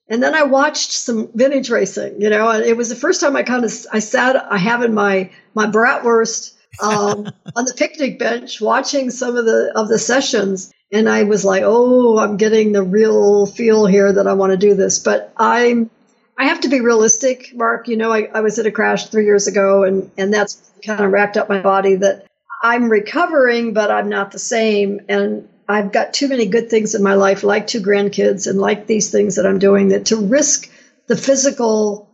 and 0.07 0.23
then 0.23 0.33
I 0.33 0.41
watched 0.41 0.93
some 0.93 1.29
vintage 1.35 1.69
racing, 1.69 2.19
you 2.19 2.31
know, 2.31 2.49
it 2.53 2.75
was 2.75 2.89
the 2.89 2.95
first 2.95 3.21
time 3.21 3.35
I 3.35 3.43
kind 3.43 3.63
of, 3.63 3.71
I 3.91 3.99
sat, 3.99 4.51
I 4.51 4.57
have 4.57 4.81
in 4.81 4.95
my, 4.95 5.29
my 5.53 5.67
bratwurst 5.67 6.53
um, 6.81 7.31
on 7.55 7.65
the 7.65 7.73
picnic 7.75 8.19
bench 8.19 8.61
watching 8.61 9.09
some 9.09 9.35
of 9.35 9.45
the 9.45 9.71
of 9.75 9.87
the 9.87 9.99
sessions 9.99 10.73
and 10.93 11.09
I 11.09 11.23
was 11.23 11.43
like, 11.43 11.63
"Oh, 11.65 12.19
I'm 12.19 12.37
getting 12.37 12.71
the 12.71 12.83
real 12.83 13.47
feel 13.47 13.87
here 13.87 14.13
that 14.13 14.27
I 14.27 14.33
want 14.33 14.51
to 14.51 14.57
do 14.57 14.75
this." 14.75 14.99
But 14.99 15.33
I'm 15.35 15.89
I 16.37 16.45
have 16.45 16.61
to 16.61 16.69
be 16.69 16.81
realistic, 16.81 17.51
Mark. 17.55 17.87
You 17.87 17.97
know, 17.97 18.13
I, 18.13 18.29
I 18.33 18.41
was 18.41 18.59
at 18.59 18.67
a 18.67 18.71
crash 18.71 19.07
three 19.07 19.25
years 19.25 19.47
ago, 19.47 19.83
and 19.83 20.09
and 20.17 20.31
that's 20.31 20.71
kind 20.85 21.01
of 21.01 21.11
racked 21.11 21.35
up 21.35 21.49
my 21.49 21.61
body. 21.61 21.95
That 21.95 22.27
I'm 22.61 22.89
recovering, 22.89 23.73
but 23.73 23.89
I'm 23.89 24.07
not 24.07 24.31
the 24.31 24.39
same, 24.39 25.01
and 25.09 25.49
I've 25.67 25.91
got 25.91 26.13
too 26.13 26.27
many 26.27 26.45
good 26.45 26.69
things 26.69 26.93
in 26.93 27.01
my 27.01 27.15
life, 27.15 27.43
like 27.43 27.65
two 27.65 27.81
grandkids, 27.81 28.47
and 28.47 28.59
like 28.59 28.85
these 28.85 29.11
things 29.11 29.35
that 29.35 29.47
I'm 29.47 29.59
doing, 29.59 29.89
that 29.89 30.05
to 30.07 30.17
risk 30.17 30.69
the 31.07 31.17
physical 31.17 32.07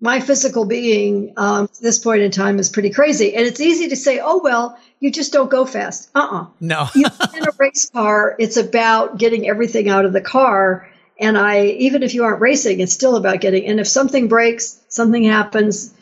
my 0.00 0.20
physical 0.20 0.66
being 0.66 1.32
um, 1.36 1.64
at 1.64 1.80
this 1.80 1.98
point 1.98 2.22
in 2.22 2.30
time 2.30 2.58
is 2.58 2.68
pretty 2.68 2.90
crazy. 2.90 3.34
And 3.34 3.46
it's 3.46 3.60
easy 3.60 3.88
to 3.88 3.96
say, 3.96 4.20
oh, 4.22 4.40
well, 4.42 4.78
you 5.00 5.10
just 5.10 5.32
don't 5.32 5.50
go 5.50 5.64
fast. 5.64 6.10
Uh 6.14 6.18
uh-uh. 6.20 6.42
uh 6.42 6.46
No. 6.60 6.86
you 6.94 7.06
in 7.34 7.44
a 7.44 7.52
race 7.58 7.90
car, 7.90 8.36
it's 8.38 8.56
about 8.56 9.18
getting 9.18 9.48
everything 9.48 9.88
out 9.88 10.04
of 10.04 10.12
the 10.12 10.20
car. 10.20 10.90
And 11.18 11.38
I, 11.38 11.64
even 11.66 12.02
if 12.02 12.12
you 12.12 12.24
aren't 12.24 12.42
racing, 12.42 12.80
it's 12.80 12.92
still 12.92 13.16
about 13.16 13.40
getting, 13.40 13.64
and 13.66 13.80
if 13.80 13.88
something 13.88 14.28
breaks, 14.28 14.78
something 14.88 15.24
happens, 15.24 15.94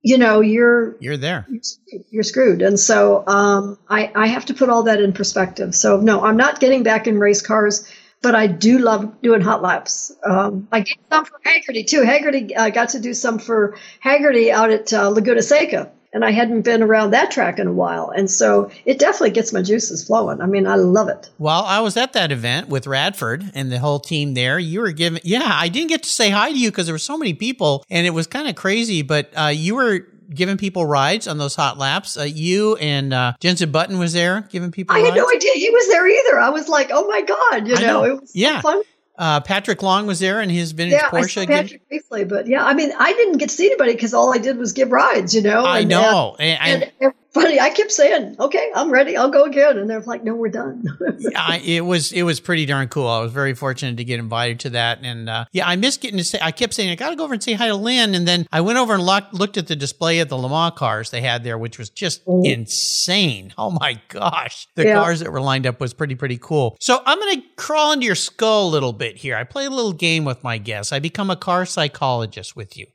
you 0.00 0.16
know, 0.16 0.40
you're, 0.40 0.96
you're 1.00 1.18
there, 1.18 1.46
you're 1.50 1.62
screwed. 1.62 2.04
You're 2.10 2.22
screwed. 2.22 2.62
And 2.62 2.80
so, 2.80 3.24
um, 3.26 3.78
I, 3.90 4.10
I 4.14 4.26
have 4.28 4.46
to 4.46 4.54
put 4.54 4.70
all 4.70 4.84
that 4.84 5.00
in 5.00 5.12
perspective. 5.12 5.74
So 5.74 6.00
no, 6.00 6.24
I'm 6.24 6.38
not 6.38 6.60
getting 6.60 6.82
back 6.82 7.06
in 7.06 7.18
race 7.18 7.42
cars 7.42 7.86
but 8.24 8.34
I 8.34 8.46
do 8.46 8.78
love 8.78 9.20
doing 9.20 9.42
hot 9.42 9.60
laps. 9.60 10.10
Um, 10.24 10.66
I 10.72 10.80
did 10.80 10.96
some 11.10 11.26
for 11.26 11.38
Hagerty 11.44 11.86
too. 11.86 12.00
Hagerty 12.00 12.56
uh, 12.56 12.70
got 12.70 12.88
to 12.90 12.98
do 12.98 13.12
some 13.12 13.38
for 13.38 13.76
Hagerty 14.02 14.50
out 14.50 14.70
at 14.70 14.92
uh, 14.94 15.10
Laguna 15.10 15.42
Seca, 15.42 15.92
and 16.10 16.24
I 16.24 16.30
hadn't 16.30 16.62
been 16.62 16.82
around 16.82 17.10
that 17.10 17.30
track 17.30 17.58
in 17.58 17.66
a 17.66 17.72
while, 17.72 18.08
and 18.08 18.30
so 18.30 18.70
it 18.86 18.98
definitely 18.98 19.32
gets 19.32 19.52
my 19.52 19.60
juices 19.60 20.06
flowing. 20.06 20.40
I 20.40 20.46
mean, 20.46 20.66
I 20.66 20.76
love 20.76 21.08
it. 21.08 21.28
Well, 21.38 21.64
I 21.64 21.80
was 21.80 21.98
at 21.98 22.14
that 22.14 22.32
event 22.32 22.70
with 22.70 22.86
Radford 22.86 23.50
and 23.52 23.70
the 23.70 23.78
whole 23.78 24.00
team 24.00 24.32
there. 24.32 24.58
You 24.58 24.80
were 24.80 24.92
giving, 24.92 25.20
yeah, 25.22 25.50
I 25.52 25.68
didn't 25.68 25.90
get 25.90 26.02
to 26.04 26.08
say 26.08 26.30
hi 26.30 26.50
to 26.50 26.58
you 26.58 26.70
because 26.70 26.86
there 26.86 26.94
were 26.94 26.98
so 26.98 27.18
many 27.18 27.34
people, 27.34 27.84
and 27.90 28.06
it 28.06 28.10
was 28.10 28.26
kind 28.26 28.48
of 28.48 28.54
crazy. 28.54 29.02
But 29.02 29.30
uh, 29.36 29.48
you 29.48 29.74
were 29.74 30.08
giving 30.30 30.56
people 30.56 30.84
rides 30.86 31.26
on 31.26 31.38
those 31.38 31.54
hot 31.54 31.78
laps. 31.78 32.16
Uh, 32.16 32.22
you 32.22 32.76
and 32.76 33.12
uh, 33.12 33.34
Jensen 33.40 33.70
Button 33.70 33.98
was 33.98 34.12
there 34.12 34.42
giving 34.50 34.70
people. 34.70 34.94
I 34.94 35.00
rides. 35.00 35.10
had 35.10 35.16
no 35.16 35.30
idea 35.30 35.52
he 35.54 35.70
was 35.70 35.88
there 35.88 36.06
either. 36.08 36.38
I 36.38 36.50
was 36.50 36.68
like, 36.68 36.90
oh 36.92 37.06
my 37.06 37.22
god, 37.22 37.68
you 37.68 37.74
know, 37.76 37.80
know, 37.80 38.04
it 38.04 38.20
was 38.20 38.34
yeah. 38.34 38.60
So 38.60 38.62
fun. 38.62 38.82
Uh, 39.16 39.40
Patrick 39.40 39.80
Long 39.82 40.06
was 40.06 40.18
there 40.18 40.40
in 40.40 40.50
his 40.50 40.72
vintage 40.72 40.94
yeah, 40.94 41.08
Porsche. 41.08 41.42
I 41.42 41.44
saw 41.44 41.46
Patrick 41.46 41.88
briefly, 41.88 42.24
but 42.24 42.48
yeah, 42.48 42.64
I 42.64 42.74
mean, 42.74 42.90
I 42.98 43.12
didn't 43.12 43.38
get 43.38 43.48
to 43.48 43.54
see 43.54 43.66
anybody 43.66 43.92
because 43.92 44.12
all 44.12 44.34
I 44.34 44.38
did 44.38 44.56
was 44.58 44.72
give 44.72 44.90
rides, 44.90 45.34
you 45.34 45.42
know. 45.42 45.64
I 45.64 45.80
and, 45.80 45.88
know, 45.88 46.36
uh, 46.38 46.42
and, 46.42 46.90
and, 47.00 47.12
funny. 47.34 47.60
I 47.60 47.70
kept 47.70 47.92
saying, 47.92 48.36
"Okay, 48.38 48.70
I'm 48.74 48.90
ready. 48.90 49.16
I'll 49.16 49.30
go 49.30 49.44
again," 49.44 49.76
and 49.76 49.90
they're 49.90 50.00
like, 50.00 50.24
"No, 50.24 50.34
we're 50.34 50.48
done." 50.48 50.84
yeah, 51.18 51.56
it 51.56 51.84
was 51.84 52.12
it 52.12 52.22
was 52.22 52.40
pretty 52.40 52.64
darn 52.64 52.88
cool. 52.88 53.08
I 53.08 53.20
was 53.20 53.32
very 53.32 53.54
fortunate 53.54 53.96
to 53.98 54.04
get 54.04 54.18
invited 54.18 54.60
to 54.60 54.70
that, 54.70 55.00
and 55.02 55.28
uh, 55.28 55.44
yeah, 55.52 55.68
I 55.68 55.76
missed 55.76 56.00
getting 56.00 56.18
to 56.18 56.24
say. 56.24 56.38
I 56.40 56.52
kept 56.52 56.74
saying 56.74 56.90
I 56.90 56.94
got 56.94 57.10
to 57.10 57.16
go 57.16 57.24
over 57.24 57.34
and 57.34 57.42
say 57.42 57.52
hi 57.52 57.66
to 57.66 57.74
Lyn, 57.74 58.14
and 58.14 58.26
then 58.26 58.46
I 58.52 58.60
went 58.60 58.78
over 58.78 58.94
and 58.94 59.02
looked, 59.02 59.34
looked 59.34 59.56
at 59.56 59.66
the 59.66 59.76
display 59.76 60.20
of 60.20 60.28
the 60.28 60.38
Le 60.38 60.48
Mans 60.48 60.74
cars 60.76 61.10
they 61.10 61.20
had 61.20 61.44
there, 61.44 61.58
which 61.58 61.78
was 61.78 61.90
just 61.90 62.24
mm. 62.24 62.44
insane. 62.46 63.52
Oh 63.58 63.70
my 63.70 64.00
gosh, 64.08 64.68
the 64.76 64.84
yeah. 64.84 64.94
cars 64.94 65.20
that 65.20 65.32
were 65.32 65.40
lined 65.40 65.66
up 65.66 65.80
was 65.80 65.92
pretty 65.92 66.14
pretty 66.14 66.38
cool. 66.38 66.76
So 66.80 67.02
I'm 67.04 67.18
going 67.18 67.40
to 67.40 67.46
crawl 67.56 67.92
into 67.92 68.06
your 68.06 68.14
skull 68.14 68.68
a 68.68 68.70
little 68.70 68.92
bit 68.92 69.16
here. 69.16 69.36
I 69.36 69.44
play 69.44 69.66
a 69.66 69.70
little 69.70 69.92
game 69.92 70.24
with 70.24 70.42
my 70.44 70.58
guests. 70.58 70.92
I 70.92 71.00
become 71.00 71.30
a 71.30 71.36
car 71.36 71.66
psychologist 71.66 72.56
with 72.56 72.76
you. 72.76 72.86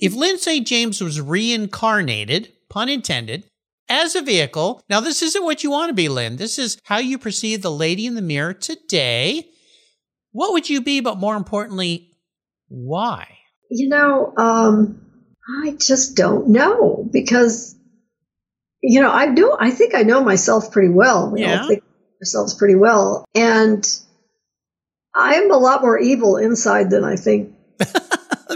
If 0.00 0.14
Lyn 0.14 0.38
St. 0.38 0.66
James 0.66 1.00
was 1.00 1.20
reincarnated, 1.20 2.52
pun 2.68 2.88
intended, 2.88 3.44
as 3.88 4.14
a 4.14 4.22
vehicle. 4.22 4.82
Now, 4.88 5.00
this 5.00 5.22
isn't 5.22 5.44
what 5.44 5.62
you 5.62 5.70
want 5.70 5.90
to 5.90 5.94
be, 5.94 6.08
Lyn. 6.08 6.36
This 6.36 6.58
is 6.58 6.78
how 6.84 6.98
you 6.98 7.18
perceive 7.18 7.62
the 7.62 7.70
lady 7.70 8.06
in 8.06 8.14
the 8.14 8.22
mirror 8.22 8.54
today. 8.54 9.48
What 10.32 10.52
would 10.52 10.68
you 10.68 10.80
be, 10.80 11.00
but 11.00 11.18
more 11.18 11.36
importantly, 11.36 12.10
why? 12.68 13.38
You 13.70 13.88
know, 13.88 14.32
um, 14.36 15.00
I 15.62 15.72
just 15.72 16.16
don't 16.16 16.48
know 16.48 17.08
because, 17.12 17.76
you 18.82 19.00
know, 19.00 19.10
I 19.10 19.32
do. 19.32 19.54
I 19.58 19.70
think 19.70 19.94
I 19.94 20.02
know 20.02 20.24
myself 20.24 20.72
pretty 20.72 20.88
well. 20.88 21.30
We 21.30 21.42
yeah. 21.42 21.62
all 21.62 21.68
think 21.68 21.82
ourselves 22.20 22.54
pretty 22.54 22.74
well, 22.74 23.24
and 23.34 23.86
I'm 25.14 25.50
a 25.50 25.56
lot 25.56 25.82
more 25.82 25.98
evil 25.98 26.36
inside 26.36 26.90
than 26.90 27.04
I 27.04 27.16
think 27.16 27.53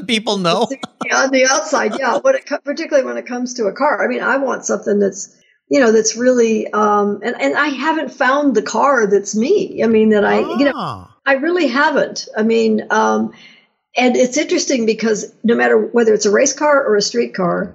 people 0.08 0.38
know. 0.38 0.62
on 1.12 1.30
the 1.30 1.46
outside, 1.48 1.92
yeah. 1.98 2.18
When 2.18 2.34
it, 2.34 2.46
particularly 2.64 3.06
when 3.06 3.16
it 3.16 3.26
comes 3.26 3.54
to 3.54 3.66
a 3.66 3.72
car, 3.72 4.04
I 4.04 4.08
mean, 4.08 4.22
I 4.22 4.38
want 4.38 4.64
something 4.64 4.98
that's 4.98 5.36
you 5.70 5.78
know 5.78 5.92
that's 5.92 6.16
really 6.16 6.66
um, 6.72 7.20
and 7.22 7.40
and 7.40 7.56
I 7.56 7.68
haven't 7.68 8.10
found 8.10 8.56
the 8.56 8.62
car 8.62 9.06
that's 9.06 9.36
me. 9.36 9.84
I 9.84 9.86
mean, 9.86 10.10
that 10.10 10.24
I 10.24 10.40
you 10.40 10.64
know 10.64 10.72
Ah. 10.74 11.14
I 11.26 11.34
really 11.34 11.68
haven't. 11.68 12.26
I 12.36 12.42
mean, 12.42 12.86
um, 12.90 13.32
and 13.96 14.16
it's 14.16 14.36
interesting 14.36 14.86
because 14.86 15.32
no 15.44 15.54
matter 15.54 15.78
whether 15.78 16.14
it's 16.14 16.26
a 16.26 16.30
race 16.30 16.52
car 16.52 16.84
or 16.84 16.96
a 16.96 17.02
street 17.02 17.34
car, 17.34 17.74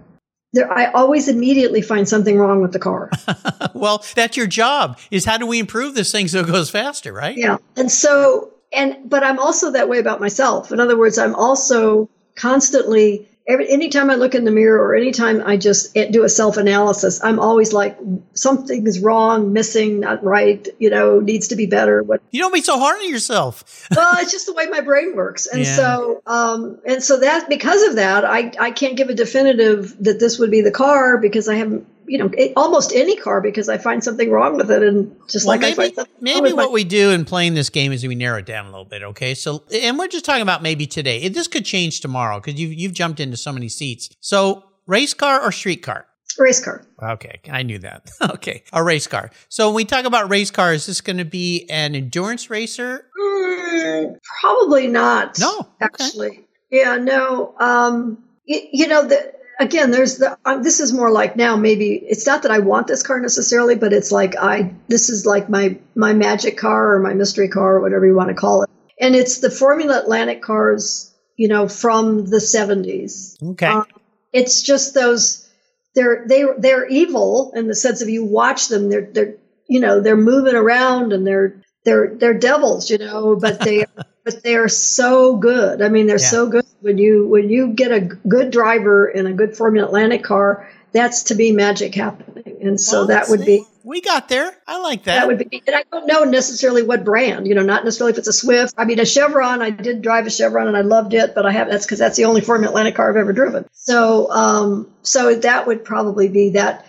there 0.54 0.72
I 0.72 0.92
always 0.92 1.28
immediately 1.28 1.82
find 1.82 2.08
something 2.08 2.38
wrong 2.38 2.62
with 2.62 2.74
the 2.74 2.80
car. 2.80 3.10
well, 3.74 4.04
that's 4.16 4.38
your 4.38 4.48
job. 4.48 5.00
Is 5.12 5.26
how 5.26 5.38
do 5.38 5.46
we 5.46 5.60
improve 5.60 5.96
this 5.96 6.12
thing 6.12 6.28
so 6.28 6.40
it 6.40 6.48
goes 6.48 6.70
faster, 6.70 7.12
right? 7.12 7.36
Yeah. 7.36 7.58
And 7.76 7.92
so, 7.92 8.54
and, 8.72 9.10
but 9.10 9.24
I'm 9.24 9.40
also 9.40 9.72
that 9.72 9.90
way 9.90 10.00
about 10.00 10.20
myself. 10.20 10.72
In 10.72 10.80
other 10.80 10.98
words, 10.98 11.18
I'm 11.18 11.36
also 11.36 12.10
constantly, 12.36 13.28
every, 13.48 13.70
anytime 13.70 14.10
I 14.10 14.16
look 14.16 14.36
in 14.36 14.46
the 14.46 14.52
mirror 14.52 14.80
or 14.80 14.96
anytime 14.96 15.42
I 15.46 15.58
just 15.58 15.94
do 15.94 16.24
a 16.24 16.30
self 16.30 16.58
analysis, 16.58 17.24
I'm 17.24 17.40
always 17.40 17.74
like, 17.74 17.98
something's 18.34 19.00
wrong, 19.00 19.54
missing, 19.54 20.00
not 20.02 20.24
right, 20.24 20.68
you 20.80 20.90
know, 20.90 21.20
needs 21.20 21.50
to 21.50 21.56
be 21.56 21.66
better. 21.66 22.04
What, 22.04 22.22
You 22.32 22.42
don't 22.42 22.54
be 22.54 22.62
so 22.62 22.80
hard 22.80 23.00
on 23.02 23.10
yourself. 23.10 23.88
well, 23.96 24.18
it's 24.22 24.32
just 24.32 24.46
the 24.46 24.54
way 24.54 24.68
my 24.68 24.82
brain 24.82 25.16
works. 25.16 25.46
And 25.46 25.62
Yeah. 25.64 25.76
so, 25.76 26.22
um, 26.26 26.80
and 26.86 27.04
so 27.04 27.20
that, 27.20 27.50
because 27.50 27.84
of 27.84 27.96
that, 27.96 28.26
I, 28.26 28.52
I 28.60 28.72
can't 28.72 28.96
give 28.96 29.10
a 29.10 29.14
definitive 29.14 29.96
that 30.04 30.20
this 30.20 30.40
would 30.40 30.52
be 30.52 30.62
the 30.62 30.72
car 30.72 31.18
because 31.18 31.48
I 31.48 31.56
haven't, 31.56 31.88
you 32.08 32.18
know, 32.18 32.30
almost 32.56 32.94
any 32.94 33.16
car 33.16 33.42
because 33.42 33.70
I 33.70 33.78
find 33.78 34.04
something 34.04 34.30
wrong 34.30 34.58
with 34.58 34.70
it. 34.72 34.84
And 34.84 35.16
just 35.30 35.48
Well, 35.48 35.58
like 35.58 35.66
I 35.66 35.76
maybe 35.76 35.96
maybe 36.22 36.42
with 36.42 36.56
my- 36.56 36.64
what 36.64 36.72
we 36.72 36.84
do 36.84 37.12
in 37.12 37.26
playing 37.26 37.54
this 37.54 37.70
game 37.70 37.92
is 37.92 38.06
we 38.06 38.16
narrow 38.16 38.40
it 38.40 38.46
down 38.46 38.66
a 38.66 38.70
little 38.70 38.86
bit. 38.86 39.04
Okay, 39.04 39.34
so 39.34 39.64
and 39.74 39.98
we're 39.98 40.08
just 40.08 40.26
talking 40.26 40.42
about 40.42 40.62
maybe 40.62 40.86
today. 40.88 41.28
This 41.30 41.48
could 41.48 41.66
change 41.66 42.02
tomorrow 42.02 42.40
because 42.40 42.60
you've 42.60 42.74
you've 42.74 42.94
jumped 42.94 43.20
into 43.20 43.38
so 43.38 43.52
many 43.52 43.70
seats. 43.70 44.10
So 44.20 44.64
race 44.88 45.14
car 45.14 45.42
or 45.42 45.52
street 45.52 45.84
car? 45.84 46.08
race 46.40 46.64
car. 46.64 46.84
Okay, 47.02 47.40
I 47.52 47.62
knew 47.62 47.78
that. 47.80 48.10
okay, 48.32 48.64
a 48.74 48.84
race 48.84 49.06
car. 49.06 49.30
So 49.50 49.68
when 49.68 49.76
we 49.76 49.86
talk 49.86 50.06
about 50.06 50.30
race 50.32 50.50
car, 50.50 50.74
is 50.74 50.88
this 50.88 51.00
going 51.00 51.18
to 51.18 51.26
be 51.26 51.68
an 51.70 51.94
endurance 51.94 52.50
racer? 52.50 53.06
Mm, 53.22 54.16
probably 54.42 54.88
not. 54.88 55.38
No, 55.40 55.60
okay. 55.60 55.68
actually. 55.82 56.48
Yeah, 56.72 56.98
no. 56.98 57.54
Um, 57.60 58.24
you, 58.46 58.62
you 58.72 58.88
know, 58.88 59.08
the, 59.08 59.32
again, 59.60 59.92
there's 59.92 60.18
the. 60.18 60.38
Um, 60.46 60.64
this 60.64 60.80
is 60.80 60.94
more 60.94 61.12
like 61.12 61.36
now. 61.36 61.56
Maybe 61.56 61.96
it's 61.96 62.26
not 62.26 62.44
that 62.44 62.52
I 62.52 62.60
want 62.60 62.88
this 62.88 63.04
car 63.04 63.20
necessarily, 63.20 63.76
but 63.76 63.94
it's 63.94 64.12
like 64.12 64.36
I. 64.38 64.74
This 64.88 65.10
is 65.10 65.26
like 65.26 65.50
my 65.50 65.78
my 65.96 66.14
magic 66.14 66.58
car 66.58 66.96
or 66.96 67.00
my 67.00 67.14
mystery 67.14 67.48
car 67.48 67.76
or 67.76 67.82
whatever 67.82 68.06
you 68.06 68.16
want 68.16 68.30
to 68.30 68.36
call 68.36 68.64
it. 68.64 68.70
And 69.00 69.16
it's 69.16 69.40
the 69.40 69.52
Formula 69.52 70.00
Atlantic 70.00 70.42
cars. 70.42 71.10
You 71.36 71.48
know, 71.48 71.68
from 71.68 72.28
the 72.28 72.38
70s. 72.38 73.42
Okay, 73.42 73.66
Um, 73.66 73.86
it's 74.34 74.62
just 74.62 74.94
those 74.94 75.50
they're 75.96 76.24
they 76.28 76.46
they're 76.60 76.88
evil 76.88 77.52
in 77.56 77.68
the 77.68 77.76
sense 77.76 78.02
of 78.04 78.10
you 78.10 78.24
watch 78.24 78.68
them 78.68 78.90
they're 78.90 79.10
they're 79.12 79.36
you 79.68 79.80
know 79.80 80.00
they're 80.00 80.16
moving 80.16 80.56
around 80.56 81.12
and 81.12 81.26
they're 81.26 81.62
they're 81.86 82.14
they're 82.16 82.34
devils 82.36 82.90
you 82.90 83.00
know 83.00 83.36
but 83.36 83.60
they 83.62 83.86
but 84.26 84.44
they're 84.44 84.68
so 84.70 85.36
good 85.38 85.82
i 85.82 85.90
mean 85.90 86.06
they're 86.08 86.20
Yeah. 86.20 86.28
so 86.28 86.48
good 86.48 86.63
when 86.84 86.98
you 86.98 87.28
when 87.28 87.50
you 87.50 87.70
get 87.70 87.92
a 87.92 88.02
good 88.02 88.52
driver 88.52 89.08
in 89.08 89.26
a 89.26 89.34
good 89.34 89.56
formula 89.58 89.88
atlantic 89.88 90.24
car 90.24 90.70
that's 90.92 91.24
to 91.24 91.36
be 91.36 91.52
magic 91.52 91.96
happening 91.96 92.44
and 92.62 92.80
so 92.80 93.00
Well, 93.00 93.08
that 93.08 93.30
would 93.30 93.42
see, 93.42 93.46
be 93.46 93.66
We 93.84 94.02
got 94.02 94.30
there. 94.30 94.56
I 94.66 94.80
like 94.80 95.04
that. 95.04 95.16
that 95.16 95.28
would 95.28 95.50
be, 95.50 95.64
and 95.68 95.76
I 95.76 95.84
don't 95.92 96.08
know 96.08 96.24
necessarily 96.24 96.84
what 96.84 97.04
brand, 97.04 97.48
you 97.48 97.56
know, 97.56 97.64
not 97.64 97.84
necessarily 97.84 98.14
if 98.14 98.18
it's 98.18 98.28
a 98.28 98.34
Swift. 98.34 98.74
I 98.78 98.86
mean, 98.86 99.00
a 99.00 99.06
Chevron, 99.06 99.62
I 99.62 99.70
did 99.70 100.02
drive 100.02 100.28
a 100.28 100.30
Chevron 100.30 100.68
and 100.68 100.78
I 100.78 100.82
loved 100.82 101.14
it, 101.14 101.36
but 101.36 101.46
I 101.46 101.52
have, 101.52 101.70
that's 101.70 101.86
because 101.86 102.00
that's 102.00 102.16
the 102.16 102.26
only 102.26 102.42
Formula 102.42 102.70
Atlantic 102.72 102.96
car 102.96 103.10
I've 103.10 103.18
ever 103.18 103.34
driven. 103.34 103.66
So, 103.74 104.32
um, 104.32 104.92
so 105.02 105.36
that 105.36 105.68
would 105.68 105.84
probably 105.84 106.30
be 106.30 106.52
that 106.52 106.86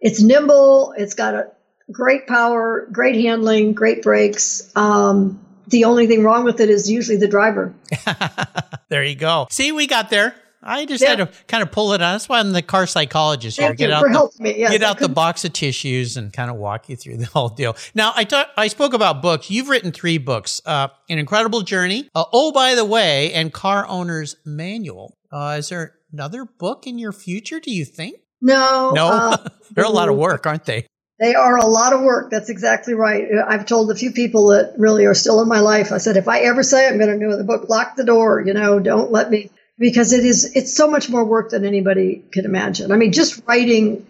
it's 0.00 0.22
nimble, 0.22 0.94
it's 0.96 1.14
got 1.14 1.34
a 1.34 1.50
great 1.90 2.26
power, 2.26 2.88
great 2.90 3.16
handling, 3.16 3.72
great 3.72 4.02
brakes. 4.02 4.72
Um, 4.76 5.40
the 5.66 5.84
only 5.84 6.06
thing 6.06 6.22
wrong 6.22 6.44
with 6.44 6.60
it 6.60 6.70
is 6.70 6.90
usually 6.90 7.18
the 7.18 7.28
driver. 7.28 7.74
there 8.90 9.04
you 9.04 9.14
go. 9.14 9.46
See, 9.50 9.72
we 9.72 9.86
got 9.86 10.10
there. 10.10 10.34
I 10.60 10.86
just 10.86 11.02
Yeah. 11.04 11.10
had 11.10 11.18
to 11.18 11.28
kind 11.46 11.62
of 11.62 11.70
pull 11.70 11.92
it 11.92 12.02
on. 12.02 12.14
That's 12.14 12.28
why 12.28 12.40
I'm 12.40 12.50
the 12.50 12.62
car 12.62 12.86
psychologist 12.88 13.58
here. 13.58 13.68
Thank 13.68 13.78
Get 13.78 13.90
you 13.90 13.94
out 13.94 14.02
for 14.02 14.08
the, 14.08 14.12
helping 14.14 14.42
me. 14.42 14.58
Yes, 14.58 14.72
get 14.72 14.82
out 14.82 14.98
the 14.98 15.08
box 15.08 15.44
of 15.44 15.52
tissues 15.52 16.16
and 16.16 16.32
kind 16.32 16.50
of 16.50 16.56
walk 16.56 16.88
you 16.88 16.96
through 16.96 17.18
the 17.18 17.26
whole 17.32 17.48
deal. 17.48 17.76
Now, 17.94 18.12
I 18.16 18.24
talk, 18.24 18.48
I 18.56 18.66
spoke 18.66 18.92
about 18.92 19.22
books. 19.22 19.50
You've 19.52 19.68
written 19.68 19.92
three 19.92 20.18
books: 20.18 20.60
uh, 20.66 20.88
"An 21.08 21.18
Incredible 21.18 21.62
Journey," 21.62 22.08
uh, 22.14 22.24
"Oh 22.32 22.50
by 22.50 22.74
the 22.74 22.84
Way," 22.84 23.32
and 23.34 23.52
"Car 23.52 23.86
Owner's 23.86 24.34
Manual." 24.44 25.14
Uh, 25.30 25.56
is 25.60 25.68
there 25.68 25.94
another 26.12 26.44
book 26.44 26.86
in 26.88 26.98
your 26.98 27.12
future? 27.12 27.60
Do 27.60 27.70
you 27.70 27.84
think? 27.84 28.16
No, 28.40 28.90
No, 28.94 29.06
uh, 29.08 29.36
they're 29.74 29.84
a 29.84 29.88
lot 29.90 30.08
of 30.08 30.16
work, 30.16 30.44
aren't 30.46 30.64
they? 30.64 30.86
They 31.20 31.34
are 31.34 31.56
a 31.56 31.66
lot 31.66 31.92
of 31.92 32.02
work. 32.02 32.30
That's 32.30 32.48
exactly 32.48 32.94
right. 32.94 33.26
I've 33.46 33.66
told 33.66 33.90
a 33.90 33.96
few 33.96 34.12
people 34.12 34.48
that 34.48 34.74
really 34.78 35.04
are 35.06 35.14
still 35.14 35.42
in 35.42 35.48
my 35.48 35.60
life. 35.60 35.90
I 35.90 35.98
said, 35.98 36.16
if 36.16 36.28
I 36.28 36.40
ever 36.40 36.62
say 36.62 36.86
I'm 36.86 36.98
going 36.98 37.18
to 37.18 37.26
do 37.26 37.36
the 37.36 37.42
book, 37.42 37.68
lock 37.68 37.96
the 37.96 38.04
door. 38.04 38.40
You 38.40 38.54
know, 38.54 38.78
don't 38.78 39.10
let 39.10 39.28
me 39.28 39.50
because 39.78 40.12
it 40.12 40.24
is. 40.24 40.54
It's 40.54 40.76
so 40.76 40.88
much 40.88 41.08
more 41.08 41.24
work 41.24 41.50
than 41.50 41.64
anybody 41.64 42.24
could 42.32 42.44
imagine. 42.44 42.92
I 42.92 42.96
mean, 42.96 43.12
just 43.12 43.42
writing 43.48 44.06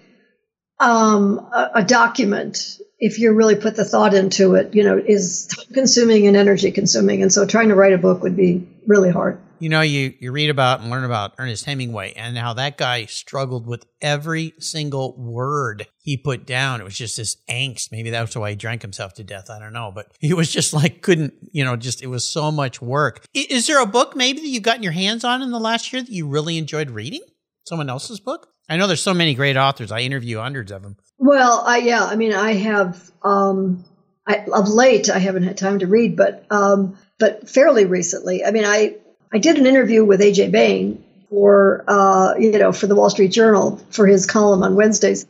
um, 0.78 1.38
a, 1.38 1.70
a 1.76 1.84
document, 1.84 2.78
if 2.98 3.18
you 3.18 3.32
really 3.32 3.56
put 3.56 3.74
the 3.74 3.86
thought 3.86 4.12
into 4.12 4.54
it, 4.54 4.74
you 4.74 4.84
know, 4.84 4.98
is 4.98 5.46
time 5.46 5.72
consuming 5.72 6.26
and 6.26 6.36
energy 6.36 6.72
consuming. 6.72 7.22
And 7.22 7.32
so, 7.32 7.46
trying 7.46 7.70
to 7.70 7.74
write 7.74 7.94
a 7.94 7.98
book 7.98 8.22
would 8.22 8.36
be 8.36 8.68
really 8.86 9.11
hard. 9.11 9.40
You 9.61 9.68
know, 9.68 9.80
you, 9.80 10.14
you 10.20 10.32
read 10.32 10.50
about 10.50 10.80
and 10.80 10.90
learn 10.90 11.04
about 11.04 11.34
Ernest 11.38 11.64
Hemingway 11.64 12.12
and 12.14 12.36
how 12.38 12.54
that 12.54 12.76
guy 12.76 13.06
struggled 13.06 13.66
with 13.66 13.84
every 14.00 14.54
single 14.59 15.16
word 15.16 15.86
he 16.02 16.16
put 16.16 16.46
down. 16.46 16.80
It 16.80 16.84
was 16.84 16.96
just 16.96 17.16
this 17.16 17.36
angst. 17.48 17.90
Maybe 17.92 18.11
that's 18.11 18.36
why 18.36 18.50
he 18.50 18.56
drank 18.56 18.82
himself 18.82 19.14
to 19.14 19.24
death. 19.24 19.50
I 19.50 19.59
don't 19.59 19.72
know. 19.72 19.90
But 19.94 20.12
he 20.20 20.32
was 20.32 20.50
just 20.50 20.72
like, 20.72 21.02
couldn't, 21.02 21.34
you 21.52 21.64
know, 21.64 21.76
just, 21.76 22.02
it 22.02 22.06
was 22.06 22.28
so 22.28 22.50
much 22.50 22.80
work. 22.80 23.24
Is 23.34 23.66
there 23.66 23.82
a 23.82 23.86
book 23.86 24.14
maybe 24.14 24.40
that 24.40 24.48
you've 24.48 24.62
gotten 24.62 24.82
your 24.82 24.92
hands 24.92 25.24
on 25.24 25.42
in 25.42 25.50
the 25.50 25.61
last 25.61 25.92
year 25.92 26.02
that 26.02 26.12
you 26.12 26.28
really 26.28 26.59
enjoyed 26.59 26.90
reading? 26.90 27.22
Someone 27.66 27.90
else's 27.90 28.20
book? 28.20 28.48
I 28.68 28.76
know 28.76 28.86
there's 28.86 29.02
so 29.02 29.14
many 29.14 29.34
great 29.34 29.56
authors. 29.56 29.90
I 29.90 30.00
interview 30.00 30.38
hundreds 30.38 30.70
of 30.70 30.82
them. 30.82 30.96
Well, 31.18 31.62
I 31.66 31.78
yeah, 31.78 32.04
I 32.04 32.16
mean, 32.16 32.34
I 32.34 32.52
have 32.52 33.11
um, 33.22 33.84
I, 34.26 34.44
of 34.52 34.68
late 34.68 35.11
I 35.11 35.18
haven't 35.18 35.44
had 35.44 35.56
time 35.56 35.78
to 35.78 35.86
read, 35.86 36.16
but 36.16 36.46
um, 36.50 36.98
but 37.18 37.48
fairly 37.48 37.86
recently. 37.86 38.44
I 38.44 38.50
mean, 38.50 38.64
I 38.64 38.96
I 39.33 39.39
did 39.39 39.59
an 39.59 39.66
interview 39.66 40.05
with 40.05 40.20
AJ 40.20 40.53
Baime 40.53 41.05
for 41.31 41.85
uh, 41.87 42.35
you 42.39 42.59
know 42.59 42.72
for 42.72 42.87
the 42.87 42.95
Wall 42.95 43.11
Street 43.11 43.33
Journal 43.33 43.81
for 43.91 44.07
his 44.07 44.26
column 44.26 44.62
on 44.62 44.74
Wednesdays, 44.74 45.26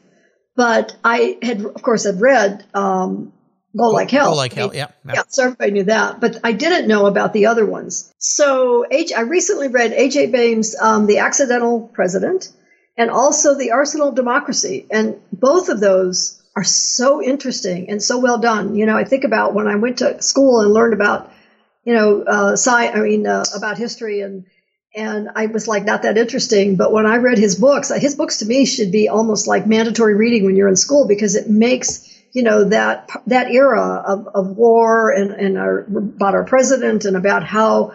but 0.57 0.97
I 1.05 1.39
had 1.43 1.65
of 1.65 1.83
course 1.83 2.05
had 2.05 2.21
read 2.21 2.65
um, 2.75 3.33
Go 3.77 3.91
Like 3.91 4.11
Hell. 4.11 4.31
Go 4.31 4.37
like 4.37 4.53
hell. 4.53 4.75
Yeah. 4.75 4.89
yeah. 5.05 5.15
Yeah, 5.15 5.23
so 5.29 5.45
everybody 5.45 5.71
knew 5.73 5.85
that, 5.85 6.21
but 6.21 6.41
I 6.43 6.53
didn't 6.53 6.89
know 6.89 7.07
about 7.07 7.33
the 7.33 7.47
other 7.47 7.67
ones. 7.67 8.13
So 8.19 8.87
H- 8.91 9.13
I 9.17 9.23
recently 9.23 9.69
read 9.69 9.93
AJ 9.93 10.33
Baime's 10.33 10.75
um, 10.81 11.07
The 11.07 11.19
Accidental 11.19 11.89
President 11.93 12.51
and 12.97 13.11
also 13.11 13.57
The 13.57 13.73
Arsenal 13.73 14.09
of 14.09 14.15
Democracy. 14.15 14.87
And 14.91 15.21
both 15.33 15.69
of 15.69 15.81
those 15.81 16.43
are 16.57 16.65
so 16.65 17.23
interesting 17.23 17.91
and 17.91 18.03
so 18.03 18.19
well 18.19 18.39
done. 18.39 18.75
You 18.75 18.87
know, 18.87 18.97
I 18.97 19.05
think 19.05 19.25
about 19.25 19.55
when 19.55 19.69
I 19.69 19.77
went 19.77 19.99
to 19.99 20.21
school 20.23 20.61
and 20.61 20.73
learned 20.73 20.95
about, 20.95 21.31
you 21.89 21.95
know, 21.95 22.23
uh, 22.23 22.53
sci- 22.53 22.93
I 22.93 23.01
mean, 23.01 23.27
uh, 23.27 23.47
about 23.57 23.79
history 23.79 24.21
and 24.21 24.45
and 24.95 25.31
I 25.35 25.47
was 25.47 25.67
like, 25.67 25.87
not 25.87 26.03
that 26.03 26.19
interesting. 26.19 26.77
But 26.77 26.93
when 26.93 27.07
I 27.07 27.17
read 27.17 27.39
his 27.39 27.55
books, 27.55 27.91
his 27.91 28.15
books 28.15 28.39
to 28.39 28.47
me 28.47 28.67
should 28.67 28.93
be 28.93 29.09
almost 29.09 29.47
like 29.47 29.67
mandatory 29.67 30.15
reading 30.15 30.45
when 30.45 30.55
you're 30.55 30.69
in 30.69 30.77
school 30.77 31.09
because 31.09 31.35
it 31.35 31.49
makes 31.49 32.07
you 32.35 32.43
know 32.43 32.65
that 32.65 33.09
that 33.27 33.51
era 33.51 34.05
of, 34.07 34.29
of 34.35 34.49
war 34.59 35.13
and 35.13 35.31
and 35.31 35.57
our, 35.57 35.87
about 35.89 36.35
our 36.35 36.45
president 36.45 37.07
and 37.07 37.17
about 37.17 37.43
how 37.43 37.95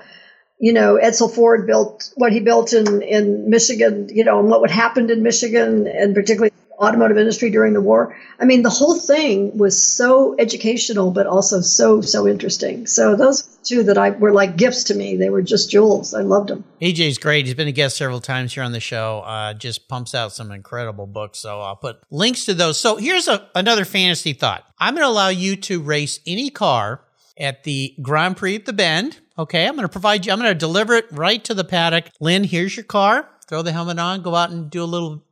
you 0.60 0.74
know 0.74 0.98
Edsel 0.98 1.32
Ford 1.32 1.68
built 1.68 2.12
what 2.16 2.34
he 2.34 2.40
built 2.40 2.74
in 2.74 3.04
in 3.04 3.52
Michigan, 3.52 4.10
you 4.12 4.24
know, 4.24 4.40
and 4.40 4.50
what 4.50 4.62
would 4.62 4.72
happened 4.72 5.12
in 5.12 5.22
Michigan 5.22 5.86
and 5.86 6.16
particularly 6.16 6.52
automotive 6.84 7.18
industry 7.18 7.50
during 7.50 7.74
the 7.74 7.82
war. 7.82 8.16
I 8.40 8.46
mean, 8.46 8.62
the 8.64 8.70
whole 8.70 9.00
thing 9.00 9.58
was 9.58 9.82
so 9.82 10.36
educational, 10.38 11.12
but 11.12 11.28
also 11.28 11.62
so 11.62 12.02
so 12.02 12.28
interesting. 12.28 12.88
So 12.88 13.16
those 13.16 13.44
two 13.64 13.84
that 13.84 13.98
I 13.98 14.12
were 14.12 14.32
like 14.32 14.58
gifts 14.58 14.84
to 14.86 14.94
me. 14.94 15.16
They 15.16 15.30
were 15.30 15.42
just 15.42 15.72
jewels. 15.72 16.14
I 16.14 16.22
loved 16.22 16.50
them. 16.50 16.64
AJ's 16.82 17.18
great. 17.18 17.46
He's 17.46 17.56
been 17.56 17.68
a 17.68 17.72
guest 17.72 17.98
several 17.98 18.20
times 18.20 18.54
here 18.54 18.64
on 18.64 18.72
the 18.72 18.80
show. 18.80 19.22
Uh, 19.26 19.54
just 19.54 19.88
pumps 19.88 20.14
out 20.14 20.32
some 20.32 20.52
incredible 20.52 21.08
books. 21.08 21.40
So 21.40 21.62
I'll 21.62 21.76
put 21.76 22.00
links 22.12 22.46
to 22.46 22.54
those. 22.54 22.80
So 22.80 22.98
here's 22.98 23.28
a, 23.28 23.50
another 23.56 23.86
fantasy 23.86 24.34
thought. 24.34 24.66
I'm 24.78 24.94
going 24.96 25.06
to 25.06 25.10
allow 25.10 25.30
you 25.30 25.56
to 25.56 25.82
race 25.82 26.20
any 26.28 26.50
car 26.50 27.02
at 27.38 27.64
the 27.64 27.96
Grand 28.02 28.38
Prix 28.38 28.56
at 28.56 28.66
the 28.66 28.74
Bend. 28.74 29.20
Okay. 29.38 29.66
I'm 29.66 29.76
going 29.76 29.88
to 29.88 29.92
provide 29.92 30.26
you, 30.26 30.32
I'm 30.32 30.40
going 30.40 30.52
to 30.52 30.56
deliver 30.56 30.94
it 30.94 31.06
right 31.12 31.44
to 31.46 31.54
the 31.54 31.64
paddock. 31.64 32.10
Lyn, 32.20 32.44
here's 32.44 32.76
your 32.76 32.84
car. 32.84 33.30
Throw 33.48 33.62
the 33.62 33.72
helmet 33.72 34.00
on, 34.00 34.22
go 34.22 34.36
out 34.36 34.52
and 34.52 34.70
do 34.70 34.84
a 34.84 34.86
little 34.86 35.24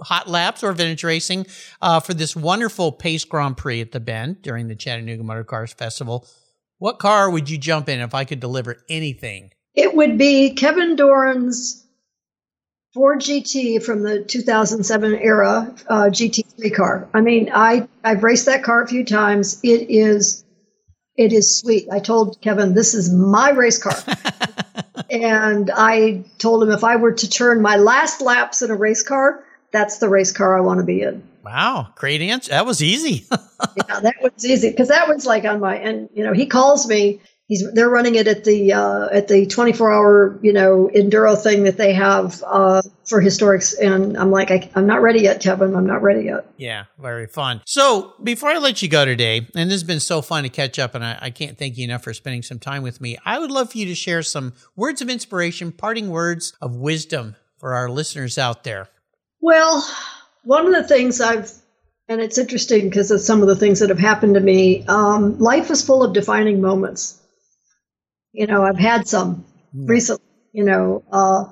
hot 0.00 0.28
laps 0.28 0.62
or 0.62 0.72
vintage 0.72 1.04
racing 1.04 1.46
uh, 1.82 2.00
for 2.00 2.14
this 2.14 2.34
wonderful 2.34 2.92
Pace 2.92 3.24
Grand 3.24 3.56
Prix 3.56 3.80
at 3.80 3.92
the 3.92 4.00
Bend 4.00 4.42
during 4.42 4.68
the 4.68 4.76
Chattanooga 4.76 5.22
Motor 5.22 5.44
Cars 5.44 5.72
Festival. 5.72 6.26
What 6.78 6.98
car 6.98 7.30
would 7.30 7.48
you 7.48 7.58
jump 7.58 7.88
in 7.88 8.00
if 8.00 8.14
I 8.14 8.24
could 8.24 8.40
deliver 8.40 8.76
anything 8.88 9.52
It 9.74 9.94
would 9.94 10.18
be 10.18 10.54
Kevin 10.54 10.96
Doran's 10.96 11.84
Ford 12.94 13.20
GT 13.20 13.82
from 13.82 14.04
the 14.04 14.22
2007 14.22 15.16
era 15.16 15.74
uh, 15.88 16.04
GT3 16.04 16.74
car. 16.74 17.08
I 17.12 17.20
mean, 17.20 17.50
I 17.52 17.88
I've 18.04 18.22
raced 18.22 18.46
that 18.46 18.62
car 18.62 18.82
a 18.82 18.86
few 18.86 19.04
times. 19.04 19.58
It 19.64 19.90
is 19.90 20.44
it 21.16 21.32
is 21.32 21.58
sweet. 21.58 21.88
I 21.90 21.98
told 21.98 22.40
Kevin 22.40 22.74
this 22.74 22.94
is 22.94 23.12
my 23.12 23.50
race 23.50 23.82
car. 23.82 23.96
and 25.10 25.70
I 25.74 26.24
told 26.38 26.62
him 26.62 26.70
if 26.70 26.84
I 26.84 26.96
were 26.96 27.12
to 27.12 27.28
turn 27.28 27.62
my 27.62 27.76
last 27.76 28.20
laps 28.20 28.62
in 28.62 28.70
a 28.70 28.76
race 28.76 29.02
car, 29.02 29.44
that's 29.74 29.98
the 29.98 30.08
race 30.08 30.30
car 30.30 30.56
I 30.56 30.60
want 30.60 30.78
to 30.78 30.86
be 30.86 31.02
in. 31.02 31.22
Wow, 31.44 31.88
great 31.96 32.22
answer. 32.22 32.52
That 32.52 32.64
was 32.64 32.82
easy. 32.82 33.26
yeah, 33.30 34.00
that 34.00 34.14
was 34.22 34.46
easy 34.46 34.70
because 34.70 34.88
that 34.88 35.08
was 35.08 35.26
like 35.26 35.44
on 35.44 35.60
my 35.60 35.76
and 35.76 36.08
you 36.14 36.24
know 36.24 36.32
he 36.32 36.46
calls 36.46 36.86
me. 36.86 37.20
He's 37.46 37.70
they're 37.74 37.90
running 37.90 38.14
it 38.14 38.26
at 38.26 38.44
the 38.44 38.72
uh, 38.72 39.08
at 39.12 39.28
the 39.28 39.44
24 39.44 39.92
hour 39.92 40.38
you 40.42 40.52
know 40.52 40.88
enduro 40.94 41.36
thing 41.36 41.64
that 41.64 41.76
they 41.76 41.92
have 41.92 42.42
uh, 42.46 42.80
for 43.04 43.20
historics, 43.20 43.74
and 43.78 44.16
I'm 44.16 44.30
like 44.30 44.50
I, 44.50 44.70
I'm 44.74 44.86
not 44.86 45.02
ready 45.02 45.20
yet, 45.20 45.42
Kevin. 45.42 45.74
I'm 45.74 45.86
not 45.86 46.02
ready 46.02 46.22
yet. 46.22 46.46
Yeah, 46.56 46.84
very 46.98 47.26
fun. 47.26 47.60
So 47.66 48.14
before 48.22 48.50
I 48.50 48.58
let 48.58 48.80
you 48.80 48.88
go 48.88 49.04
today, 49.04 49.46
and 49.54 49.68
this 49.68 49.74
has 49.74 49.84
been 49.84 50.00
so 50.00 50.22
fun 50.22 50.44
to 50.44 50.48
catch 50.48 50.78
up, 50.78 50.94
and 50.94 51.04
I, 51.04 51.18
I 51.20 51.30
can't 51.30 51.58
thank 51.58 51.76
you 51.76 51.84
enough 51.84 52.04
for 52.04 52.14
spending 52.14 52.42
some 52.42 52.60
time 52.60 52.82
with 52.82 53.00
me. 53.00 53.18
I 53.26 53.38
would 53.38 53.50
love 53.50 53.72
for 53.72 53.78
you 53.78 53.86
to 53.86 53.94
share 53.94 54.22
some 54.22 54.54
words 54.76 55.02
of 55.02 55.10
inspiration, 55.10 55.72
parting 55.72 56.08
words 56.08 56.54
of 56.62 56.76
wisdom 56.76 57.36
for 57.58 57.74
our 57.74 57.90
listeners 57.90 58.38
out 58.38 58.64
there. 58.64 58.88
Well, 59.44 59.86
one 60.44 60.66
of 60.66 60.72
the 60.72 60.88
things 60.88 61.20
I've, 61.20 61.52
and 62.08 62.18
it's 62.18 62.38
interesting 62.38 62.88
because 62.88 63.10
of 63.10 63.20
some 63.20 63.42
of 63.42 63.46
the 63.46 63.54
things 63.54 63.80
that 63.80 63.90
have 63.90 63.98
happened 63.98 64.36
to 64.36 64.40
me, 64.40 64.86
um, 64.86 65.38
life 65.38 65.70
is 65.70 65.84
full 65.84 66.02
of 66.02 66.14
defining 66.14 66.62
moments. 66.62 67.20
You 68.32 68.46
know, 68.46 68.64
I've 68.64 68.78
had 68.78 69.06
some 69.06 69.44
mm. 69.76 69.86
recently, 69.86 70.24
you 70.52 70.64
know, 70.64 71.04
uh, 71.12 71.44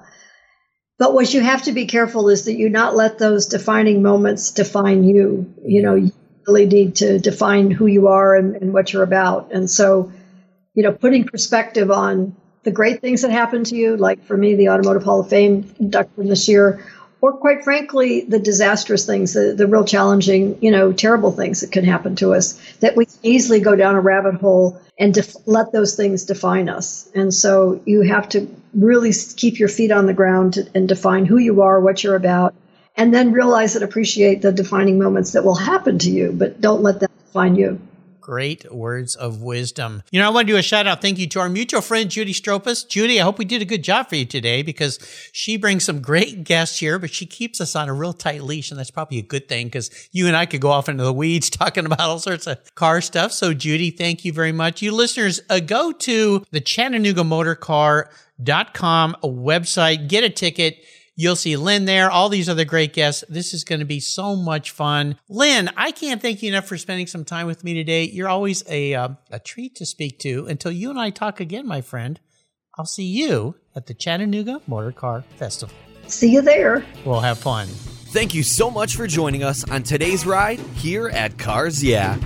but 0.99 1.13
what 1.13 1.35
you 1.35 1.43
have 1.43 1.65
to 1.65 1.73
be 1.73 1.85
careful 1.85 2.31
is 2.31 2.47
that 2.47 2.55
you 2.55 2.71
not 2.71 2.97
let 2.97 3.19
those 3.19 3.45
defining 3.45 4.03
moments 4.03 4.53
define 4.53 5.05
you. 5.05 5.53
You 5.63 5.83
know, 5.83 5.95
you 5.95 6.13
really 6.47 6.65
need 6.65 6.97
to 6.97 7.19
define 7.19 7.71
who 7.71 7.85
you 7.85 8.09
are 8.09 8.35
and, 8.35 8.57
and 8.57 8.73
what 8.73 8.95
you're 8.95 9.03
about. 9.03 9.53
And 9.53 9.71
so, 9.71 10.11
you 10.73 10.83
know, 10.83 10.93
putting 10.93 11.25
perspective 11.25 11.91
on 11.91 12.37
the 12.63 12.71
great 12.71 13.03
things 13.03 13.21
that 13.21 13.33
happen 13.33 13.65
to 13.65 13.77
you, 13.77 13.99
like 13.99 14.25
for 14.25 14.35
me, 14.35 14.55
the 14.55 14.71
Automotive 14.71 15.03
Hall 15.03 15.21
of 15.21 15.29
Fame 15.29 15.75
induction 15.79 16.29
this 16.29 16.49
year, 16.49 16.83
or 17.23 17.33
quite 17.33 17.63
frankly, 17.63 18.23
the 18.23 18.41
disastrous 18.41 19.07
things, 19.07 19.33
the, 19.33 19.55
the 19.57 19.69
real 19.69 19.85
challenging, 19.85 20.59
you 20.61 20.73
know, 20.73 20.93
terrible 20.93 21.31
things 21.31 21.61
that 21.61 21.71
can 21.71 21.85
happen 21.85 22.17
to 22.17 22.35
us, 22.35 22.61
that 22.81 22.97
we 22.97 23.07
easily 23.23 23.61
go 23.61 23.77
down 23.77 23.95
a 23.95 24.01
rabbit 24.01 24.35
hole 24.35 24.79
and 24.99 25.15
def- 25.15 25.37
let 25.47 25.71
those 25.71 25.95
things 25.95 26.25
define 26.25 26.69
us. 26.69 27.09
And 27.15 27.33
so 27.33 27.81
you 27.87 28.03
have 28.03 28.29
to 28.31 28.53
really 28.75 29.13
keep 29.37 29.61
your 29.61 29.69
feet 29.69 29.93
on 29.93 30.07
the 30.07 30.13
ground 30.13 30.69
and 30.75 30.89
define 30.89 31.25
who 31.25 31.39
you 31.39 31.63
are, 31.63 31.81
what 31.81 32.03
you're 32.03 32.17
about, 32.17 32.55
and 32.97 33.15
then 33.15 33.33
realize 33.33 33.77
and 33.77 33.85
appreciate 33.85 34.43
the 34.43 34.51
defining 34.51 34.99
moments 34.99 35.33
that 35.33 35.45
will 35.45 35.55
happen 35.55 36.01
to 36.01 36.11
you, 36.11 36.33
but 36.33 36.61
don't 36.61 36.83
let 36.83 36.99
them 36.99 37.11
define 37.27 37.55
you. 37.55 37.81
Great 38.23 38.73
words 38.73 39.17
of 39.17 39.43
wisdom. 39.43 40.05
You 40.13 40.21
know, 40.21 40.29
I 40.29 40.31
want 40.31 40.47
to 40.47 40.53
do 40.53 40.57
a 40.57 40.63
shout 40.63 40.87
out 40.87 41.03
thank 41.03 41.19
you 41.19 41.27
to 41.27 41.41
our 41.41 41.49
mutual 41.49 41.81
friend, 41.81 42.09
Judy 42.09 42.33
Stropus. 42.33 42.89
Judy, 42.89 43.21
I 43.21 43.25
hope 43.25 43.37
we 43.37 43.45
did 43.45 43.61
a 43.61 43.65
good 43.65 43.83
job 43.83 44.09
for 44.09 44.15
you 44.15 44.25
today 44.25 44.63
because 44.63 45.01
she 45.33 45.57
brings 45.57 45.83
some 45.83 46.01
great 46.01 46.45
guests 46.45 46.79
here, 46.79 47.01
but 47.01 47.13
she 47.13 47.27
keeps 47.27 47.61
us 47.61 47.75
on 47.75 47.89
a 47.89 47.93
real 47.93 48.13
tight 48.13 48.45
leash. 48.45 48.71
And 48.71 48.79
that's 48.79 48.93
probably 48.93 49.19
a 49.19 49.23
good 49.23 49.49
thing 49.49 49.67
because 49.67 49.91
you 50.13 50.29
and 50.29 50.37
I 50.37 50.47
could 50.47 50.61
go 50.61 50.71
off 50.71 50.89
into 50.89 51.03
the 51.03 51.13
weeds 51.13 51.51
talking 51.51 51.85
about 51.85 52.01
all 52.01 52.21
sorts 52.21 52.47
of 52.47 52.59
car 52.77 53.01
stuff. 53.01 53.33
So, 53.33 53.53
Judy, 53.53 53.91
thank 53.91 54.25
you 54.25 54.33
very 54.33 54.53
much. 54.53 54.83
You 54.83 54.93
listeners, 54.93 55.41
uh, 55.51 55.59
go 55.59 55.91
to 55.91 56.45
the 56.53 56.61
Chattanooga 56.61 57.25
Motor 57.25 57.57
Car.com 57.57 59.17
website, 59.25 60.09
get 60.09 60.23
a 60.23 60.31
ticket 60.31 60.79
You'll 61.15 61.37
see 61.37 61.57
Lyn 61.57 61.85
there, 61.85 62.11
all 62.11 62.31
these 62.31 62.49
other 62.49 62.65
great 62.65 62.95
guests. 62.95 63.23
This 63.29 63.53
is 63.53 63.65
going 63.65 63.81
to 63.81 63.85
be 63.85 64.01
so 64.01 64.35
much 64.35 64.71
fun. 64.71 65.19
Lyn, 65.29 65.69
I 65.77 65.91
can't 65.91 66.23
thank 66.23 66.43
you 66.43 66.49
enough 66.49 66.67
for 66.67 66.79
spending 66.79 67.07
some 67.07 67.25
time 67.25 67.47
with 67.47 67.65
me 67.65 67.75
today. 67.75 68.05
You're 68.05 68.31
always 68.31 68.65
a, 68.69 68.95
uh, 68.95 69.09
a 69.31 69.39
treat 69.39 69.75
to 69.77 69.87
speak 69.87 70.19
to. 70.21 70.47
Until 70.47 70.73
you 70.73 70.89
and 70.89 70.99
I 70.99 71.11
talk 71.11 71.39
again, 71.39 71.67
my 71.67 71.83
friend, 71.83 72.19
I'll 72.79 72.87
see 72.87 73.05
you 73.05 73.57
at 73.77 73.87
the 73.87 73.95
Chattanooga 73.95 74.63
Motor 74.67 74.93
Car 74.93 75.23
Festival. 75.37 75.75
See 76.07 76.31
you 76.31 76.41
there. 76.41 76.85
We'll 77.05 77.21
have 77.21 77.39
fun. 77.39 77.67
Thank 77.67 78.35
you 78.35 78.43
so 78.43 78.71
much 78.71 78.97
for 78.97 79.07
joining 79.07 79.43
us 79.43 79.69
on 79.71 79.83
today's 79.83 80.25
ride 80.25 80.61
here 80.77 81.09
at 81.11 81.39
Cars 81.39 81.85
Yeah. 81.85 82.19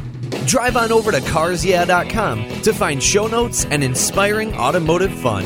Drive 0.47 0.77
on 0.77 0.93
over 0.93 1.11
to 1.11 1.19
carsyeah.com 1.19 2.63
to 2.63 2.73
find 2.73 3.03
show 3.03 3.27
notes 3.27 3.65
and 3.65 3.83
inspiring 3.83 4.55
automotive 4.55 5.13
fun. 5.21 5.45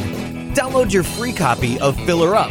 Download 0.55 0.93
your 0.93 1.05
free 1.05 1.33
copy 1.33 1.79
of 1.81 1.97
Filler 2.05 2.37
Up 2.37 2.51